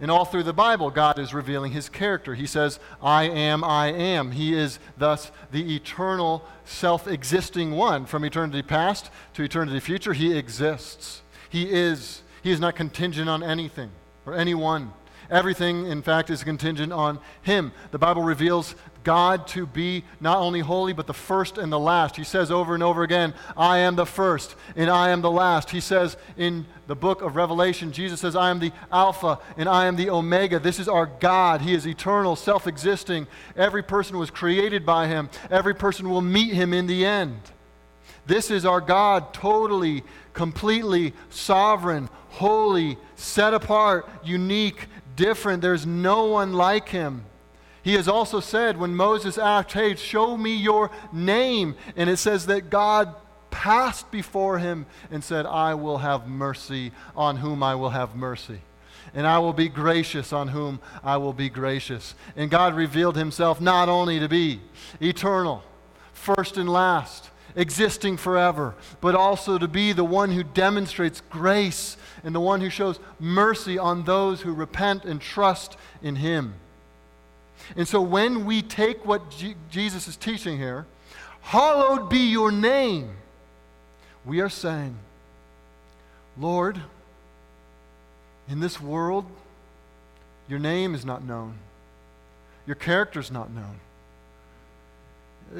And 0.00 0.10
all 0.10 0.24
through 0.24 0.42
the 0.42 0.52
Bible, 0.52 0.90
God 0.90 1.16
is 1.20 1.32
revealing 1.32 1.70
his 1.70 1.88
character. 1.88 2.34
He 2.34 2.44
says, 2.44 2.80
I 3.00 3.28
am, 3.28 3.62
I 3.62 3.92
am. 3.92 4.32
He 4.32 4.52
is 4.52 4.80
thus 4.98 5.30
the 5.52 5.76
eternal, 5.76 6.44
self 6.64 7.06
existing 7.06 7.70
one. 7.70 8.04
From 8.04 8.24
eternity 8.24 8.62
past 8.62 9.10
to 9.34 9.44
eternity 9.44 9.78
future, 9.78 10.12
he 10.12 10.36
exists. 10.36 11.22
He 11.48 11.70
is. 11.70 12.22
He 12.42 12.50
is 12.50 12.58
not 12.58 12.74
contingent 12.74 13.28
on 13.28 13.44
anything 13.44 13.92
or 14.26 14.34
anyone. 14.34 14.92
Everything, 15.30 15.86
in 15.86 16.02
fact, 16.02 16.30
is 16.30 16.44
contingent 16.44 16.92
on 16.92 17.18
Him. 17.42 17.72
The 17.90 17.98
Bible 17.98 18.22
reveals 18.22 18.74
God 19.06 19.46
to 19.48 19.66
be 19.66 20.02
not 20.18 20.38
only 20.38 20.58
holy, 20.58 20.92
but 20.92 21.06
the 21.06 21.14
first 21.14 21.58
and 21.58 21.72
the 21.72 21.78
last. 21.78 22.16
He 22.16 22.24
says 22.24 22.50
over 22.50 22.74
and 22.74 22.82
over 22.82 23.04
again, 23.04 23.34
I 23.56 23.78
am 23.78 23.94
the 23.94 24.04
first 24.04 24.56
and 24.74 24.90
I 24.90 25.10
am 25.10 25.20
the 25.20 25.30
last. 25.30 25.70
He 25.70 25.78
says 25.78 26.16
in 26.36 26.66
the 26.88 26.96
book 26.96 27.22
of 27.22 27.36
Revelation, 27.36 27.92
Jesus 27.92 28.18
says, 28.18 28.34
I 28.34 28.50
am 28.50 28.58
the 28.58 28.72
Alpha 28.90 29.38
and 29.56 29.68
I 29.68 29.86
am 29.86 29.94
the 29.94 30.10
Omega. 30.10 30.58
This 30.58 30.80
is 30.80 30.88
our 30.88 31.06
God. 31.06 31.60
He 31.60 31.72
is 31.72 31.86
eternal, 31.86 32.34
self 32.34 32.66
existing. 32.66 33.28
Every 33.56 33.84
person 33.84 34.18
was 34.18 34.28
created 34.28 34.84
by 34.84 35.06
Him, 35.06 35.30
every 35.52 35.76
person 35.76 36.10
will 36.10 36.20
meet 36.20 36.52
Him 36.52 36.74
in 36.74 36.88
the 36.88 37.06
end. 37.06 37.38
This 38.26 38.50
is 38.50 38.66
our 38.66 38.80
God, 38.80 39.32
totally, 39.32 40.02
completely 40.32 41.14
sovereign, 41.30 42.08
holy, 42.30 42.98
set 43.14 43.54
apart, 43.54 44.08
unique, 44.24 44.88
different. 45.14 45.62
There's 45.62 45.86
no 45.86 46.24
one 46.24 46.54
like 46.54 46.88
him. 46.88 47.24
He 47.86 47.94
has 47.94 48.08
also 48.08 48.40
said 48.40 48.78
when 48.78 48.96
Moses 48.96 49.38
asked, 49.38 49.70
Hey, 49.70 49.94
show 49.94 50.36
me 50.36 50.56
your 50.56 50.90
name. 51.12 51.76
And 51.94 52.10
it 52.10 52.16
says 52.16 52.46
that 52.46 52.68
God 52.68 53.14
passed 53.52 54.10
before 54.10 54.58
him 54.58 54.86
and 55.08 55.22
said, 55.22 55.46
I 55.46 55.74
will 55.74 55.98
have 55.98 56.26
mercy 56.26 56.90
on 57.14 57.36
whom 57.36 57.62
I 57.62 57.76
will 57.76 57.90
have 57.90 58.16
mercy. 58.16 58.58
And 59.14 59.24
I 59.24 59.38
will 59.38 59.52
be 59.52 59.68
gracious 59.68 60.32
on 60.32 60.48
whom 60.48 60.80
I 61.04 61.18
will 61.18 61.32
be 61.32 61.48
gracious. 61.48 62.16
And 62.34 62.50
God 62.50 62.74
revealed 62.74 63.14
himself 63.14 63.60
not 63.60 63.88
only 63.88 64.18
to 64.18 64.28
be 64.28 64.62
eternal, 65.00 65.62
first 66.12 66.56
and 66.56 66.68
last, 66.68 67.30
existing 67.54 68.16
forever, 68.16 68.74
but 69.00 69.14
also 69.14 69.58
to 69.58 69.68
be 69.68 69.92
the 69.92 70.02
one 70.02 70.32
who 70.32 70.42
demonstrates 70.42 71.22
grace 71.30 71.96
and 72.24 72.34
the 72.34 72.40
one 72.40 72.60
who 72.60 72.68
shows 72.68 72.98
mercy 73.20 73.78
on 73.78 74.02
those 74.02 74.40
who 74.40 74.52
repent 74.52 75.04
and 75.04 75.20
trust 75.20 75.76
in 76.02 76.16
him. 76.16 76.54
And 77.74 77.88
so 77.88 78.00
when 78.00 78.44
we 78.44 78.62
take 78.62 79.04
what 79.04 79.30
G- 79.30 79.56
Jesus 79.70 80.06
is 80.06 80.16
teaching 80.16 80.58
here, 80.58 80.86
hallowed 81.40 82.08
be 82.08 82.18
your 82.18 82.52
name, 82.52 83.10
we 84.24 84.40
are 84.40 84.48
saying, 84.48 84.96
Lord, 86.38 86.80
in 88.48 88.60
this 88.60 88.80
world, 88.80 89.24
your 90.48 90.58
name 90.58 90.94
is 90.94 91.04
not 91.04 91.24
known. 91.24 91.54
Your 92.66 92.76
character 92.76 93.18
is 93.20 93.30
not 93.30 93.50
known. 93.50 93.80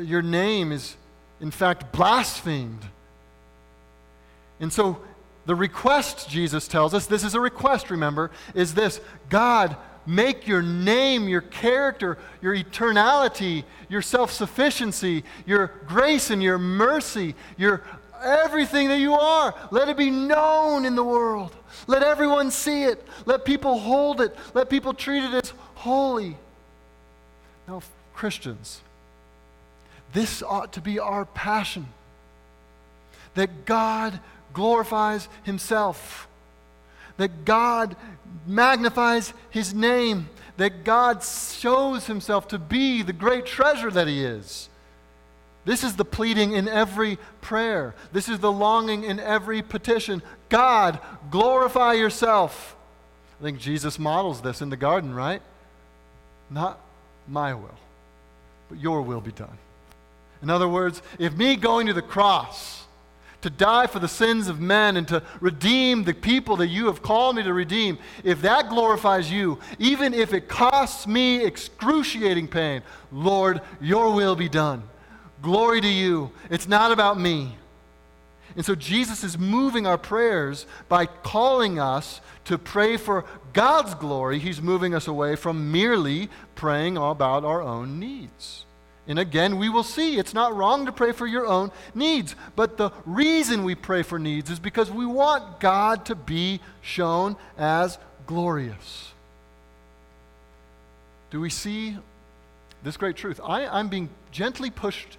Your 0.05 0.23
name 0.23 0.73
is 0.73 0.97
in 1.41 1.51
fact, 1.51 1.93
blasphemed. 1.93 2.85
And 4.61 4.73
so, 4.73 4.99
the 5.45 5.55
request, 5.55 6.29
Jesus 6.29 6.67
tells 6.67 6.93
us, 6.95 7.07
this 7.07 7.23
is 7.23 7.35
a 7.35 7.41
request, 7.41 7.91
remember, 7.91 8.31
is 8.55 8.75
this 8.75 9.01
God, 9.29 9.77
make 10.07 10.47
your 10.47 10.63
name, 10.63 11.29
your 11.29 11.41
character, 11.41 12.19
your 12.41 12.55
eternality, 12.55 13.65
your 13.89 14.03
self 14.03 14.31
sufficiency, 14.31 15.25
your 15.47 15.73
grace 15.87 16.31
and 16.31 16.43
your 16.43 16.59
mercy, 16.59 17.35
your 17.57 17.83
everything 18.23 18.89
that 18.89 18.99
you 18.99 19.15
are, 19.15 19.55
let 19.71 19.89
it 19.89 19.97
be 19.97 20.11
known 20.11 20.85
in 20.85 20.95
the 20.95 21.05
world. 21.05 21.55
Let 21.87 22.03
everyone 22.03 22.51
see 22.51 22.85
it. 22.85 23.07
Let 23.25 23.45
people 23.45 23.79
hold 23.79 24.21
it. 24.21 24.37
Let 24.55 24.71
people 24.71 24.95
treat 24.95 25.25
it 25.25 25.35
as 25.35 25.53
holy. 25.75 26.37
Now, 27.69 27.83
Christians, 28.15 28.81
this 30.13 30.43
ought 30.43 30.73
to 30.75 30.81
be 30.81 30.99
our 30.99 31.25
passion 31.25 31.87
that 33.35 33.67
God 33.67 34.19
glorifies 34.53 35.29
Himself, 35.43 36.27
that 37.19 37.45
God 37.45 37.97
magnifies 38.47 39.33
His 39.51 39.73
name, 39.73 40.29
that 40.57 40.85
God 40.85 41.23
shows 41.23 42.07
Himself 42.07 42.49
to 42.49 42.59
be 42.59 43.03
the 43.03 43.13
great 43.13 43.47
treasure 43.47 43.91
that 43.91 44.09
He 44.09 44.25
is. 44.25 44.69
This 45.65 45.83
is 45.83 45.97
the 45.97 46.05
pleading 46.05 46.53
in 46.53 46.69
every 46.69 47.19
prayer. 47.41 47.95
This 48.13 48.29
is 48.29 48.39
the 48.39 48.53
longing 48.53 49.03
in 49.03 49.19
every 49.19 49.63
petition. 49.63 50.23
God, 50.49 51.01
glorify 51.31 51.95
yourself. 51.95 52.77
I 53.41 53.43
think 53.43 53.59
Jesus 53.59 53.99
models 53.99 54.41
this 54.41 54.63
in 54.63 54.71
the 54.71 54.77
garden, 54.77 55.15
right? 55.15 55.43
Not 56.49 56.79
my 57.29 57.53
will, 57.55 57.75
but 58.69 58.79
your 58.79 59.03
will 59.03 59.21
be 59.21 59.33
done. 59.33 59.59
In 60.41 60.51
other 60.51 60.69
words, 60.69 61.03
if 61.19 61.35
me 61.35 61.57
going 61.57 61.89
to 61.89 61.93
the 61.93 62.03
cross 62.03 62.86
to 63.47 63.51
die 63.51 63.87
for 63.87 64.01
the 64.01 64.09
sins 64.09 64.49
of 64.49 64.59
men 64.59 64.97
and 64.97 65.07
to 65.07 65.23
redeem 65.41 66.03
the 66.03 66.13
people 66.13 66.57
that 66.57 66.67
you 66.67 66.87
have 66.87 67.01
called 67.01 67.37
me 67.37 67.45
to 67.45 67.53
redeem, 67.53 67.97
if 68.25 68.43
that 68.43 68.69
glorifies 68.69 69.31
you, 69.31 69.57
even 69.79 70.13
if 70.13 70.35
it 70.35 70.49
costs 70.49 71.07
me 71.07 71.45
excruciating 71.45 72.49
pain, 72.49 72.83
Lord, 73.13 73.61
your 73.81 74.13
will 74.13 74.35
be 74.35 74.49
done. 74.49 74.83
Glory 75.43 75.81
to 75.81 75.87
you. 75.87 76.33
It's 76.51 76.67
not 76.67 76.91
about 76.91 77.21
me. 77.21 77.57
And 78.57 78.67
so 78.67 78.75
Jesus 78.75 79.23
is 79.23 79.39
moving 79.39 79.87
our 79.87 79.99
prayers 79.99 80.67
by 80.89 81.07
calling 81.07 81.79
us 81.79 82.21
to 82.47 82.59
pray 82.59 82.97
for 82.97 83.25
God's 83.53 83.95
glory. 83.95 84.41
He's 84.41 84.61
moving 84.61 84.93
us 84.93 85.07
away 85.07 85.37
from 85.37 85.71
merely 85.71 86.31
praying 86.57 86.97
about 86.97 87.45
our 87.45 87.63
own 87.63 88.01
needs. 88.01 88.66
And 89.09 89.19
again, 89.19 89.59
we 89.59 89.69
will 89.69 89.85
see 89.85 90.19
it's 90.19 90.35
not 90.35 90.55
wrong 90.55 90.87
to 90.87 90.93
pray 90.93 91.13
for 91.13 91.27
your 91.27 91.47
own 91.47 91.71
needs. 91.95 92.35
But 92.57 92.77
the 92.77 92.91
reason 93.05 93.63
we 93.63 93.75
pray 93.75 94.03
for 94.03 94.19
needs 94.19 94.51
is 94.51 94.59
because 94.59 94.91
we 94.91 95.07
want 95.07 95.61
God 95.61 96.05
to 96.07 96.15
be 96.15 96.61
shown 96.83 97.37
as 97.57 97.99
glorious. 98.27 99.13
Do 101.31 101.41
we 101.41 101.51
see 101.51 101.97
this 102.83 102.97
great 102.97 103.17
truth? 103.17 103.41
I, 103.45 103.67
I'm 103.67 103.89
being 103.89 104.09
gently 104.33 104.71
pushed 104.71 105.19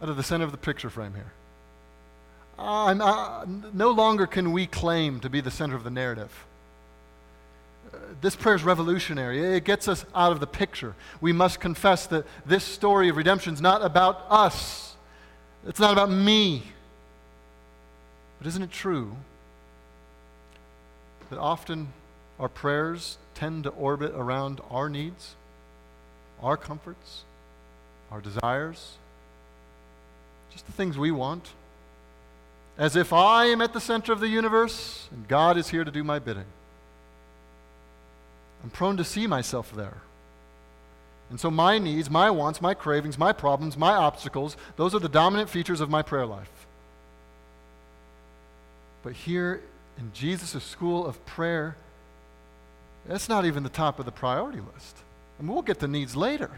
out 0.00 0.08
of 0.08 0.16
the 0.16 0.22
center 0.22 0.44
of 0.44 0.52
the 0.52 0.58
picture 0.58 0.90
frame 0.90 1.14
here. 1.14 1.32
Uh, 2.58 3.44
no 3.72 3.90
longer 3.90 4.26
can 4.26 4.52
we 4.52 4.66
claim 4.66 5.20
to 5.20 5.28
be 5.28 5.40
the 5.40 5.50
center 5.50 5.76
of 5.76 5.84
the 5.84 5.90
narrative 5.90 6.46
this 8.20 8.36
prayer 8.36 8.54
is 8.54 8.64
revolutionary. 8.64 9.56
It 9.56 9.64
gets 9.64 9.88
us 9.88 10.04
out 10.14 10.32
of 10.32 10.40
the 10.40 10.46
picture. 10.46 10.94
We 11.20 11.32
must 11.32 11.60
confess 11.60 12.06
that 12.08 12.26
this 12.44 12.64
story 12.64 13.08
of 13.08 13.16
redemption 13.16 13.54
is 13.54 13.60
not 13.60 13.84
about 13.84 14.24
us, 14.28 14.94
it's 15.66 15.80
not 15.80 15.92
about 15.92 16.10
me. 16.10 16.62
But 18.38 18.48
isn't 18.48 18.62
it 18.62 18.70
true 18.70 19.16
that 21.30 21.38
often 21.38 21.88
our 22.38 22.48
prayers 22.48 23.16
tend 23.34 23.64
to 23.64 23.70
orbit 23.70 24.12
around 24.14 24.60
our 24.70 24.88
needs? 24.88 25.36
our 26.42 26.56
comforts, 26.56 27.22
our 28.10 28.20
desires, 28.20 28.94
just 30.52 30.66
the 30.66 30.72
things 30.72 30.98
we 30.98 31.10
want, 31.10 31.50
as 32.78 32.96
if 32.96 33.12
I 33.12 33.46
am 33.46 33.60
at 33.60 33.72
the 33.72 33.80
center 33.80 34.12
of 34.12 34.20
the 34.20 34.28
universe 34.28 35.08
and 35.10 35.26
God 35.28 35.56
is 35.56 35.68
here 35.68 35.84
to 35.84 35.90
do 35.90 36.04
my 36.04 36.18
bidding. 36.18 36.44
I'm 38.62 38.70
prone 38.70 38.96
to 38.96 39.04
see 39.04 39.26
myself 39.26 39.72
there. 39.74 39.98
And 41.30 41.40
so 41.40 41.50
my 41.50 41.78
needs, 41.78 42.08
my 42.08 42.30
wants, 42.30 42.60
my 42.60 42.74
cravings, 42.74 43.18
my 43.18 43.32
problems, 43.32 43.76
my 43.76 43.92
obstacles, 43.92 44.56
those 44.76 44.94
are 44.94 45.00
the 45.00 45.08
dominant 45.08 45.50
features 45.50 45.80
of 45.80 45.90
my 45.90 46.02
prayer 46.02 46.26
life. 46.26 46.66
But 49.02 49.14
here 49.14 49.60
in 49.98 50.12
Jesus' 50.12 50.62
school 50.62 51.06
of 51.06 51.24
prayer, 51.26 51.76
that's 53.06 53.28
not 53.28 53.44
even 53.44 53.62
the 53.62 53.68
top 53.68 53.98
of 53.98 54.04
the 54.04 54.12
priority 54.12 54.60
list. 54.74 54.96
And 55.38 55.48
we'll 55.48 55.62
get 55.62 55.78
the 55.78 55.88
needs 55.88 56.16
later. 56.16 56.50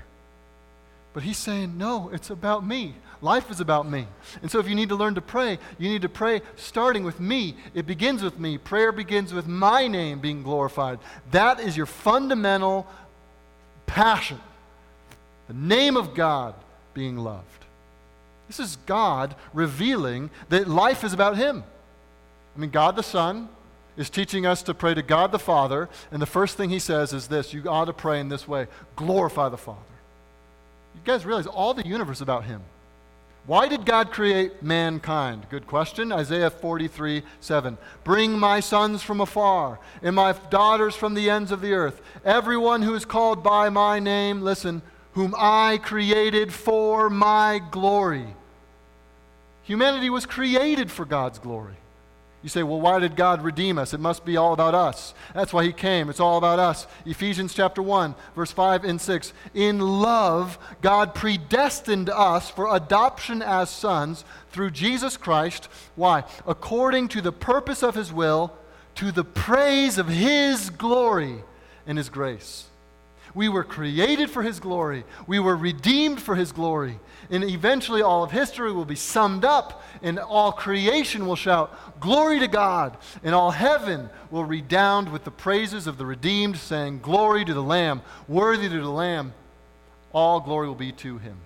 But 1.13 1.23
he's 1.23 1.39
saying, 1.39 1.77
no, 1.79 2.11
it's 2.13 2.31
about 2.31 2.67
me. 2.67 2.95
Life 3.21 3.51
is 3.51 3.61
about 3.61 3.89
me. 3.89 4.07
And 4.43 4.51
so 4.51 4.61
if 4.61 4.69
you 4.69 4.75
need 4.75 4.91
to 4.91 4.95
learn 4.95 5.17
to 5.17 5.21
pray, 5.21 5.59
you 5.79 5.89
need 5.89 6.03
to 6.03 6.09
pray 6.09 6.43
starting 6.57 7.03
with 7.03 7.19
me. 7.19 7.57
It 7.75 7.87
begins 7.87 8.23
with 8.23 8.39
me. 8.39 8.59
Prayer 8.59 8.93
begins 8.93 9.35
with 9.35 9.47
my 9.47 9.89
name 9.89 10.21
being 10.21 10.43
glorified. 10.43 11.01
That 11.33 11.59
is 11.59 11.77
your 11.77 11.87
fundamental 11.87 12.87
passion. 13.87 14.39
The 15.49 15.55
name 15.55 15.97
of 15.97 16.15
God 16.15 16.55
being 16.95 17.17
loved. 17.17 17.65
This 18.47 18.61
is 18.61 18.77
God 18.87 19.35
revealing 19.53 20.31
that 20.49 20.69
life 20.69 21.05
is 21.05 21.13
about 21.13 21.37
Him. 21.37 21.65
I 22.57 22.61
mean, 22.61 22.71
God 22.71 22.97
the 22.97 23.03
Son 23.03 23.49
is 23.97 24.09
teaching 24.09 24.47
us 24.47 24.63
to 24.63 24.75
pray 24.75 24.95
to 24.95 25.03
God 25.03 25.33
the 25.33 25.39
Father, 25.39 25.89
and 26.13 26.23
the 26.23 26.27
first 26.27 26.57
thing 26.57 26.71
He 26.71 26.79
says 26.79 27.13
is 27.13 27.29
this 27.29 27.53
you 27.53 27.65
ought 27.69 27.87
to 27.87 27.93
pray 27.93 28.21
in 28.21 28.29
this 28.29 28.47
way 28.47 28.69
glorify 28.97 29.49
the 29.49 29.59
Father. 29.59 29.81
You 30.99 31.13
guys 31.13 31.25
realize 31.25 31.47
all 31.47 31.75
the 31.75 31.87
universe 31.87 32.21
about 32.21 32.45
Him. 32.45 32.63
Why 33.47 33.67
did 33.67 33.87
God 33.87 34.11
create 34.11 34.63
mankind? 34.63 35.47
Good 35.49 35.67
question. 35.67 36.13
Isaiah 36.13 36.51
43 36.51 37.23
7. 37.41 37.79
Bring 38.05 38.39
my 38.39 38.61
sons 38.61 39.03
from 39.03 39.23
afar 39.23 39.79
and 40.03 40.15
my 40.17 40.35
daughters 40.51 40.95
from 40.95 41.15
the 41.15 41.31
ends 41.31 41.51
of 41.51 41.63
the 41.63 41.73
earth. 41.73 42.03
Everyone 42.27 42.83
who 42.83 42.95
is 42.95 43.07
called 43.07 43.43
by 43.43 43.71
my 43.71 44.01
name, 44.01 44.43
listen, 44.43 44.83
whom 45.13 45.35
I 45.39 45.79
created 45.83 46.53
for 46.53 47.09
my 47.09 47.61
glory. 47.71 48.35
Humanity 49.63 50.11
was 50.11 50.27
created 50.27 50.91
for 50.91 51.07
God's 51.07 51.39
glory. 51.39 51.77
You 52.43 52.49
say, 52.49 52.63
well, 52.63 52.81
why 52.81 53.01
did 53.01 53.17
God 53.17 53.43
redeem 53.43 53.79
us? 53.79 53.93
It 53.93 53.99
must 53.99 54.25
be 54.25 54.37
all 54.37 54.53
about 54.53 54.75
us. 54.75 55.13
That's 55.35 55.53
why 55.53 55.65
He 55.65 55.73
came. 55.73 56.09
It's 56.09 56.21
all 56.21 56.39
about 56.39 56.61
us. 56.61 56.87
Ephesians 57.05 57.53
chapter 57.53 57.83
1, 57.83 58.15
verse 58.37 58.53
5 58.53 58.85
and 58.85 59.01
6. 59.01 59.33
In 59.55 59.81
love, 59.81 60.57
God 60.81 61.17
predestined 61.17 62.09
us 62.09 62.49
for 62.49 62.75
adoption 62.75 63.43
as 63.43 63.71
sons 63.71 64.25
through 64.51 64.71
Jesus 64.71 65.17
Christ. 65.17 65.69
Why? 65.97 66.23
According 66.47 67.09
to 67.09 67.21
the 67.21 67.33
purpose 67.33 67.83
of 67.83 67.97
His 67.97 68.13
will, 68.13 68.53
to 68.97 69.11
the 69.11 69.25
praise 69.25 69.99
of 69.99 70.07
His 70.07 70.71
glory 70.71 71.43
and 71.89 71.99
His 71.99 72.09
grace. 72.09 72.67
We 73.35 73.49
were 73.49 73.65
created 73.65 74.31
for 74.31 74.43
His 74.43 74.61
glory. 74.61 75.05
We 75.27 75.39
were 75.39 75.57
redeemed 75.57 76.21
for 76.21 76.35
His 76.35 76.53
glory. 76.53 76.99
And 77.31 77.45
eventually, 77.45 78.03
all 78.03 78.25
of 78.25 78.31
history 78.31 78.73
will 78.73 78.85
be 78.85 78.95
summed 78.95 79.45
up, 79.45 79.83
and 80.03 80.19
all 80.19 80.51
creation 80.53 81.27
will 81.27 81.37
shout, 81.37 82.01
Glory 82.01 82.39
to 82.39 82.49
God. 82.49 82.97
And 83.23 83.35
all 83.35 83.51
heaven 83.51 84.09
will 84.31 84.45
redound 84.45 85.13
with 85.13 85.25
the 85.25 85.31
praises 85.31 85.87
of 85.87 85.99
the 85.99 86.07
redeemed, 86.07 86.57
saying, 86.57 87.01
Glory 87.01 87.45
to 87.45 87.55
the 87.55 87.63
Lamb, 87.63 88.03
worthy 88.27 88.69
to 88.69 88.81
the 88.81 88.89
Lamb. 88.89 89.35
All 90.13 90.41
glory 90.41 90.69
will 90.69 90.75
be 90.75 90.93
to 90.93 91.19
Him. 91.19 91.37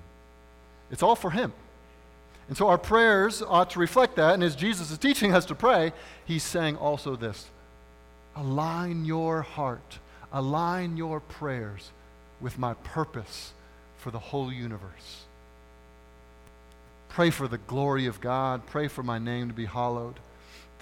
It's 0.91 1.03
all 1.03 1.17
for 1.17 1.31
Him. 1.31 1.53
And 2.49 2.57
so 2.57 2.69
our 2.69 2.79
prayers 2.79 3.43
ought 3.43 3.71
to 3.71 3.79
reflect 3.79 4.17
that. 4.17 4.35
And 4.35 4.43
as 4.43 4.55
Jesus 4.55 4.91
is 4.91 4.99
teaching 4.99 5.35
us 5.35 5.47
to 5.47 5.55
pray, 5.55 5.93
He's 6.25 6.43
saying 6.43 6.77
also 6.77 7.17
this 7.17 7.47
Align 8.37 9.05
your 9.05 9.43
heart, 9.43 9.99
align 10.33 10.97
your 10.97 11.21
prayers 11.21 11.91
with 12.41 12.59
my 12.59 12.75
purpose 12.75 13.53
for 13.99 14.11
the 14.11 14.19
whole 14.19 14.53
universe. 14.53 15.25
Pray 17.09 17.31
for 17.31 17.47
the 17.47 17.59
glory 17.59 18.07
of 18.07 18.21
God. 18.21 18.67
Pray 18.67 18.89
for 18.89 19.03
my 19.03 19.19
name 19.19 19.49
to 19.49 19.55
be 19.55 19.67
hallowed. 19.67 20.19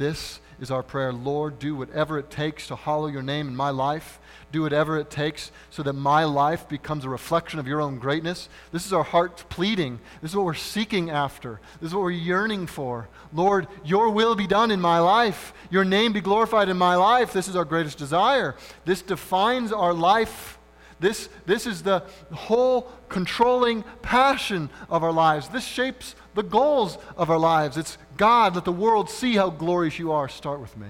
This 0.01 0.41
is 0.63 0.71
our 0.71 0.83
prayer. 0.83 1.13
Lord, 1.13 1.59
do 1.59 1.77
whatever 1.77 2.19
it 2.19 2.31
takes 2.31 2.67
to 2.69 2.75
hallow 2.75 3.07
your 3.07 3.21
name 3.21 3.49
in 3.49 3.55
my 3.55 3.69
life. 3.69 4.19
Do 4.51 4.63
whatever 4.63 4.99
it 4.99 5.11
takes 5.11 5.53
so 5.69 5.83
that 5.83 5.93
my 5.93 6.25
life 6.25 6.67
becomes 6.71 7.05
a 7.05 7.11
reflection 7.11 7.61
of 7.61 7.69
your 7.69 7.83
own 7.83 7.99
greatness. 7.99 8.49
This 8.73 8.87
is 8.87 8.95
our 8.95 9.03
heart 9.03 9.45
pleading. 9.51 10.01
This 10.23 10.31
is 10.31 10.37
what 10.39 10.47
we're 10.47 10.55
seeking 10.55 11.11
after. 11.11 11.61
This 11.83 11.89
is 11.89 11.95
what 11.95 12.05
we're 12.05 12.13
yearning 12.13 12.67
for. 12.67 13.11
Lord, 13.31 13.69
your 13.85 14.09
will 14.09 14.35
be 14.35 14.47
done 14.47 14.71
in 14.71 14.81
my 14.81 15.01
life. 15.01 15.53
Your 15.69 15.85
name 15.85 16.15
be 16.15 16.23
glorified 16.23 16.71
in 16.71 16.79
my 16.79 16.95
life. 16.95 17.35
This 17.35 17.47
is 17.47 17.55
our 17.55 17.67
greatest 17.67 17.99
desire. 17.99 18.57
This 18.87 19.03
defines 19.03 19.71
our 19.71 19.93
life 19.93 20.59
this, 21.01 21.31
this 21.47 21.67
is 21.67 21.83
the 21.83 22.05
whole 22.31 22.93
controlling 23.09 23.83
passion 24.03 24.69
of 24.91 25.03
our 25.03 25.13
lives. 25.13 25.49
This 25.49 25.65
shapes 25.65 26.15
the 26.35 26.43
goals 26.43 26.99
of 27.17 27.31
our 27.31 27.39
lives. 27.39 27.79
It's 27.79 27.97
God, 28.21 28.55
let 28.55 28.67
the 28.67 28.71
world 28.71 29.09
see 29.09 29.35
how 29.35 29.49
glorious 29.49 29.99
you 29.99 30.13
are. 30.13 30.29
Start 30.29 30.61
with 30.61 30.77
me. 30.77 30.89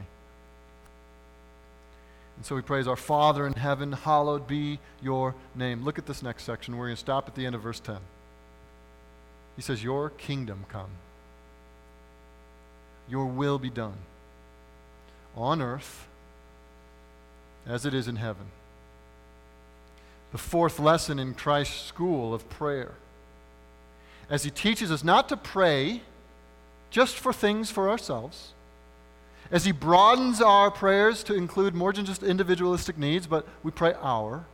And 2.36 2.44
so 2.44 2.56
we 2.56 2.60
praise 2.60 2.88
our 2.88 2.96
Father 2.96 3.46
in 3.46 3.52
heaven, 3.52 3.92
hallowed 3.92 4.48
be 4.48 4.80
your 5.00 5.36
name. 5.54 5.84
Look 5.84 5.96
at 5.96 6.06
this 6.06 6.24
next 6.24 6.42
section. 6.42 6.76
We're 6.76 6.86
going 6.86 6.96
to 6.96 7.00
stop 7.00 7.28
at 7.28 7.36
the 7.36 7.46
end 7.46 7.54
of 7.54 7.62
verse 7.62 7.78
10. 7.78 7.98
He 9.54 9.62
says, 9.62 9.84
Your 9.84 10.10
kingdom 10.10 10.64
come, 10.68 10.90
your 13.08 13.26
will 13.26 13.60
be 13.60 13.70
done 13.70 13.98
on 15.36 15.62
earth 15.62 16.08
as 17.64 17.86
it 17.86 17.94
is 17.94 18.08
in 18.08 18.16
heaven 18.16 18.46
the 20.32 20.38
fourth 20.38 20.80
lesson 20.80 21.20
in 21.20 21.34
Christ's 21.34 21.80
school 21.86 22.34
of 22.34 22.48
prayer. 22.50 22.94
As 24.28 24.42
he 24.42 24.50
teaches 24.50 24.90
us 24.90 25.04
not 25.04 25.28
to 25.28 25.36
pray 25.36 26.02
just 26.90 27.16
for 27.16 27.32
things 27.32 27.70
for 27.70 27.88
ourselves, 27.88 28.52
as 29.50 29.64
he 29.64 29.72
broadens 29.72 30.40
our 30.40 30.70
prayers 30.70 31.24
to 31.24 31.34
include 31.34 31.74
more 31.74 31.92
than 31.92 32.04
just 32.04 32.22
individualistic 32.22 32.98
needs, 32.98 33.26
but 33.26 33.46
we 33.62 33.70
pray 33.70 33.94
our, 34.00 34.44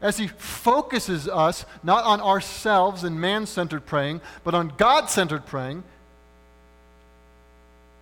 as 0.00 0.18
he 0.18 0.28
focuses 0.28 1.28
us 1.28 1.64
not 1.82 2.04
on 2.04 2.20
ourselves 2.20 3.02
and 3.02 3.20
man 3.20 3.46
centered 3.46 3.86
praying, 3.86 4.20
but 4.44 4.54
on 4.54 4.72
God 4.76 5.10
centered 5.10 5.46
praying, 5.46 5.82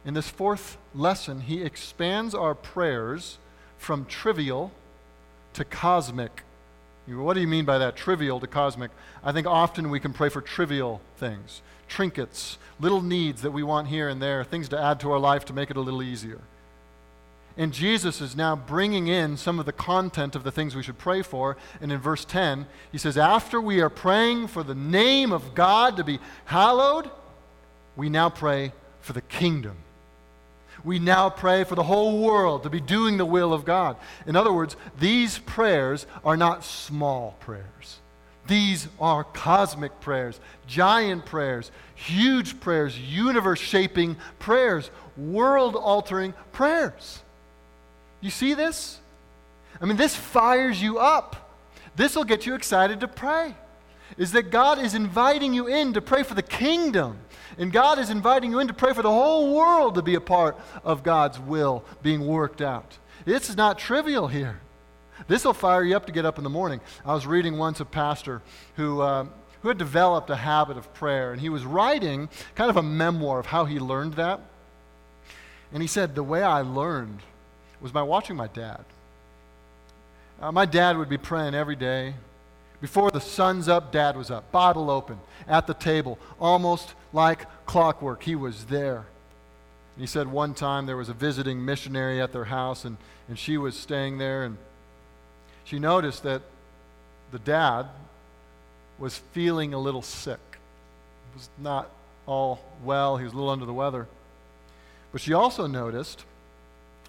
in 0.05 0.15
this 0.15 0.29
fourth 0.29 0.77
lesson, 0.95 1.41
he 1.41 1.63
expands 1.63 2.35
our 2.35 2.55
prayers 2.55 3.39
from 3.79 4.05
trivial 4.07 4.73
to 5.55 5.65
cosmic 5.65 6.43
what 7.17 7.35
do 7.35 7.41
you 7.41 7.47
mean 7.47 7.65
by 7.65 7.79
that? 7.79 7.97
Trivial 7.97 8.39
to 8.41 8.47
cosmic. 8.47 8.91
I 9.25 9.33
think 9.33 9.47
often 9.47 9.89
we 9.91 10.01
can 10.01 10.13
pray 10.13 10.29
for 10.29 10.41
trivial 10.41 11.01
things, 11.17 11.63
trinkets, 11.89 12.59
little 12.79 13.03
needs 13.03 13.43
that 13.43 13.51
we 13.51 13.63
want 13.63 13.89
here 13.89 14.09
and 14.09 14.21
there, 14.23 14.45
things 14.45 14.69
to 14.71 14.79
add 14.79 15.01
to 15.01 15.11
our 15.11 15.19
life 15.19 15.45
to 15.47 15.53
make 15.53 15.71
it 15.71 15.77
a 15.77 15.81
little 15.81 16.03
easier. 16.03 16.41
And 17.57 17.73
Jesus 17.73 18.21
is 18.21 18.37
now 18.37 18.55
bringing 18.55 19.09
in 19.09 19.37
some 19.37 19.59
of 19.59 19.67
the 19.67 19.73
content 19.73 20.37
of 20.37 20.45
the 20.45 20.53
things 20.53 20.77
we 20.77 20.83
should 20.85 20.99
pray 20.99 21.23
for. 21.23 21.57
And 21.81 21.91
in 21.91 21.99
verse 21.99 22.25
10, 22.25 22.67
he 22.93 22.99
says, 22.99 23.19
After 23.19 23.61
we 23.61 23.81
are 23.81 23.91
praying 23.91 24.47
for 24.47 24.63
the 24.63 24.77
name 24.77 25.33
of 25.33 25.57
God 25.57 25.97
to 25.97 26.05
be 26.05 26.21
hallowed, 26.45 27.11
we 27.97 28.09
now 28.09 28.31
pray 28.31 28.73
for 29.01 29.13
the 29.13 29.23
kingdom 29.23 29.79
we 30.85 30.99
now 30.99 31.29
pray 31.31 31.65
for 31.65 31.75
the 31.75 31.83
whole 31.83 32.23
world 32.23 32.63
to 32.63 32.71
be 32.71 32.81
doing 32.81 33.17
the 33.17 33.25
will 33.25 33.53
of 33.53 33.65
God. 33.65 33.97
In 34.27 34.37
other 34.37 34.53
words, 34.53 34.77
these 34.99 35.39
prayers 35.39 36.07
are 36.25 36.37
not 36.37 36.65
small 36.65 37.37
prayers. 37.41 37.99
These 38.49 38.89
are 38.99 39.23
cosmic 39.23 40.01
prayers, 40.01 40.41
giant 40.67 41.25
prayers, 41.27 41.71
huge 41.95 42.59
prayers, 42.59 42.99
universe 42.99 43.61
shaping 43.61 44.17
prayers, 44.39 44.91
world 45.17 45.77
altering 45.77 46.35
prayers. 46.53 47.21
You 48.21 48.31
see 48.31 48.55
this? 48.55 48.99
I 49.81 49.85
mean, 49.85 49.97
this 49.97 50.17
fires 50.17 50.83
you 50.83 50.99
up. 50.99 51.53
This 51.95 52.17
will 52.17 52.25
get 52.25 52.47
you 52.47 52.55
excited 52.55 53.01
to 53.01 53.09
pray. 53.09 53.55
Is 54.17 54.33
that 54.33 54.51
God 54.51 54.81
is 54.81 54.95
inviting 54.95 55.53
you 55.55 55.69
in 55.69 55.93
to 55.93 56.01
pray 56.01 56.23
for 56.25 56.35
the 56.35 56.43
kingdom 56.43 57.19
and 57.59 57.73
God 57.73 57.99
is 57.99 58.11
inviting 58.11 58.53
you 58.53 58.61
in 58.61 58.69
to 58.69 58.75
pray 58.75 58.93
for 58.93 59.03
the 59.03 59.11
whole 59.11 59.55
world 59.55 59.97
to 59.97 60.03
be 60.03 60.15
a 60.15 60.21
part 60.21 60.59
of 60.85 61.03
God's 61.03 61.39
will 61.39 61.85
being 62.03 62.27
worked 62.27 62.61
out. 62.61 62.99
This 63.25 63.51
is 63.51 63.57
not 63.57 63.79
trivial 63.79 64.29
here. 64.29 64.61
This 65.27 65.45
will 65.45 65.55
fire 65.55 65.83
you 65.83 65.97
up 65.97 66.07
to 66.07 66.13
get 66.13 66.25
up 66.25 66.39
in 66.39 66.45
the 66.45 66.51
morning. 66.51 66.81
I 67.05 67.15
was 67.15 67.27
reading 67.27 67.59
once 67.59 67.81
a 67.81 67.85
pastor 67.85 68.43
who, 68.77 69.01
uh, 69.01 69.27
who 69.63 69.69
had 69.69 69.79
developed 69.79 70.31
a 70.31 70.37
habit 70.37 70.77
of 70.77 70.93
prayer, 70.95 71.33
and 71.33 71.41
he 71.41 71.49
was 71.49 71.65
writing 71.65 72.29
kind 72.55 72.71
of 72.71 72.77
a 72.77 72.83
memoir 72.83 73.41
of 73.41 73.47
how 73.47 73.65
he 73.65 73.79
learned 73.79 74.15
that. 74.15 74.41
And 75.73 75.83
he 75.83 75.89
said, 75.89 76.15
The 76.15 76.23
way 76.23 76.43
I 76.43 76.61
learned 76.61 77.21
was 77.81 77.93
by 77.93 78.03
watching 78.03 78.37
my 78.37 78.47
dad. 78.47 78.85
Uh, 80.41 80.53
my 80.53 80.67
dad 80.67 80.97
would 80.97 81.09
be 81.09 81.19
praying 81.19 81.55
every 81.55 81.77
day, 81.77 82.15
Before 82.81 83.11
the 83.11 83.21
sun's 83.21 83.69
up, 83.69 83.91
dad 83.91 84.17
was 84.17 84.31
up, 84.31 84.53
bottle 84.53 84.89
open, 84.89 85.19
at 85.49 85.67
the 85.67 85.75
table, 85.75 86.19
almost 86.41 86.95
like 87.13 87.47
clockwork. 87.67 88.23
He 88.23 88.37
was 88.37 88.67
there. 88.67 89.07
He 89.99 90.07
said 90.07 90.29
one 90.29 90.55
time 90.55 90.87
there 90.87 90.97
was 90.97 91.09
a 91.09 91.15
visiting 91.15 91.65
missionary 91.65 92.21
at 92.21 92.33
their 92.33 92.45
house, 92.45 92.85
and, 92.85 92.99
and 93.29 93.37
she 93.37 93.59
was 93.59 93.77
staying 93.77 94.19
there, 94.19 94.45
and 94.45 94.57
she 95.69 95.79
noticed 95.79 96.23
that 96.23 96.41
the 97.31 97.39
dad 97.39 97.87
was 98.99 99.19
feeling 99.33 99.75
a 99.75 99.79
little 99.79 100.01
sick. 100.01 100.41
He 100.51 101.39
was 101.39 101.51
not 101.59 101.91
all 102.27 102.61
well, 102.83 103.19
he 103.19 103.25
was 103.25 103.35
a 103.35 103.37
little 103.37 103.51
under 103.51 103.67
the 103.67 103.75
weather. 103.75 104.07
But 105.13 105.21
she 105.21 105.35
also 105.35 105.67
noticed 105.67 106.25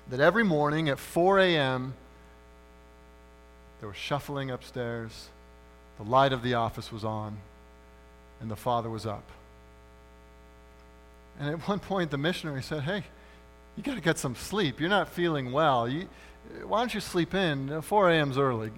that 0.09 0.19
every 0.19 0.43
morning 0.43 0.89
at 0.89 0.99
4 0.99 1.39
a.m., 1.39 1.93
there 3.79 3.87
was 3.87 3.97
shuffling 3.97 4.51
upstairs, 4.51 5.29
the 5.97 6.03
light 6.03 6.33
of 6.33 6.43
the 6.43 6.55
office 6.55 6.91
was 6.91 7.05
on, 7.05 7.37
and 8.41 8.51
the 8.51 8.57
father 8.57 8.89
was 8.89 9.05
up. 9.05 9.23
And 11.39 11.49
at 11.49 11.59
one 11.69 11.79
point, 11.79 12.11
the 12.11 12.17
missionary 12.17 12.61
said, 12.61 12.83
Hey, 12.83 13.05
you 13.75 13.83
got 13.83 13.95
to 13.95 14.01
get 14.01 14.17
some 14.17 14.35
sleep. 14.35 14.79
You're 14.79 14.89
not 14.89 15.09
feeling 15.09 15.51
well. 15.51 15.87
You, 15.87 16.07
why 16.65 16.79
don't 16.79 16.93
you 16.93 16.99
sleep 16.99 17.33
in? 17.33 17.81
4 17.81 18.11
a.m. 18.11 18.31
is 18.31 18.37
early. 18.37 18.71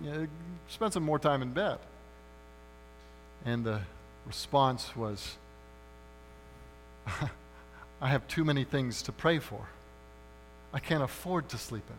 Spend 0.68 0.94
some 0.94 1.04
more 1.04 1.20
time 1.20 1.42
in 1.42 1.52
bed. 1.54 1.80
And 3.46 3.66
the 3.66 3.82
response 4.26 4.96
was, 4.96 5.38
I 7.08 8.08
have 8.08 8.28
too 8.28 8.44
many 8.44 8.64
things 8.64 9.02
to 9.04 9.12
pray 9.12 9.40
for. 9.40 9.68
I 10.74 10.80
can't 10.80 11.04
afford 11.04 11.50
to 11.50 11.58
sleep 11.58 11.84
in. 11.90 11.96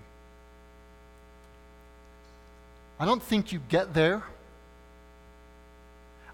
I 2.99 3.05
don't 3.05 3.23
think 3.23 3.53
you 3.53 3.61
get 3.69 3.95
there. 3.95 4.23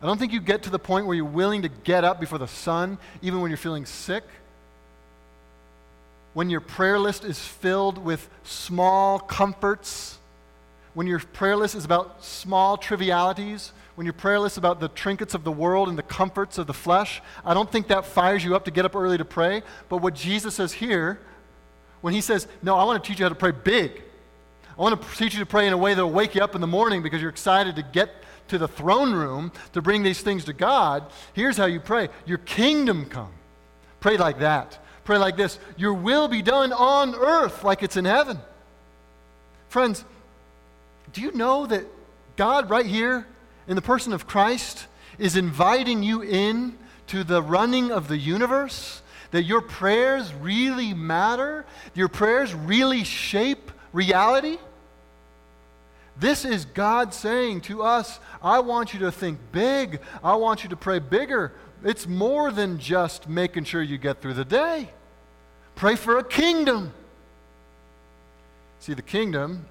I 0.01 0.07
don't 0.07 0.19
think 0.19 0.33
you 0.33 0.41
get 0.41 0.63
to 0.65 0.71
the 0.71 0.79
point 0.79 1.07
where 1.07 1.17
you're 1.17 1.25
willing 1.25 1.63
to 1.63 1.69
get 1.69 2.05
up 2.05 2.21
before 2.21 2.39
the 2.39 2.47
sun, 2.47 2.99
even 3.21 3.41
when 3.41 3.51
you're 3.51 3.59
feeling 3.59 3.87
sick. 3.87 4.23
When 6.35 6.51
your 6.51 6.61
prayer 6.61 6.99
list 6.99 7.25
is 7.25 7.39
filled 7.39 7.99
with 7.99 8.29
small 8.45 9.19
comforts, 9.19 10.19
when 10.95 11.07
your 11.07 11.19
prayer 11.19 11.57
list 11.57 11.75
is 11.75 11.85
about 11.85 12.25
small 12.25 12.77
trivialities, 12.77 13.73
when 13.95 14.05
your 14.05 14.13
prayer 14.13 14.39
list 14.39 14.55
is 14.55 14.59
about 14.59 14.81
the 14.81 14.89
trinkets 14.89 15.35
of 15.35 15.45
the 15.45 15.53
world 15.53 15.89
and 15.89 15.99
the 15.99 16.03
comforts 16.03 16.59
of 16.59 16.67
the 16.67 16.75
flesh, 16.75 17.21
I 17.45 17.55
don't 17.55 17.71
think 17.71 17.89
that 17.89 18.05
fires 18.05 18.45
you 18.45 18.55
up 18.55 18.65
to 18.67 18.71
get 18.71 18.85
up 18.85 18.95
early 18.95 19.19
to 19.19 19.25
pray. 19.25 19.63
But 19.89 19.99
what 19.99 20.15
Jesus 20.15 20.55
says 20.55 20.73
here, 20.73 21.19
when 22.01 22.15
he 22.15 22.21
says, 22.21 22.47
No, 22.63 22.77
I 22.77 22.85
want 22.85 23.03
to 23.03 23.09
teach 23.09 23.19
you 23.19 23.25
how 23.25 23.31
to 23.31 23.35
pray 23.35 23.51
big. 23.51 24.03
I 24.79 24.83
want 24.83 25.03
to 25.03 25.17
teach 25.17 25.35
you 25.35 25.41
to 25.41 25.47
pray 25.47 25.67
in 25.67 25.73
a 25.73 25.79
way 25.79 25.95
that 25.95 26.05
will 26.05 26.13
wake 26.13 26.37
you 26.37 26.43
up 26.43 26.55
in 26.55 26.61
the 26.61 26.67
morning 26.69 27.03
because 27.03 27.21
you're 27.21 27.31
excited 27.31 27.75
to 27.77 27.83
get 27.83 28.11
to 28.49 28.59
the 28.59 28.69
throne 28.69 29.13
room 29.13 29.53
to 29.73 29.83
bring 29.83 30.03
these 30.03 30.21
things 30.21 30.45
to 30.47 30.53
God, 30.53 31.05
here's 31.33 31.57
how 31.57 31.67
you 31.67 31.81
pray 31.81 32.09
Your 32.27 32.39
kingdom 32.39 33.07
come. 33.07 33.33
Pray 34.01 34.17
like 34.17 34.39
that. 34.41 34.79
Pray 35.09 35.17
like 35.17 35.39
this 35.39 35.59
Your 35.79 35.95
will 35.95 36.29
be 36.29 36.43
done 36.43 36.71
on 36.71 37.15
earth 37.15 37.65
like 37.65 37.83
it's 37.83 37.97
in 37.97 38.05
heaven. 38.05 38.39
Friends, 39.71 40.05
do 41.15 41.23
you 41.23 41.33
know 41.33 41.65
that 41.65 41.87
God, 42.37 42.69
right 42.69 42.85
here 42.85 43.27
in 43.67 43.75
the 43.75 43.81
person 43.81 44.13
of 44.13 44.27
Christ, 44.27 44.87
is 45.19 45.35
inviting 45.35 46.03
you 46.03 46.21
in 46.21 46.77
to 47.07 47.25
the 47.25 47.41
running 47.41 47.91
of 47.91 48.09
the 48.09 48.19
universe? 48.19 49.01
That 49.31 49.45
your 49.45 49.63
prayers 49.63 50.35
really 50.35 50.93
matter? 50.93 51.65
Your 51.95 52.09
prayers 52.09 52.55
really 52.55 53.03
shape 53.03 53.73
reality? 53.95 54.59
This 56.19 56.45
is 56.45 56.67
God 56.67 57.15
saying 57.15 57.63
to 57.63 57.83
us, 57.83 58.21
I 58.43 58.59
want 58.59 58.93
you 58.93 59.01
to 59.01 59.11
think 59.11 59.39
big. 59.53 60.01
I 60.23 60.35
want 60.35 60.65
you 60.65 60.69
to 60.69 60.77
pray 60.77 60.99
bigger. 60.99 61.55
It's 61.83 62.07
more 62.07 62.51
than 62.51 62.79
just 62.79 63.27
making 63.27 63.65
sure 63.65 63.81
you 63.81 63.97
get 63.97 64.21
through 64.21 64.35
the 64.35 64.45
day. 64.45 64.91
Pray 65.79 65.95
for 65.95 66.19
a 66.19 66.25
kingdom. 66.25 66.93
See, 68.81 68.95
the 68.95 69.03
kingdom 69.03 69.67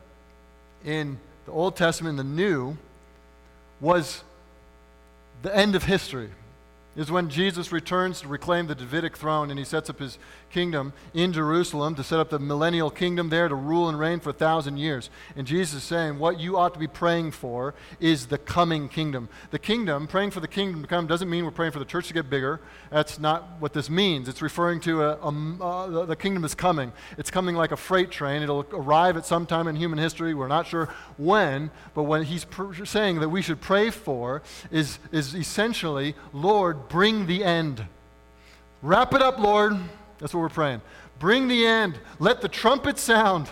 in 0.86 1.20
the 1.46 1.52
Old 1.52 1.76
Testament 1.76 2.18
and 2.18 2.30
the 2.30 2.34
New 2.34 2.78
was 3.82 4.24
the 5.42 5.54
end 5.54 5.76
of 5.76 5.84
history 5.84 6.30
is 6.96 7.12
when 7.12 7.30
Jesus 7.30 7.74
returns 7.74 8.22
to 8.22 8.30
reclaim 8.30 8.68
the 8.68 8.74
Davidic 8.74 9.18
throne 9.18 9.50
and 9.50 9.60
he 9.60 9.66
sets 9.66 9.90
up 9.90 10.00
his 10.00 10.18
kingdom 10.50 10.94
in 11.14 11.34
Jerusalem 11.34 11.96
to 11.96 12.04
set 12.04 12.20
up 12.20 12.30
the 12.30 12.40
millennial 12.40 12.90
kingdom 12.90 13.30
there 13.30 13.48
to 13.48 13.56
rule 13.56 13.90
and 13.90 14.00
reign 14.00 14.20
for 14.20 14.30
a 14.30 14.34
thousand 14.34 14.78
years. 14.78 15.10
And 15.36 15.46
Jesus 15.46 15.78
is 15.78 15.84
saying 15.84 16.20
what 16.20 16.40
you 16.40 16.58
ought 16.58 16.74
to 16.74 16.80
be 16.80 16.88
praying 16.88 17.32
for 17.32 17.74
is 18.00 18.28
the 18.28 18.38
coming 18.38 18.90
kingdom. 18.90 19.30
The 19.52 19.60
kingdom, 19.60 20.08
praying 20.08 20.32
for 20.32 20.40
the 20.40 20.48
kingdom 20.48 20.82
to 20.82 20.88
come, 20.88 21.08
doesn't 21.08 21.30
mean 21.30 21.46
we're 21.46 21.52
praying 21.52 21.72
for 21.74 21.80
the 21.80 21.86
church 21.86 22.08
to 22.08 22.14
get 22.14 22.30
bigger. 22.30 22.60
That's 22.90 23.20
not 23.20 23.58
what 23.60 23.74
this 23.74 23.90
means. 23.90 24.28
It's 24.28 24.42
referring 24.42 24.80
to 24.82 25.04
a, 25.04 25.18
a 25.18 25.58
uh, 25.62 26.06
the 26.06 26.16
kingdom 26.16 26.44
is 26.44 26.56
coming. 26.56 26.92
It's 27.18 27.32
coming 27.32 27.56
like 27.56 27.72
a 27.72 27.78
freight 27.78 28.12
train. 28.12 28.42
It'll 28.42 28.66
arrive 28.72 29.18
at 29.18 29.26
some 29.26 29.46
time 29.46 29.68
in 29.68 29.76
human 29.76 30.00
history. 30.00 30.34
We're 30.34 30.48
not 30.48 30.68
sure 30.68 30.90
when, 31.18 31.72
but 31.94 32.04
what 32.04 32.26
he's 32.26 32.46
pr- 32.46 32.86
saying 32.86 33.20
that 33.20 33.30
we 33.30 33.42
should 33.42 33.62
pray 33.62 33.90
for 33.90 34.42
is, 34.72 35.00
is 35.12 35.36
essentially, 35.36 36.16
Lord, 36.34 36.90
bring 36.90 37.28
the 37.28 37.44
end. 37.44 37.86
Wrap 38.82 39.14
it 39.14 39.22
up, 39.22 39.40
Lord. 39.40 39.78
That's 40.20 40.34
what 40.34 40.42
we're 40.42 40.50
praying. 40.50 40.82
Bring 41.20 41.48
the 41.48 41.66
end. 41.66 42.00
Let 42.20 42.42
the 42.42 42.48
trumpet 42.48 42.98
sound. 42.98 43.50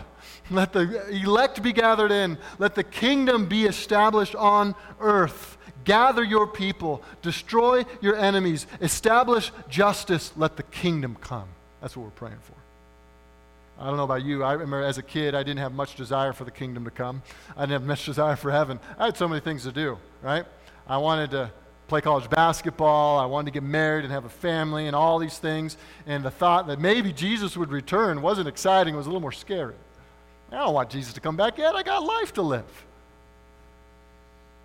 Let 0.51 0.74
the 0.74 1.07
elect 1.09 1.63
be 1.63 1.74
gathered 1.74 2.11
in. 2.11 2.38
Let 2.59 2.76
the 2.76 2.84
kingdom 2.84 3.47
be 3.47 3.66
established 3.66 4.36
on 4.36 4.76
earth. 4.99 5.57
Gather 5.84 6.24
your 6.24 6.47
people. 6.47 7.03
Destroy 7.22 7.86
your 8.01 8.16
enemies. 8.16 8.68
Establish 8.82 9.51
justice. 9.70 10.34
Let 10.36 10.57
the 10.57 10.63
kingdom 10.63 11.18
come. 11.22 11.47
That's 11.82 11.95
what 11.95 12.03
we're 12.03 12.11
praying 12.11 12.39
for. 12.41 12.53
I 13.78 13.88
don't 13.88 13.97
know 13.97 14.03
about 14.03 14.24
you. 14.24 14.43
I 14.43 14.53
remember 14.53 14.84
as 14.84 14.97
a 14.97 15.03
kid, 15.03 15.36
I 15.36 15.43
didn't 15.43 15.59
have 15.59 15.74
much 15.74 15.95
desire 15.95 16.34
for 16.34 16.45
the 16.45 16.51
kingdom 16.51 16.86
to 16.86 16.91
come. 16.91 17.22
I 17.57 17.61
didn't 17.61 17.74
have 17.74 17.84
much 17.84 18.05
desire 18.05 18.36
for 18.36 18.51
heaven. 18.51 18.80
I 18.97 19.05
had 19.05 19.18
so 19.18 19.28
many 19.28 19.41
things 19.41 19.63
to 19.63 19.72
do, 19.72 19.97
right? 20.22 20.45
I 20.88 20.97
wanted 20.97 21.32
to 21.32 21.51
play 21.88 22.02
college 22.02 22.30
basketball. 22.30 23.20
I 23.20 23.26
wanted 23.26 23.46
to 23.46 23.52
get 23.52 23.64
married 23.64 24.06
and 24.06 24.14
have 24.14 24.26
a 24.26 24.30
family 24.30 24.88
and 24.88 24.96
all 24.96 25.20
these 25.20 25.38
things. 25.38 25.78
And 26.06 26.24
the 26.24 26.32
thought 26.32 26.68
that 26.68 26.80
maybe 26.80 27.14
Jesus 27.14 27.56
would 27.56 27.72
return 27.72 28.22
wasn't 28.22 28.48
exciting, 28.48 28.94
it 28.94 28.98
was 28.98 29.06
a 29.06 29.10
little 29.10 29.22
more 29.22 29.32
scary. 29.32 29.76
I 30.52 30.58
don't 30.58 30.74
want 30.74 30.90
Jesus 30.90 31.14
to 31.14 31.22
come 31.22 31.36
back 31.36 31.58
yet. 31.58 31.76
I 31.76 31.84
got 31.84 32.04
life 32.04 32.34
to 32.34 32.42
live. 32.42 32.86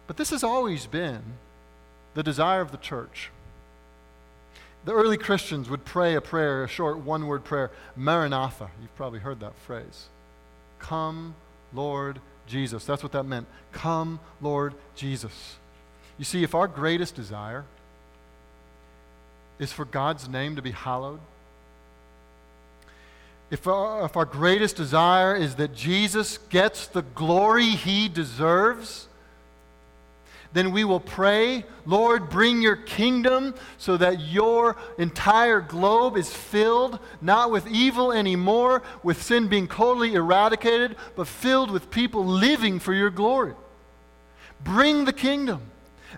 But 0.07 0.16
this 0.16 0.31
has 0.31 0.43
always 0.43 0.87
been 0.87 1.23
the 2.14 2.23
desire 2.23 2.61
of 2.61 2.71
the 2.71 2.77
church. 2.77 3.31
The 4.85 4.93
early 4.93 5.18
Christians 5.18 5.68
would 5.68 5.85
pray 5.85 6.14
a 6.14 6.21
prayer, 6.21 6.64
a 6.64 6.68
short 6.68 6.99
one 6.99 7.27
word 7.27 7.45
prayer, 7.45 7.71
Maranatha. 7.97 8.71
You've 8.81 8.95
probably 8.97 9.21
heard 9.21 9.41
that 9.41 9.55
phrase. 9.57 10.07
Come, 10.79 11.35
Lord 11.73 12.21
Jesus. 12.47 12.85
That's 12.85 13.03
what 13.03 13.12
that 13.12 13.25
meant. 13.25 13.47
Come, 13.73 14.21
Lord 14.41 14.75
Jesus. 14.97 15.57
You 16.21 16.25
see, 16.25 16.43
if 16.43 16.55
our 16.55 16.68
greatest 16.68 17.14
desire 17.14 17.64
is 19.59 19.73
for 19.73 19.87
God's 19.87 20.29
name 20.29 20.57
to 20.57 20.61
be 20.61 20.71
hallowed, 20.71 21.18
if 23.51 23.66
our, 23.66 24.05
if 24.05 24.18
our 24.18 24.27
greatest 24.27 24.77
desire 24.77 25.35
is 25.35 25.55
that 25.55 25.75
Jesus 25.75 26.37
gets 26.37 26.89
the 26.89 27.01
glory 27.01 27.71
he 27.71 28.07
deserves, 28.07 29.09
then 30.53 30.73
we 30.73 30.85
will 30.85 31.01
pray, 31.01 31.64
Lord, 31.87 32.29
bring 32.29 32.61
your 32.61 32.77
kingdom 32.77 33.55
so 33.79 33.97
that 33.97 34.21
your 34.21 34.77
entire 34.99 35.62
globe 35.62 36.18
is 36.18 36.31
filled 36.31 36.99
not 37.23 37.51
with 37.51 37.66
evil 37.66 38.12
anymore, 38.12 38.83
with 39.03 39.23
sin 39.23 39.49
being 39.49 39.66
totally 39.66 40.12
eradicated, 40.12 40.97
but 41.16 41.27
filled 41.27 41.71
with 41.71 41.91
people 41.91 42.27
living 42.27 42.79
for 42.79 42.93
your 42.93 43.09
glory. 43.09 43.55
Bring 44.62 45.07
the 45.07 45.14
kingdom. 45.14 45.70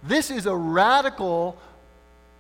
This 0.03 0.30
is 0.30 0.47
a 0.47 0.55
radical 0.55 1.57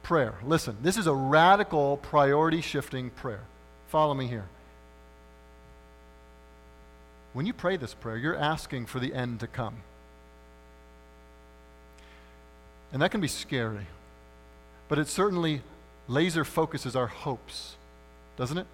prayer. 0.02 0.34
Listen, 0.44 0.76
this 0.82 0.96
is 0.96 1.06
a 1.06 1.14
radical 1.14 1.96
priority 1.98 2.60
shifting 2.60 3.10
prayer. 3.10 3.42
Follow 3.88 4.14
me 4.14 4.26
here. 4.26 4.46
When 7.32 7.46
you 7.46 7.52
pray 7.52 7.76
this 7.76 7.94
prayer, 7.94 8.16
you're 8.16 8.36
asking 8.36 8.86
for 8.86 9.00
the 9.00 9.14
end 9.14 9.40
to 9.40 9.46
come. 9.46 9.76
And 12.92 13.00
that 13.00 13.10
can 13.10 13.20
be 13.22 13.28
scary, 13.28 13.86
but 14.88 14.98
it 14.98 15.08
certainly 15.08 15.62
laser 16.08 16.44
focuses 16.44 16.94
our 16.94 17.06
hopes, 17.06 17.76
doesn't 18.36 18.58
it? 18.58 18.66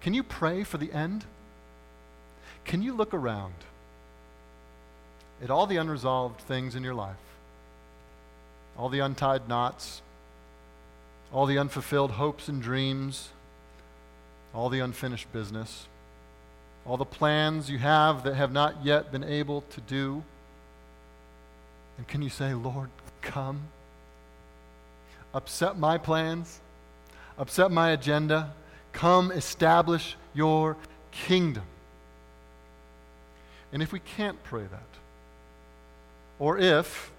Can 0.00 0.14
you 0.14 0.24
pray 0.24 0.64
for 0.64 0.78
the 0.78 0.92
end? 0.92 1.24
Can 2.64 2.82
you 2.82 2.92
look 2.92 3.14
around 3.14 3.54
at 5.42 5.50
all 5.50 5.66
the 5.66 5.76
unresolved 5.76 6.40
things 6.40 6.74
in 6.74 6.82
your 6.82 6.94
life? 6.94 7.16
All 8.78 8.88
the 8.88 9.00
untied 9.00 9.48
knots, 9.48 10.02
all 11.32 11.46
the 11.46 11.58
unfulfilled 11.58 12.12
hopes 12.12 12.48
and 12.48 12.62
dreams, 12.62 13.30
all 14.54 14.68
the 14.68 14.80
unfinished 14.80 15.32
business, 15.32 15.86
all 16.86 16.96
the 16.96 17.04
plans 17.04 17.70
you 17.70 17.78
have 17.78 18.24
that 18.24 18.34
have 18.34 18.52
not 18.52 18.84
yet 18.84 19.10
been 19.10 19.24
able 19.24 19.62
to 19.62 19.80
do. 19.80 20.22
And 21.98 22.06
can 22.06 22.22
you 22.22 22.30
say, 22.30 22.54
Lord, 22.54 22.88
come? 23.22 23.62
Upset 25.32 25.78
my 25.78 25.98
plans, 25.98 26.60
upset 27.38 27.70
my 27.70 27.90
agenda. 27.90 28.52
Come 28.92 29.32
establish 29.32 30.16
your 30.34 30.76
kingdom. 31.10 31.64
And 33.72 33.82
if 33.82 33.92
we 33.92 33.98
can't 33.98 34.40
pray 34.44 34.62
that, 34.62 34.80
or 36.38 36.58
if 36.58 37.10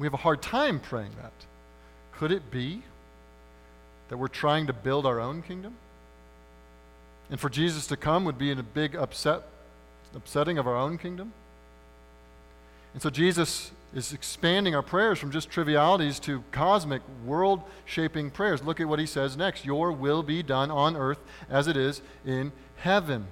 we 0.00 0.06
have 0.06 0.14
a 0.14 0.18
hard 0.18 0.40
time 0.40 0.80
praying 0.80 1.12
that, 1.20 1.32
could 2.12 2.32
it 2.32 2.50
be 2.50 2.82
that 4.08 4.16
we're 4.16 4.28
trying 4.28 4.66
to 4.66 4.72
build 4.72 5.04
our 5.04 5.20
own 5.20 5.42
kingdom? 5.42 5.74
And 7.30 7.38
for 7.38 7.50
Jesus 7.50 7.86
to 7.88 7.96
come 7.96 8.24
would 8.24 8.38
be 8.38 8.50
in 8.50 8.58
a 8.58 8.62
big 8.62 8.96
upset, 8.96 9.42
upsetting 10.14 10.56
of 10.56 10.66
our 10.66 10.76
own 10.76 10.96
kingdom? 10.96 11.32
And 12.94 13.02
so 13.02 13.10
Jesus 13.10 13.70
is 13.94 14.12
expanding 14.12 14.74
our 14.74 14.82
prayers 14.82 15.18
from 15.18 15.30
just 15.30 15.50
trivialities 15.50 16.18
to 16.20 16.42
cosmic, 16.50 17.02
world 17.24 17.62
shaping 17.84 18.30
prayers. 18.30 18.62
Look 18.62 18.80
at 18.80 18.88
what 18.88 18.98
he 18.98 19.06
says 19.06 19.36
next 19.36 19.64
Your 19.66 19.92
will 19.92 20.22
be 20.22 20.42
done 20.42 20.70
on 20.70 20.96
earth 20.96 21.20
as 21.48 21.68
it 21.68 21.76
is 21.76 22.00
in 22.24 22.52
heaven. 22.76 23.26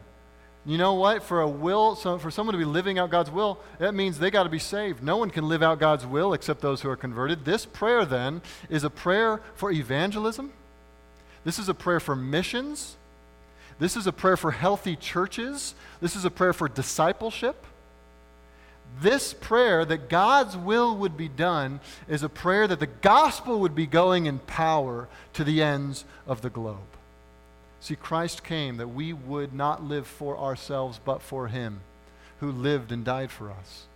You 0.68 0.76
know 0.76 0.92
what? 0.92 1.22
For 1.22 1.40
a 1.40 1.48
will, 1.48 1.96
so 1.96 2.18
for 2.18 2.30
someone 2.30 2.52
to 2.52 2.58
be 2.58 2.66
living 2.66 2.98
out 2.98 3.08
God's 3.08 3.30
will, 3.30 3.58
that 3.78 3.94
means 3.94 4.18
they 4.18 4.30
got 4.30 4.42
to 4.42 4.50
be 4.50 4.58
saved. 4.58 5.02
No 5.02 5.16
one 5.16 5.30
can 5.30 5.48
live 5.48 5.62
out 5.62 5.78
God's 5.78 6.04
will 6.04 6.34
except 6.34 6.60
those 6.60 6.82
who 6.82 6.90
are 6.90 6.96
converted. 6.96 7.46
This 7.46 7.64
prayer 7.64 8.04
then 8.04 8.42
is 8.68 8.84
a 8.84 8.90
prayer 8.90 9.40
for 9.54 9.72
evangelism. 9.72 10.52
This 11.42 11.58
is 11.58 11.70
a 11.70 11.74
prayer 11.74 12.00
for 12.00 12.14
missions. 12.14 12.98
This 13.78 13.96
is 13.96 14.06
a 14.06 14.12
prayer 14.12 14.36
for 14.36 14.50
healthy 14.50 14.94
churches. 14.94 15.74
This 16.02 16.14
is 16.14 16.26
a 16.26 16.30
prayer 16.30 16.52
for 16.52 16.68
discipleship. 16.68 17.64
This 19.00 19.32
prayer 19.32 19.86
that 19.86 20.10
God's 20.10 20.54
will 20.54 20.94
would 20.98 21.16
be 21.16 21.28
done 21.28 21.80
is 22.08 22.22
a 22.22 22.28
prayer 22.28 22.68
that 22.68 22.78
the 22.78 22.86
gospel 22.86 23.60
would 23.60 23.74
be 23.74 23.86
going 23.86 24.26
in 24.26 24.38
power 24.40 25.08
to 25.32 25.44
the 25.44 25.62
ends 25.62 26.04
of 26.26 26.42
the 26.42 26.50
globe. 26.50 26.97
See, 27.80 27.96
Christ 27.96 28.42
came 28.42 28.76
that 28.78 28.88
we 28.88 29.12
would 29.12 29.54
not 29.54 29.84
live 29.84 30.06
for 30.06 30.36
ourselves, 30.36 31.00
but 31.04 31.22
for 31.22 31.48
Him 31.48 31.80
who 32.40 32.50
lived 32.50 32.92
and 32.92 33.04
died 33.04 33.30
for 33.30 33.50
us. 33.50 33.86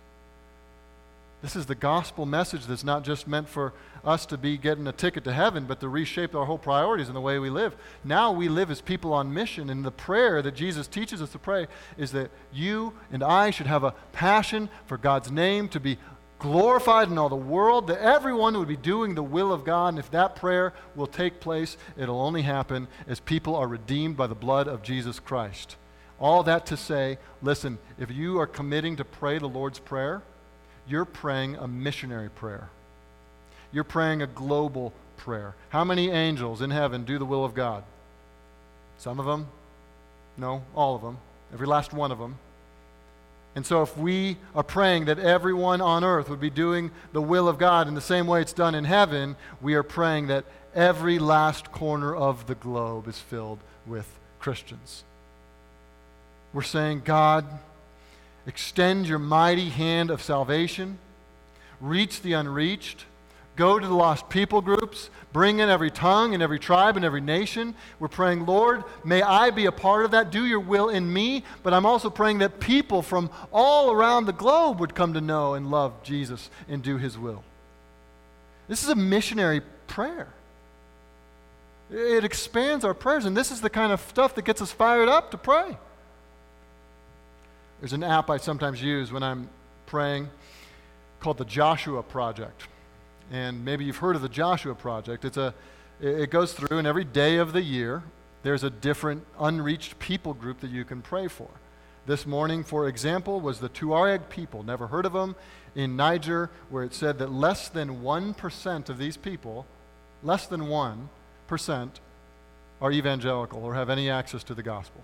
This 1.41 1.57
is 1.57 1.65
the 1.65 1.75
gospel 1.75 2.25
message 2.25 2.65
that's 2.67 2.85
not 2.85 3.03
just 3.03 3.27
meant 3.27 3.49
for 3.49 3.73
us 4.05 4.25
to 4.27 4.37
be 4.37 4.57
getting 4.57 4.87
a 4.87 4.93
ticket 4.93 5.25
to 5.25 5.33
heaven, 5.33 5.65
but 5.65 5.81
to 5.81 5.89
reshape 5.89 6.33
our 6.35 6.45
whole 6.45 6.57
priorities 6.57 7.07
and 7.07 7.15
the 7.17 7.21
way 7.21 7.37
we 7.37 7.49
live. 7.49 7.75
Now 8.05 8.31
we 8.31 8.47
live 8.47 8.71
as 8.71 8.79
people 8.79 9.13
on 9.13 9.33
mission, 9.33 9.69
and 9.69 9.83
the 9.83 9.91
prayer 9.91 10.41
that 10.41 10.55
Jesus 10.55 10.87
teaches 10.87 11.21
us 11.21 11.33
to 11.33 11.39
pray 11.39 11.67
is 11.97 12.13
that 12.13 12.31
you 12.53 12.93
and 13.11 13.21
I 13.21 13.51
should 13.51 13.67
have 13.67 13.83
a 13.83 13.93
passion 14.13 14.69
for 14.85 14.97
God's 14.97 15.31
name 15.31 15.67
to 15.69 15.81
be 15.81 15.97
glorified 16.43 17.09
in 17.09 17.17
all 17.17 17.29
the 17.29 17.35
world, 17.37 17.87
that 17.87 18.01
everyone 18.01 18.57
would 18.57 18.67
be 18.67 18.75
doing 18.75 19.15
the 19.15 19.23
will 19.23 19.53
of 19.53 19.63
God. 19.63 19.87
And 19.87 19.99
if 19.99 20.11
that 20.11 20.35
prayer 20.35 20.73
will 20.93 21.07
take 21.07 21.39
place, 21.39 21.77
it'll 21.97 22.19
only 22.19 22.41
happen 22.41 22.89
as 23.07 23.21
people 23.21 23.55
are 23.55 23.67
redeemed 23.67 24.17
by 24.17 24.27
the 24.27 24.35
blood 24.35 24.67
of 24.67 24.83
Jesus 24.83 25.21
Christ. 25.21 25.77
All 26.19 26.43
that 26.43 26.65
to 26.65 26.75
say, 26.75 27.17
listen, 27.41 27.79
if 27.97 28.11
you 28.11 28.39
are 28.41 28.45
committing 28.45 28.97
to 28.97 29.05
pray 29.05 29.39
the 29.39 29.47
Lord's 29.47 29.79
Prayer, 29.79 30.21
you're 30.85 31.05
praying 31.05 31.55
a 31.55 31.67
missionary 31.67 32.29
prayer. 32.29 32.69
You're 33.71 33.85
praying 33.85 34.21
a 34.21 34.27
global 34.27 34.91
prayer. 35.15 35.55
How 35.69 35.85
many 35.85 36.11
angels 36.11 36.61
in 36.61 36.71
heaven 36.71 37.05
do 37.05 37.17
the 37.17 37.25
will 37.25 37.45
of 37.45 37.53
God? 37.53 37.85
Some 38.97 39.17
of 39.17 39.25
them? 39.25 39.47
No, 40.35 40.63
all 40.75 40.95
of 40.95 41.01
them. 41.01 41.19
Every 41.53 41.67
last 41.67 41.93
one 41.93 42.11
of 42.11 42.19
them. 42.19 42.37
And 43.55 43.65
so, 43.65 43.83
if 43.83 43.95
we 43.97 44.37
are 44.55 44.63
praying 44.63 45.05
that 45.05 45.19
everyone 45.19 45.79
on 45.79 46.03
earth 46.03 46.27
would 46.29 46.39
be 46.39 46.49
doing 46.49 46.89
the 47.11 47.21
will 47.21 47.47
of 47.47 47.59
God 47.59 47.87
in 47.87 47.93
the 47.93 48.01
same 48.01 48.25
way 48.25 48.41
it's 48.41 48.53
done 48.53 48.73
in 48.73 48.83
heaven, 48.83 49.35
we 49.61 49.75
are 49.75 49.83
praying 49.83 50.27
that 50.27 50.45
every 50.73 51.19
last 51.19 51.71
corner 51.71 52.15
of 52.15 52.47
the 52.47 52.55
globe 52.55 53.07
is 53.07 53.19
filled 53.19 53.59
with 53.85 54.07
Christians. 54.39 55.03
We're 56.51 56.63
saying, 56.63 57.03
God, 57.05 57.45
Extend 58.45 59.07
your 59.07 59.19
mighty 59.19 59.69
hand 59.69 60.11
of 60.11 60.21
salvation. 60.21 60.97
Reach 61.79 62.21
the 62.21 62.33
unreached. 62.33 63.05
Go 63.55 63.77
to 63.77 63.87
the 63.87 63.93
lost 63.93 64.29
people 64.29 64.61
groups. 64.61 65.09
Bring 65.31 65.59
in 65.59 65.69
every 65.69 65.91
tongue 65.91 66.33
and 66.33 66.41
every 66.41 66.59
tribe 66.59 66.95
and 66.95 67.05
every 67.05 67.21
nation. 67.21 67.75
We're 67.99 68.07
praying, 68.07 68.45
Lord, 68.45 68.83
may 69.03 69.21
I 69.21 69.51
be 69.51 69.65
a 69.65 69.71
part 69.71 70.05
of 70.05 70.11
that. 70.11 70.31
Do 70.31 70.45
your 70.45 70.59
will 70.59 70.89
in 70.89 71.11
me. 71.11 71.43
But 71.61 71.73
I'm 71.73 71.85
also 71.85 72.09
praying 72.09 72.39
that 72.39 72.59
people 72.59 73.01
from 73.01 73.29
all 73.51 73.91
around 73.91 74.25
the 74.25 74.33
globe 74.33 74.79
would 74.79 74.95
come 74.95 75.13
to 75.13 75.21
know 75.21 75.53
and 75.53 75.69
love 75.69 76.01
Jesus 76.03 76.49
and 76.67 76.81
do 76.81 76.97
his 76.97 77.17
will. 77.17 77.43
This 78.67 78.83
is 78.83 78.89
a 78.89 78.95
missionary 78.95 79.61
prayer. 79.87 80.27
It 81.91 82.23
expands 82.23 82.83
our 82.85 82.95
prayers, 82.95 83.25
and 83.25 83.37
this 83.37 83.51
is 83.51 83.61
the 83.61 83.69
kind 83.69 83.91
of 83.91 84.01
stuff 84.01 84.33
that 84.35 84.45
gets 84.45 84.61
us 84.61 84.71
fired 84.71 85.09
up 85.09 85.29
to 85.31 85.37
pray. 85.37 85.77
There's 87.79 87.93
an 87.93 88.03
app 88.03 88.29
I 88.29 88.37
sometimes 88.37 88.81
use 88.81 89.11
when 89.11 89.21
I'm 89.21 89.49
praying 89.85 90.29
called 91.19 91.37
the 91.37 91.45
Joshua 91.45 92.01
Project. 92.01 92.63
And 93.33 93.65
maybe 93.65 93.83
you've 93.83 93.97
heard 93.97 94.15
of 94.15 94.21
the 94.21 94.29
Joshua 94.29 94.75
Project. 94.75 95.25
It's 95.25 95.37
a, 95.37 95.55
it 95.99 96.29
goes 96.29 96.53
through, 96.53 96.77
and 96.77 96.85
every 96.85 97.03
day 97.03 97.37
of 97.37 97.51
the 97.51 97.63
year, 97.63 98.03
there's 98.43 98.63
a 98.63 98.69
different 98.69 99.25
unreached 99.39 99.97
people 99.97 100.35
group 100.35 100.59
that 100.59 100.69
you 100.69 100.85
can 100.85 101.01
pray 101.01 101.27
for. 101.27 101.47
This 102.05 102.27
morning, 102.27 102.63
for 102.63 102.87
example, 102.87 103.41
was 103.41 103.59
the 103.59 103.69
Tuareg 103.69 104.29
people. 104.29 104.61
Never 104.61 104.85
heard 104.85 105.07
of 105.07 105.13
them 105.13 105.35
in 105.73 105.95
Niger, 105.95 106.51
where 106.69 106.83
it 106.83 106.93
said 106.93 107.17
that 107.17 107.31
less 107.31 107.69
than 107.69 108.03
1% 108.03 108.89
of 108.89 108.99
these 108.99 109.17
people, 109.17 109.65
less 110.21 110.45
than 110.45 110.61
1%, 110.61 111.89
are 112.81 112.91
evangelical 112.91 113.65
or 113.65 113.73
have 113.73 113.89
any 113.89 114.11
access 114.11 114.43
to 114.43 114.53
the 114.53 114.61
gospel. 114.61 115.01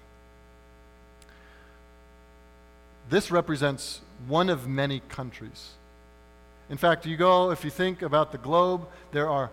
This 3.10 3.32
represents 3.32 4.02
one 4.28 4.50
of 4.50 4.68
many 4.68 5.00
countries. 5.10 5.72
In 6.70 6.78
fact, 6.78 7.06
you 7.06 7.18
go, 7.18 7.52
if 7.52 7.64
you 7.64 7.70
think 7.70 8.02
about 8.02 8.32
the 8.32 8.38
globe, 8.38 8.88
there 9.12 9.30
are 9.30 9.50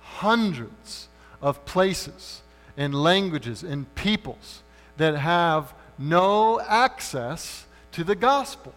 hundreds 0.00 1.08
of 1.40 1.64
places 1.64 2.42
and 2.76 2.94
languages 2.94 3.62
and 3.62 3.92
peoples 3.94 4.62
that 4.96 5.16
have 5.16 5.74
no 5.98 6.60
access 6.60 7.66
to 7.92 8.04
the 8.04 8.14
gospel. 8.14 8.74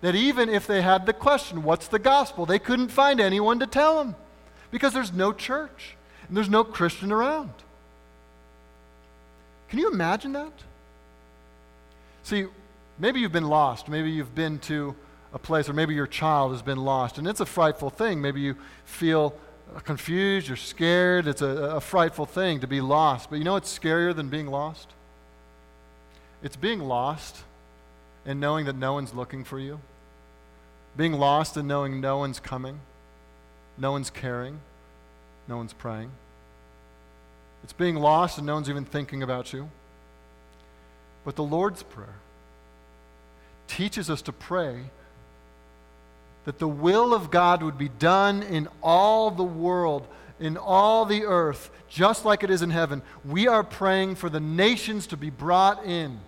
That 0.00 0.14
even 0.14 0.48
if 0.48 0.66
they 0.66 0.82
had 0.82 1.06
the 1.06 1.12
question, 1.12 1.62
what's 1.62 1.88
the 1.88 1.98
gospel, 1.98 2.46
they 2.46 2.58
couldn't 2.58 2.88
find 2.88 3.20
anyone 3.20 3.58
to 3.60 3.66
tell 3.66 3.98
them 3.98 4.14
because 4.70 4.92
there's 4.92 5.12
no 5.12 5.32
church 5.32 5.96
and 6.28 6.36
there's 6.36 6.48
no 6.48 6.64
Christian 6.64 7.12
around. 7.12 7.52
Can 9.68 9.78
you 9.78 9.90
imagine 9.90 10.32
that? 10.32 10.52
See, 12.22 12.46
Maybe 12.98 13.20
you've 13.20 13.32
been 13.32 13.48
lost. 13.48 13.88
Maybe 13.88 14.10
you've 14.10 14.34
been 14.34 14.58
to 14.60 14.94
a 15.32 15.38
place, 15.38 15.68
or 15.68 15.72
maybe 15.72 15.94
your 15.94 16.06
child 16.06 16.52
has 16.52 16.62
been 16.62 16.78
lost. 16.78 17.18
And 17.18 17.26
it's 17.26 17.40
a 17.40 17.46
frightful 17.46 17.90
thing. 17.90 18.20
Maybe 18.20 18.40
you 18.40 18.56
feel 18.84 19.34
confused, 19.84 20.48
you're 20.48 20.56
scared. 20.56 21.26
It's 21.26 21.42
a, 21.42 21.46
a 21.46 21.80
frightful 21.80 22.26
thing 22.26 22.60
to 22.60 22.66
be 22.66 22.80
lost. 22.80 23.30
But 23.30 23.36
you 23.36 23.44
know 23.44 23.54
what's 23.54 23.76
scarier 23.76 24.14
than 24.14 24.28
being 24.28 24.46
lost? 24.46 24.88
It's 26.42 26.56
being 26.56 26.80
lost 26.80 27.36
and 28.24 28.40
knowing 28.40 28.66
that 28.66 28.76
no 28.76 28.92
one's 28.94 29.14
looking 29.14 29.44
for 29.44 29.58
you. 29.58 29.80
Being 30.96 31.12
lost 31.12 31.56
and 31.56 31.68
knowing 31.68 32.00
no 32.00 32.18
one's 32.18 32.40
coming, 32.40 32.80
no 33.76 33.92
one's 33.92 34.10
caring, 34.10 34.60
no 35.48 35.56
one's 35.56 35.72
praying. 35.72 36.10
It's 37.62 37.72
being 37.72 37.96
lost 37.96 38.38
and 38.38 38.46
no 38.46 38.54
one's 38.54 38.70
even 38.70 38.84
thinking 38.84 39.22
about 39.22 39.52
you. 39.52 39.68
But 41.24 41.36
the 41.36 41.42
Lord's 41.42 41.82
Prayer, 41.82 42.14
teaches 43.66 44.08
us 44.08 44.22
to 44.22 44.32
pray 44.32 44.84
that 46.46 46.60
the 46.60 46.68
will 46.68 47.12
of 47.12 47.30
God 47.30 47.62
would 47.62 47.76
be 47.76 47.88
done 47.88 48.42
in 48.44 48.68
all 48.82 49.30
the 49.32 49.44
world, 49.44 50.06
in 50.38 50.56
all 50.56 51.04
the 51.04 51.24
earth, 51.24 51.70
just 51.88 52.24
like 52.24 52.44
it 52.44 52.50
is 52.50 52.62
in 52.62 52.70
heaven. 52.70 53.02
We 53.24 53.48
are 53.48 53.64
praying 53.64 54.14
for 54.14 54.30
the 54.30 54.40
nations 54.40 55.08
to 55.08 55.16
be 55.16 55.28
brought 55.28 55.84
in. 55.84 56.20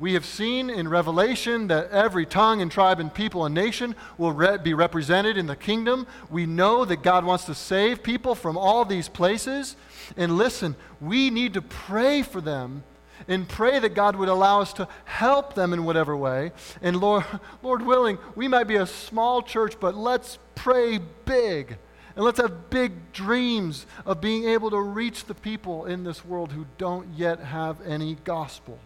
We 0.00 0.14
have 0.14 0.26
seen 0.26 0.68
in 0.68 0.88
Revelation 0.88 1.68
that 1.68 1.90
every 1.90 2.26
tongue 2.26 2.60
and 2.60 2.70
tribe 2.70 2.98
and 2.98 3.14
people 3.14 3.46
and 3.46 3.54
nation 3.54 3.94
will 4.18 4.32
re- 4.32 4.58
be 4.58 4.74
represented 4.74 5.38
in 5.38 5.46
the 5.46 5.56
kingdom. 5.56 6.08
We 6.28 6.44
know 6.44 6.84
that 6.84 7.02
God 7.02 7.24
wants 7.24 7.44
to 7.44 7.54
save 7.54 8.02
people 8.02 8.34
from 8.34 8.58
all 8.58 8.84
these 8.84 9.08
places. 9.08 9.76
And 10.16 10.36
listen, 10.36 10.74
we 11.00 11.30
need 11.30 11.54
to 11.54 11.62
pray 11.62 12.22
for 12.22 12.40
them 12.40 12.82
and 13.28 13.48
pray 13.48 13.78
that 13.78 13.94
God 13.94 14.16
would 14.16 14.28
allow 14.28 14.60
us 14.60 14.72
to 14.74 14.88
help 15.04 15.54
them 15.54 15.72
in 15.72 15.84
whatever 15.84 16.16
way. 16.16 16.52
And 16.82 17.00
Lord, 17.00 17.24
Lord 17.62 17.82
willing, 17.82 18.18
we 18.34 18.48
might 18.48 18.64
be 18.64 18.76
a 18.76 18.86
small 18.86 19.42
church, 19.42 19.78
but 19.80 19.94
let's 19.94 20.38
pray 20.54 20.98
big. 21.24 21.76
And 22.14 22.24
let's 22.24 22.40
have 22.40 22.70
big 22.70 23.12
dreams 23.12 23.84
of 24.06 24.22
being 24.22 24.44
able 24.44 24.70
to 24.70 24.80
reach 24.80 25.24
the 25.26 25.34
people 25.34 25.84
in 25.84 26.02
this 26.02 26.24
world 26.24 26.52
who 26.52 26.66
don't 26.78 27.08
yet 27.14 27.40
have 27.40 27.80
any 27.86 28.16
gospel. 28.24 28.78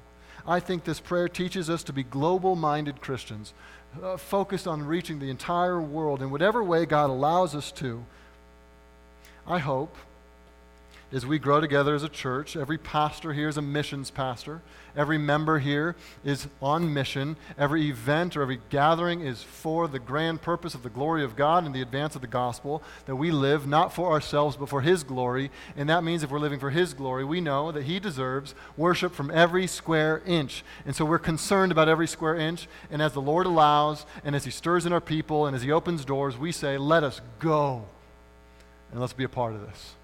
I 0.47 0.59
think 0.59 0.83
this 0.83 0.99
prayer 0.99 1.29
teaches 1.29 1.71
us 1.71 1.85
to 1.85 1.93
be 1.93 2.03
global 2.03 2.57
minded 2.57 3.01
Christians, 3.01 3.55
uh, 4.03 4.17
focused 4.17 4.67
on 4.67 4.85
reaching 4.85 5.21
the 5.21 5.31
entire 5.31 5.81
world 5.81 6.23
in 6.23 6.31
whatever 6.31 6.63
way 6.63 6.87
God 6.87 7.09
allows 7.11 7.55
us 7.55 7.71
to. 7.73 8.05
I 9.47 9.59
hope 9.59 9.97
as 11.13 11.27
we 11.27 11.39
grow 11.39 11.61
together 11.61 11.95
as 11.95 12.03
a 12.03 12.09
church. 12.09 12.57
Every 12.57 12.79
pastor 12.79 13.33
here 13.33 13.49
is 13.49 13.57
a 13.57 13.63
missions 13.63 14.11
pastor. 14.11 14.63
Every 14.97 15.19
member 15.19 15.59
here 15.59 15.97
is 16.25 16.49
on 16.61 16.93
mission. 16.93 17.37
Every 17.59 17.89
event 17.89 18.37
or 18.37 18.43
every 18.43 18.61
gathering 18.71 19.21
is 19.21 19.43
for 19.43 19.89
the 19.89 19.99
grand 19.99 20.43
purpose 20.43 20.75
of 20.75 20.83
the 20.83 20.91
glory 20.91 21.25
of 21.25 21.37
God 21.37 21.65
and 21.65 21.75
the 21.75 21.83
advance 21.83 22.15
of 22.15 22.21
the 22.21 22.27
gospel, 22.27 22.83
that 23.07 23.17
we 23.17 23.31
live 23.31 23.67
not 23.67 23.93
for 23.93 24.13
ourselves 24.13 24.57
but 24.57 24.69
for 24.69 24.81
His 24.81 25.03
glory. 25.03 25.51
And 25.77 25.89
that 25.89 26.05
means 26.05 26.23
if 26.23 26.31
we're 26.31 26.39
living 26.39 26.61
for 26.61 26.71
His 26.71 26.95
glory, 26.95 27.25
we 27.25 27.41
know 27.41 27.73
that 27.73 27.85
He 27.85 28.01
deserves 28.01 28.55
worship 28.77 29.15
from 29.15 29.31
every 29.31 29.67
square 29.67 30.23
inch. 30.27 30.65
And 30.85 30.95
so 30.95 31.05
we're 31.05 31.19
concerned 31.19 31.73
about 31.73 31.89
every 31.89 32.07
square 32.07 32.37
inch. 32.37 32.69
And 32.91 33.03
as 33.03 33.13
the 33.13 33.21
Lord 33.21 33.47
allows, 33.47 34.07
and 34.25 34.35
as 34.35 34.45
He 34.45 34.51
stirs 34.51 34.87
in 34.87 34.93
our 34.93 35.01
people, 35.01 35.47
and 35.47 35.55
as 35.55 35.63
He 35.63 35.73
opens 35.73 36.05
doors, 36.05 36.39
we 36.39 36.53
say, 36.53 36.79
Let 36.79 37.05
us 37.05 37.21
go. 37.39 37.87
And 38.91 39.01
let's 39.01 39.13
be 39.13 39.25
a 39.25 39.29
part 39.29 39.55
of 39.55 39.61
this. 39.61 39.95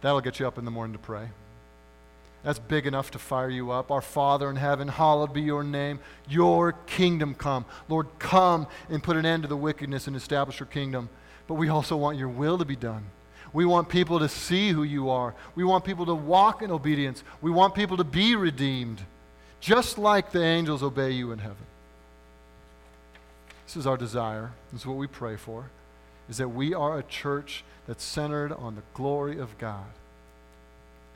That'll 0.00 0.20
get 0.20 0.40
you 0.40 0.46
up 0.46 0.58
in 0.58 0.64
the 0.64 0.70
morning 0.70 0.94
to 0.94 0.98
pray. 0.98 1.28
That's 2.42 2.58
big 2.58 2.86
enough 2.86 3.10
to 3.10 3.18
fire 3.18 3.50
you 3.50 3.70
up. 3.70 3.90
Our 3.90 4.00
Father 4.00 4.48
in 4.48 4.56
heaven, 4.56 4.88
hallowed 4.88 5.34
be 5.34 5.42
your 5.42 5.62
name. 5.62 6.00
Your 6.28 6.72
kingdom 6.86 7.34
come. 7.34 7.66
Lord, 7.88 8.06
come 8.18 8.66
and 8.88 9.02
put 9.02 9.16
an 9.16 9.26
end 9.26 9.42
to 9.42 9.48
the 9.48 9.56
wickedness 9.56 10.06
and 10.06 10.16
establish 10.16 10.58
your 10.58 10.66
kingdom. 10.66 11.10
But 11.46 11.54
we 11.54 11.68
also 11.68 11.96
want 11.96 12.16
your 12.16 12.28
will 12.28 12.56
to 12.56 12.64
be 12.64 12.76
done. 12.76 13.04
We 13.52 13.64
want 13.64 13.88
people 13.88 14.20
to 14.20 14.28
see 14.28 14.70
who 14.70 14.84
you 14.84 15.10
are. 15.10 15.34
We 15.54 15.64
want 15.64 15.84
people 15.84 16.06
to 16.06 16.14
walk 16.14 16.62
in 16.62 16.70
obedience. 16.70 17.22
We 17.42 17.50
want 17.50 17.74
people 17.74 17.96
to 17.98 18.04
be 18.04 18.36
redeemed, 18.36 19.02
just 19.58 19.98
like 19.98 20.30
the 20.30 20.42
angels 20.42 20.82
obey 20.82 21.10
you 21.10 21.32
in 21.32 21.40
heaven. 21.40 21.66
This 23.66 23.76
is 23.76 23.86
our 23.86 23.96
desire. 23.96 24.52
This 24.72 24.82
is 24.82 24.86
what 24.86 24.96
we 24.96 25.08
pray 25.08 25.36
for, 25.36 25.68
is 26.28 26.38
that 26.38 26.48
we 26.48 26.72
are 26.72 26.98
a 26.98 27.02
church 27.02 27.64
that's 27.90 28.04
centered 28.04 28.52
on 28.52 28.76
the 28.76 28.82
glory 28.94 29.40
of 29.40 29.58
God. 29.58 29.84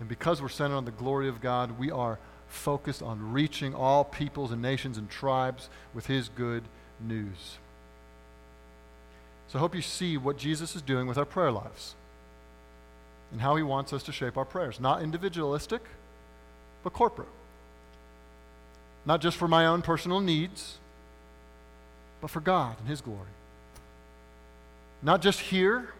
And 0.00 0.08
because 0.08 0.42
we're 0.42 0.48
centered 0.48 0.74
on 0.74 0.84
the 0.84 0.90
glory 0.90 1.28
of 1.28 1.40
God, 1.40 1.78
we 1.78 1.92
are 1.92 2.18
focused 2.48 3.00
on 3.00 3.32
reaching 3.32 3.76
all 3.76 4.02
peoples 4.02 4.50
and 4.50 4.60
nations 4.60 4.98
and 4.98 5.08
tribes 5.08 5.68
with 5.94 6.06
His 6.06 6.28
good 6.28 6.64
news. 6.98 7.58
So 9.46 9.56
I 9.56 9.60
hope 9.60 9.76
you 9.76 9.82
see 9.82 10.16
what 10.16 10.36
Jesus 10.36 10.74
is 10.74 10.82
doing 10.82 11.06
with 11.06 11.16
our 11.16 11.24
prayer 11.24 11.52
lives 11.52 11.94
and 13.30 13.40
how 13.40 13.54
He 13.54 13.62
wants 13.62 13.92
us 13.92 14.02
to 14.02 14.10
shape 14.10 14.36
our 14.36 14.44
prayers. 14.44 14.80
Not 14.80 15.00
individualistic, 15.00 15.82
but 16.82 16.92
corporate. 16.92 17.28
Not 19.06 19.20
just 19.20 19.36
for 19.36 19.46
my 19.46 19.66
own 19.66 19.80
personal 19.80 20.18
needs, 20.18 20.78
but 22.20 22.30
for 22.30 22.40
God 22.40 22.80
and 22.80 22.88
His 22.88 23.00
glory. 23.00 23.30
Not 25.04 25.22
just 25.22 25.38
here, 25.38 25.90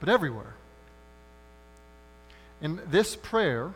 but 0.00 0.08
everywhere. 0.08 0.54
And 2.60 2.78
this 2.90 3.16
prayer, 3.16 3.72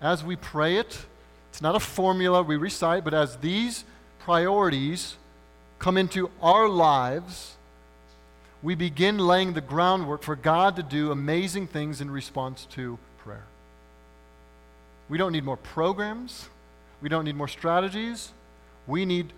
as 0.00 0.24
we 0.24 0.36
pray 0.36 0.76
it, 0.76 1.06
it's 1.50 1.62
not 1.62 1.74
a 1.74 1.80
formula 1.80 2.42
we 2.42 2.56
recite, 2.56 3.04
but 3.04 3.14
as 3.14 3.36
these 3.36 3.84
priorities 4.18 5.16
come 5.78 5.96
into 5.96 6.30
our 6.42 6.68
lives, 6.68 7.56
we 8.62 8.74
begin 8.74 9.18
laying 9.18 9.52
the 9.52 9.60
groundwork 9.60 10.22
for 10.22 10.34
God 10.34 10.76
to 10.76 10.82
do 10.82 11.12
amazing 11.12 11.68
things 11.68 12.00
in 12.00 12.10
response 12.10 12.66
to 12.72 12.98
prayer. 13.18 13.44
We 15.08 15.18
don't 15.18 15.32
need 15.32 15.44
more 15.44 15.56
programs. 15.56 16.48
We 17.00 17.08
don't 17.08 17.24
need 17.24 17.36
more 17.36 17.48
strategies. 17.48 18.32
We 18.86 19.04
need 19.04 19.32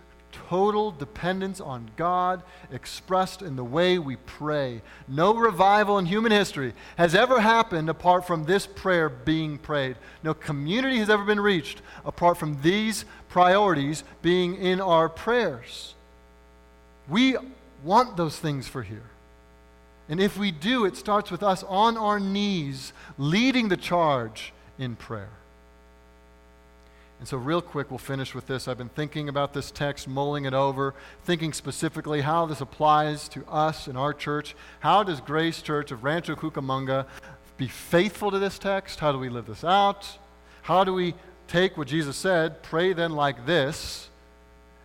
total 0.49 0.91
dependence 0.91 1.61
on 1.61 1.91
God 1.97 2.43
expressed 2.71 3.43
in 3.43 3.57
the 3.57 3.65
way 3.65 3.99
we 3.99 4.17
pray. 4.17 4.83
No 5.07 5.35
revival 5.35 5.99
in 5.99 6.07
human 6.07 6.33
history 6.33 6.75
has 6.97 7.15
ever 7.15 7.41
happened 7.41 7.89
apart 7.89 8.27
from 8.27 8.45
this 8.45 8.67
prayer 8.67 9.09
being 9.09 9.59
prayed. 9.59 9.97
No 10.23 10.35
community 10.35 10.99
has 10.99 11.11
ever 11.11 11.25
been 11.25 11.41
reached 11.41 11.83
apart 12.05 12.39
from 12.39 12.61
these 12.63 13.05
priorities 13.29 14.05
being 14.23 14.57
in 14.57 14.81
our 14.81 15.09
prayers. 15.09 15.95
We 17.09 17.37
want 17.83 18.17
those 18.17 18.39
things 18.39 18.69
for 18.69 18.83
here. 18.83 19.11
And 20.09 20.21
if 20.21 20.39
we 20.39 20.51
do, 20.51 20.85
it 20.85 20.97
starts 20.97 21.31
with 21.31 21.43
us 21.43 21.63
on 21.65 21.97
our 21.97 22.19
knees 22.19 22.93
leading 23.19 23.69
the 23.69 23.77
charge 23.77 24.53
in 24.79 24.97
prayer. 24.97 25.31
And 27.19 27.27
so, 27.27 27.37
real 27.37 27.61
quick, 27.61 27.91
we'll 27.91 27.99
finish 27.99 28.33
with 28.33 28.47
this. 28.47 28.69
I've 28.69 28.79
been 28.79 28.89
thinking 28.89 29.29
about 29.29 29.53
this 29.53 29.73
text, 29.73 30.07
mulling 30.07 30.45
it 30.45 30.55
over, 30.55 30.95
thinking 31.25 31.53
specifically 31.53 32.21
how 32.21 32.47
this 32.47 32.61
applies 32.61 33.29
to 33.31 33.45
us 33.49 33.89
in 33.89 33.97
our 33.97 34.15
church. 34.15 34.55
How 34.81 35.03
does 35.03 35.21
Grace 35.21 35.61
Church 35.61 35.91
of 35.91 36.05
Rancho 36.05 36.37
Cucamonga 36.37 37.07
be 37.57 37.67
faithful 37.67 38.31
to 38.31 38.39
this 38.39 38.59
text? 38.59 39.01
How 39.01 39.11
do 39.11 39.19
we 39.19 39.29
live 39.29 39.47
this 39.47 39.65
out? 39.65 40.19
How 40.63 40.85
do 40.85 40.95
we 40.95 41.15
take 41.49 41.77
what 41.77 41.89
Jesus 41.89 42.17
said, 42.17 42.63
pray 42.63 42.93
then 42.93 43.13
like 43.13 43.47
this, 43.47 44.11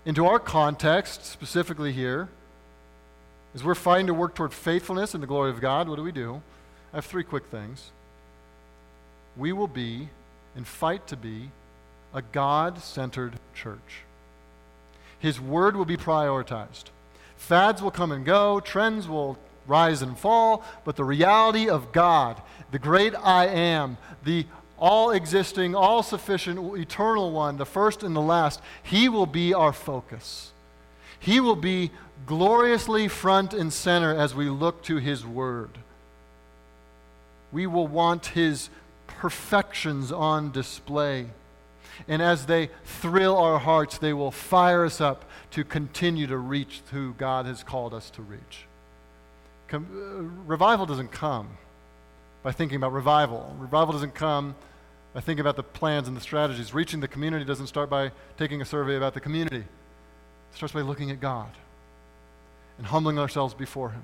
into 0.06 0.26
our 0.26 0.40
context, 0.40 1.26
specifically 1.26 1.92
here? 1.92 2.30
As 3.54 3.64
we're 3.64 3.76
fighting 3.76 4.08
to 4.08 4.14
work 4.14 4.34
toward 4.34 4.54
faithfulness 4.54 5.14
and 5.14 5.22
the 5.22 5.28
glory 5.28 5.52
of 5.52 5.62
God, 5.62 5.88
what 5.88 5.98
do 5.98 6.04
we 6.04 6.12
do? 6.12 6.42
I 6.92 6.98
have 6.98 7.06
three 7.06 7.24
quick 7.24 7.46
things. 7.46 7.92
We 9.38 9.54
will 9.54 9.68
be 9.68 10.10
and 10.56 10.66
fight 10.66 11.06
to 11.08 11.16
be 11.16 11.52
a 12.14 12.22
God 12.22 12.80
centered 12.80 13.34
church. 13.54 14.04
His 15.20 15.40
word 15.40 15.76
will 15.76 15.86
be 15.86 15.98
prioritized. 15.98 16.86
Fads 17.38 17.82
will 17.82 17.92
come 17.92 18.12
and 18.12 18.26
go, 18.26 18.60
trends 18.60 19.08
will 19.08 19.38
rise 19.68 20.02
and 20.02 20.18
fall, 20.18 20.64
but 20.84 20.96
the 20.96 21.04
reality 21.04 21.70
of 21.70 21.92
God, 21.92 22.42
the 22.72 22.80
great 22.80 23.14
I 23.16 23.48
am, 23.48 23.98
the 24.24 24.46
all 24.78 25.12
existing, 25.12 25.76
all 25.76 26.04
sufficient, 26.04 26.78
eternal 26.78 27.32
one, 27.32 27.58
the 27.58 27.66
first 27.66 28.04
and 28.04 28.16
the 28.16 28.22
last, 28.22 28.62
he 28.82 29.08
will 29.08 29.26
be 29.26 29.54
our 29.54 29.72
focus. 29.72 30.52
He 31.20 31.40
will 31.40 31.56
be 31.56 31.92
gloriously 32.26 33.08
front 33.08 33.54
and 33.54 33.72
center 33.72 34.14
as 34.14 34.36
we 34.36 34.50
look 34.50 34.84
to 34.84 34.98
his 34.98 35.26
word. 35.26 35.70
We 37.54 37.66
will 37.66 37.88
want 37.88 38.28
his 38.28 38.70
perfections 39.08 40.12
on 40.12 40.52
display. 40.52 41.28
And 42.08 42.22
as 42.22 42.46
they 42.46 42.70
thrill 42.84 43.38
our 43.38 43.60
hearts, 43.60 43.98
they 43.98 44.14
will 44.14 44.32
fire 44.32 44.86
us 44.86 45.00
up 45.00 45.26
to 45.52 45.64
continue 45.64 46.28
to 46.28 46.38
reach 46.38 46.82
who 46.92 47.14
God 47.14 47.46
has 47.46 47.64
called 47.64 47.94
us 47.94 48.10
to 48.12 48.22
reach. 48.22 48.66
Com- 49.68 49.88
uh, 49.94 50.48
revival 50.48 50.86
doesn't 50.86 51.12
come 51.12 51.50
by 52.42 52.52
thinking 52.52 52.76
about 52.76 52.92
revival. 52.92 53.56
Revival 53.60 53.94
doesn't 53.94 54.14
come 54.14 54.56
by 55.14 55.22
thinking 55.22 55.42
about 55.42 55.56
the 55.56 55.64
plans 55.64 56.08
and 56.08 56.18
the 56.18 56.22
strategies. 56.22 56.74
Reaching 56.74 57.00
the 57.00 57.08
community 57.08 57.46
doesn't 57.46 57.68
start 57.68 57.90
by 57.90 58.12
taking 58.38 58.62
a 58.62 58.66
survey 58.66 58.96
about 58.96 59.14
the 59.14 59.20
community, 59.20 59.58
it 59.58 60.56
starts 60.56 60.74
by 60.74 60.82
looking 60.82 61.12
at 61.12 61.20
God 61.20 61.50
and 62.78 62.88
humbling 62.88 63.20
ourselves 63.20 63.54
before 63.54 63.92
Him 63.92 64.04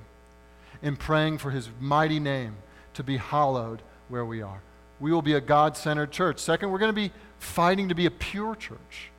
and 0.82 0.98
praying 0.98 1.40
for 1.40 1.52
His 1.52 1.70
mighty 1.80 2.20
name 2.20 2.56
to 2.94 3.04
be 3.04 3.18
hallowed 3.18 3.82
where 4.08 4.26
we 4.26 4.42
are. 4.42 4.62
We 5.00 5.12
will 5.12 5.22
be 5.22 5.34
a 5.34 5.42
God 5.42 5.78
centered 5.78 6.12
church. 6.12 6.40
Second, 6.40 6.72
we're 6.72 6.80
going 6.80 6.90
to 6.90 6.94
be 6.94 7.12
fighting 7.40 7.90
to 7.90 7.96
be 7.96 8.06
a 8.06 8.12
pure 8.12 8.56
church. 8.56 9.10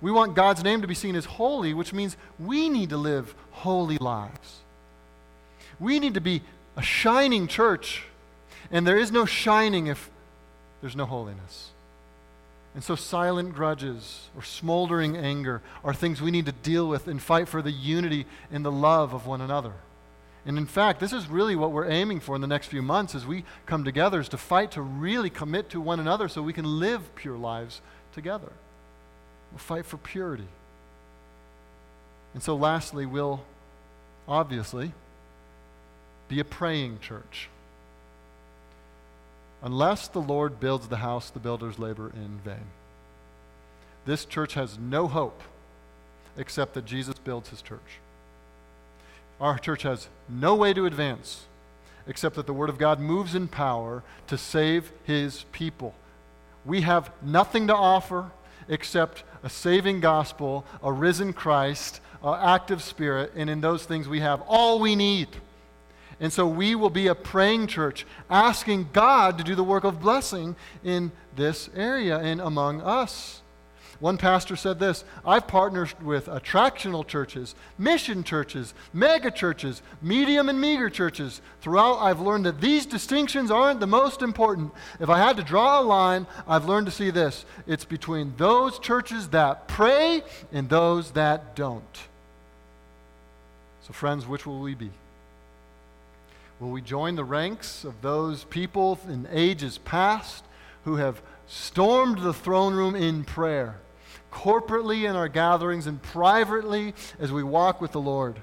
We 0.00 0.10
want 0.10 0.34
God's 0.34 0.62
name 0.62 0.82
to 0.82 0.86
be 0.86 0.94
seen 0.94 1.16
as 1.16 1.24
holy, 1.24 1.72
which 1.72 1.92
means 1.92 2.16
we 2.38 2.68
need 2.68 2.90
to 2.90 2.96
live 2.96 3.34
holy 3.52 3.96
lives. 3.96 4.60
We 5.80 5.98
need 5.98 6.14
to 6.14 6.20
be 6.20 6.42
a 6.76 6.82
shining 6.82 7.46
church, 7.46 8.04
and 8.70 8.86
there 8.86 8.98
is 8.98 9.10
no 9.10 9.24
shining 9.24 9.86
if 9.86 10.10
there's 10.80 10.96
no 10.96 11.06
holiness. 11.06 11.70
And 12.74 12.82
so, 12.82 12.96
silent 12.96 13.54
grudges 13.54 14.28
or 14.36 14.42
smoldering 14.42 15.16
anger 15.16 15.62
are 15.84 15.94
things 15.94 16.20
we 16.20 16.32
need 16.32 16.46
to 16.46 16.52
deal 16.52 16.88
with 16.88 17.06
and 17.06 17.22
fight 17.22 17.48
for 17.48 17.62
the 17.62 17.70
unity 17.70 18.26
and 18.50 18.64
the 18.64 18.72
love 18.72 19.14
of 19.14 19.26
one 19.26 19.40
another. 19.40 19.72
And 20.46 20.58
in 20.58 20.66
fact, 20.66 21.00
this 21.00 21.12
is 21.12 21.26
really 21.28 21.56
what 21.56 21.72
we're 21.72 21.88
aiming 21.88 22.20
for 22.20 22.34
in 22.34 22.40
the 22.40 22.46
next 22.46 22.66
few 22.66 22.82
months 22.82 23.14
as 23.14 23.24
we 23.26 23.44
come 23.64 23.82
together 23.82 24.20
is 24.20 24.28
to 24.30 24.36
fight 24.36 24.72
to 24.72 24.82
really 24.82 25.30
commit 25.30 25.70
to 25.70 25.80
one 25.80 26.00
another 26.00 26.28
so 26.28 26.42
we 26.42 26.52
can 26.52 26.80
live 26.80 27.14
pure 27.14 27.38
lives 27.38 27.80
together. 28.12 28.52
We'll 29.50 29.58
fight 29.58 29.86
for 29.86 29.96
purity. 29.96 30.48
And 32.34 32.42
so 32.42 32.56
lastly, 32.56 33.06
we'll 33.06 33.40
obviously 34.28 34.92
be 36.28 36.40
a 36.40 36.44
praying 36.44 36.98
church. 37.00 37.48
Unless 39.62 40.08
the 40.08 40.20
Lord 40.20 40.60
builds 40.60 40.88
the 40.88 40.98
house, 40.98 41.30
the 41.30 41.38
builders 41.38 41.78
labor 41.78 42.10
in 42.14 42.38
vain. 42.44 42.66
This 44.04 44.26
church 44.26 44.54
has 44.54 44.78
no 44.78 45.08
hope 45.08 45.40
except 46.36 46.74
that 46.74 46.84
Jesus 46.84 47.18
builds 47.18 47.48
his 47.48 47.62
church. 47.62 47.98
Our 49.40 49.58
church 49.58 49.82
has 49.82 50.08
no 50.28 50.54
way 50.54 50.72
to 50.72 50.86
advance 50.86 51.46
except 52.06 52.36
that 52.36 52.46
the 52.46 52.52
Word 52.52 52.68
of 52.68 52.78
God 52.78 53.00
moves 53.00 53.34
in 53.34 53.48
power 53.48 54.02
to 54.26 54.38
save 54.38 54.92
His 55.04 55.44
people. 55.52 55.94
we 56.64 56.80
have 56.80 57.10
nothing 57.22 57.66
to 57.66 57.74
offer 57.74 58.30
except 58.68 59.22
a 59.42 59.50
saving 59.50 60.00
gospel, 60.00 60.64
a 60.82 60.90
risen 60.90 61.32
Christ, 61.32 62.00
an 62.22 62.38
active 62.40 62.82
spirit, 62.82 63.32
and 63.36 63.50
in 63.50 63.60
those 63.60 63.84
things 63.84 64.08
we 64.08 64.20
have 64.20 64.40
all 64.46 64.80
we 64.80 64.96
need. 64.96 65.28
And 66.20 66.32
so 66.32 66.46
we 66.46 66.74
will 66.74 66.90
be 66.90 67.08
a 67.08 67.14
praying 67.14 67.66
church, 67.66 68.06
asking 68.30 68.88
God 68.92 69.36
to 69.36 69.44
do 69.44 69.54
the 69.54 69.64
work 69.64 69.84
of 69.84 70.00
blessing 70.00 70.56
in 70.82 71.12
this 71.36 71.68
area 71.74 72.18
and 72.18 72.40
among 72.40 72.80
us. 72.80 73.42
One 74.00 74.18
pastor 74.18 74.56
said 74.56 74.78
this 74.78 75.04
I've 75.24 75.46
partnered 75.46 76.00
with 76.02 76.26
attractional 76.26 77.06
churches, 77.06 77.54
mission 77.78 78.24
churches, 78.24 78.74
mega 78.92 79.30
churches, 79.30 79.82
medium 80.02 80.48
and 80.48 80.60
meager 80.60 80.90
churches. 80.90 81.40
Throughout, 81.60 81.98
I've 81.98 82.20
learned 82.20 82.46
that 82.46 82.60
these 82.60 82.86
distinctions 82.86 83.50
aren't 83.50 83.80
the 83.80 83.86
most 83.86 84.22
important. 84.22 84.72
If 85.00 85.08
I 85.08 85.18
had 85.18 85.36
to 85.36 85.42
draw 85.42 85.80
a 85.80 85.82
line, 85.82 86.26
I've 86.46 86.66
learned 86.66 86.86
to 86.86 86.92
see 86.92 87.10
this 87.10 87.44
it's 87.66 87.84
between 87.84 88.34
those 88.36 88.78
churches 88.78 89.28
that 89.28 89.68
pray 89.68 90.22
and 90.52 90.68
those 90.68 91.12
that 91.12 91.54
don't. 91.54 91.98
So, 93.86 93.92
friends, 93.92 94.26
which 94.26 94.46
will 94.46 94.60
we 94.60 94.74
be? 94.74 94.90
Will 96.58 96.70
we 96.70 96.80
join 96.80 97.16
the 97.16 97.24
ranks 97.24 97.84
of 97.84 98.00
those 98.00 98.44
people 98.44 98.98
in 99.08 99.28
ages 99.30 99.78
past 99.78 100.44
who 100.84 100.96
have 100.96 101.20
stormed 101.46 102.18
the 102.18 102.32
throne 102.32 102.74
room 102.74 102.94
in 102.94 103.24
prayer, 103.24 103.76
corporately 104.34 105.08
in 105.08 105.14
our 105.16 105.28
gatherings 105.28 105.86
and 105.86 106.02
privately 106.02 106.92
as 107.18 107.30
we 107.30 107.42
walk 107.42 107.80
with 107.80 107.92
the 107.92 108.00
Lord, 108.00 108.36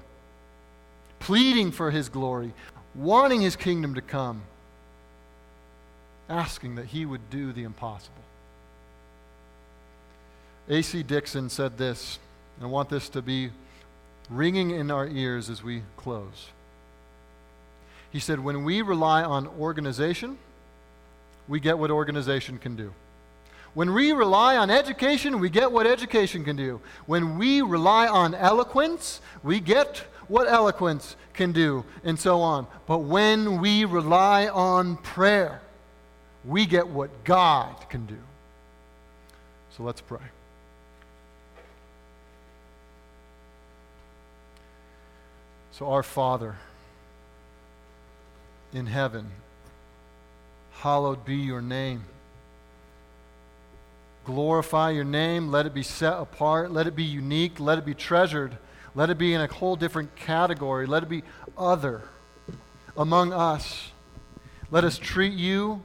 pleading 1.20 1.70
for 1.70 1.90
His 1.90 2.08
glory, 2.08 2.52
wanting 2.94 3.42
His 3.42 3.54
kingdom 3.54 3.94
to 3.94 4.00
come, 4.00 4.42
asking 6.28 6.76
that 6.76 6.86
He 6.86 7.04
would 7.04 7.30
do 7.30 7.52
the 7.52 7.62
impossible? 7.62 8.16
A.C. 10.68 11.02
Dixon 11.02 11.50
said 11.50 11.76
this, 11.76 12.18
and 12.56 12.66
I 12.66 12.68
want 12.68 12.88
this 12.88 13.08
to 13.10 13.22
be 13.22 13.50
ringing 14.30 14.70
in 14.70 14.90
our 14.90 15.06
ears 15.06 15.50
as 15.50 15.62
we 15.62 15.82
close. 15.96 16.48
He 18.10 18.18
said, 18.18 18.40
When 18.40 18.64
we 18.64 18.80
rely 18.82 19.22
on 19.22 19.46
organization, 19.46 20.38
we 21.48 21.60
get 21.60 21.78
what 21.78 21.90
organization 21.90 22.58
can 22.58 22.76
do. 22.76 22.92
When 23.74 23.94
we 23.94 24.12
rely 24.12 24.56
on 24.56 24.70
education, 24.70 25.40
we 25.40 25.48
get 25.48 25.72
what 25.72 25.86
education 25.86 26.44
can 26.44 26.56
do. 26.56 26.80
When 27.06 27.38
we 27.38 27.62
rely 27.62 28.06
on 28.06 28.34
eloquence, 28.34 29.20
we 29.42 29.60
get 29.60 29.98
what 30.28 30.46
eloquence 30.46 31.16
can 31.32 31.52
do, 31.52 31.84
and 32.04 32.18
so 32.18 32.40
on. 32.40 32.66
But 32.86 32.98
when 32.98 33.60
we 33.60 33.84
rely 33.84 34.48
on 34.48 34.96
prayer, 34.98 35.60
we 36.44 36.66
get 36.66 36.86
what 36.86 37.24
God 37.24 37.74
can 37.88 38.06
do. 38.06 38.18
So 39.76 39.82
let's 39.82 40.00
pray. 40.00 40.20
So, 45.72 45.88
our 45.88 46.02
Father, 46.02 46.56
in 48.72 48.86
heaven. 48.86 49.30
Hallowed 50.72 51.24
be 51.24 51.36
your 51.36 51.62
name. 51.62 52.04
Glorify 54.24 54.90
your 54.90 55.04
name. 55.04 55.48
Let 55.48 55.66
it 55.66 55.74
be 55.74 55.82
set 55.82 56.14
apart. 56.14 56.70
Let 56.70 56.86
it 56.86 56.94
be 56.94 57.02
unique. 57.02 57.58
Let 57.58 57.78
it 57.78 57.84
be 57.84 57.94
treasured. 57.94 58.56
Let 58.94 59.10
it 59.10 59.18
be 59.18 59.34
in 59.34 59.40
a 59.40 59.46
whole 59.46 59.74
different 59.74 60.14
category. 60.16 60.86
Let 60.86 61.02
it 61.02 61.08
be 61.08 61.24
other 61.58 62.02
among 62.96 63.32
us. 63.32 63.90
Let 64.70 64.84
us 64.84 64.98
treat 64.98 65.32
you 65.32 65.82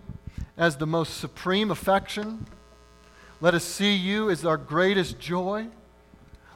as 0.55 0.77
the 0.77 0.87
most 0.87 1.17
supreme 1.17 1.71
affection. 1.71 2.45
Let 3.41 3.53
us 3.53 3.63
see 3.63 3.95
you 3.95 4.29
as 4.29 4.45
our 4.45 4.57
greatest 4.57 5.19
joy. 5.19 5.67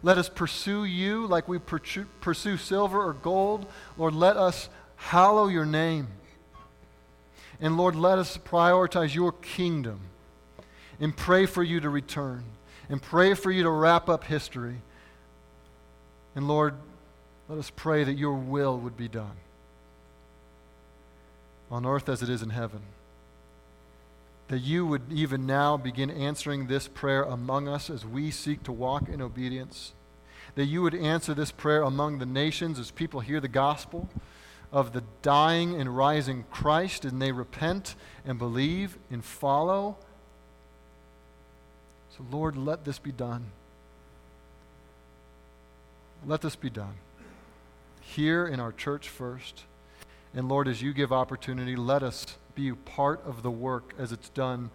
Let 0.04 0.18
us 0.18 0.30
pursue 0.30 0.84
you 0.84 1.28
like 1.28 1.48
we 1.48 1.60
pursue 1.60 2.58
silver 2.58 3.04
or 3.04 3.14
gold. 3.14 3.66
Lord, 3.98 4.14
let 4.14 4.38
us 4.38 4.70
hallow 4.96 5.48
your 5.48 5.66
name. 5.66 6.08
And 7.60 7.78
Lord, 7.78 7.96
let 7.96 8.18
us 8.18 8.38
prioritize 8.38 9.14
your 9.14 9.32
kingdom 9.32 10.02
and 11.02 11.18
pray 11.18 11.46
for 11.46 11.64
you 11.64 11.82
to 11.82 11.90
return 11.90 12.46
and 12.88 13.02
pray 13.02 13.34
for 13.34 13.52
you 13.52 13.64
to 13.64 13.70
wrap 13.70 14.08
up 14.08 14.24
history. 14.24 14.78
And 16.36 16.48
Lord, 16.48 16.76
let 17.50 17.58
us 17.58 17.72
pray 17.76 18.04
that 18.04 18.18
your 18.18 18.36
will 18.36 18.78
would 18.80 18.96
be 18.96 19.08
done 19.10 19.36
on 21.70 21.86
earth 21.86 22.08
as 22.08 22.22
it 22.22 22.30
is 22.30 22.42
in 22.42 22.50
heaven. 22.50 22.82
That 24.50 24.60
you 24.60 24.86
would 24.86 25.04
even 25.12 25.46
now 25.46 25.78
begin 25.78 26.10
answering 26.10 26.68
this 26.68 26.88
prayer 26.88 27.24
among 27.24 27.68
us 27.68 27.90
as 27.90 28.06
we 28.06 28.30
seek 28.30 28.64
to 28.64 28.72
walk 28.72 29.08
in 29.08 29.22
obedience. 29.22 29.94
That 30.56 30.66
you 30.66 30.82
would 30.82 30.96
answer 30.96 31.34
this 31.34 31.52
prayer 31.52 31.82
among 31.82 32.20
the 32.20 32.26
nations 32.26 32.78
as 32.78 32.92
people 32.92 33.22
hear 33.22 33.40
the 33.40 33.48
gospel 33.48 34.10
of 34.72 34.92
the 34.92 35.04
dying 35.22 35.80
and 35.80 35.96
rising 35.96 36.46
Christ 36.52 37.06
and 37.06 37.22
they 37.22 37.32
repent 37.32 37.96
and 38.26 38.38
believe 38.38 38.98
and 39.10 39.24
follow. 39.24 39.98
So, 42.18 42.26
Lord, 42.32 42.58
let 42.58 42.86
this 42.86 43.00
be 43.00 43.12
done. 43.12 43.46
Let 46.26 46.42
this 46.42 46.56
be 46.56 46.70
done. 46.70 46.96
Here 48.02 48.46
in 48.46 48.60
our 48.60 48.72
church 48.72 49.10
first. 49.10 49.64
And 50.34 50.48
Lord, 50.48 50.68
as 50.68 50.82
you 50.82 50.94
give 50.94 51.12
opportunity, 51.12 51.76
let 51.76 52.04
us 52.04 52.26
be 52.56 52.72
part 52.72 53.26
of 53.26 53.44
the 53.44 53.52
work 53.52 53.94
as 53.98 54.12
it's 54.12 54.30
done 54.30 54.70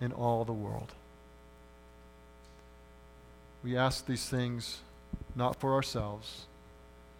in 0.00 0.12
all 0.12 0.44
the 0.44 0.52
world. 0.52 0.92
We 3.62 3.76
ask 3.76 4.06
these 4.06 4.28
things 4.28 4.80
not 5.34 5.60
for 5.60 5.74
ourselves, 5.74 6.46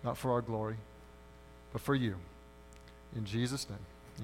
not 0.02 0.16
for 0.16 0.32
our 0.32 0.40
glory 0.40 0.76
but 1.72 1.80
for 1.80 1.94
you. 1.94 2.16
In 3.16 3.24
Jesus' 3.24 3.68
name. 3.68 3.78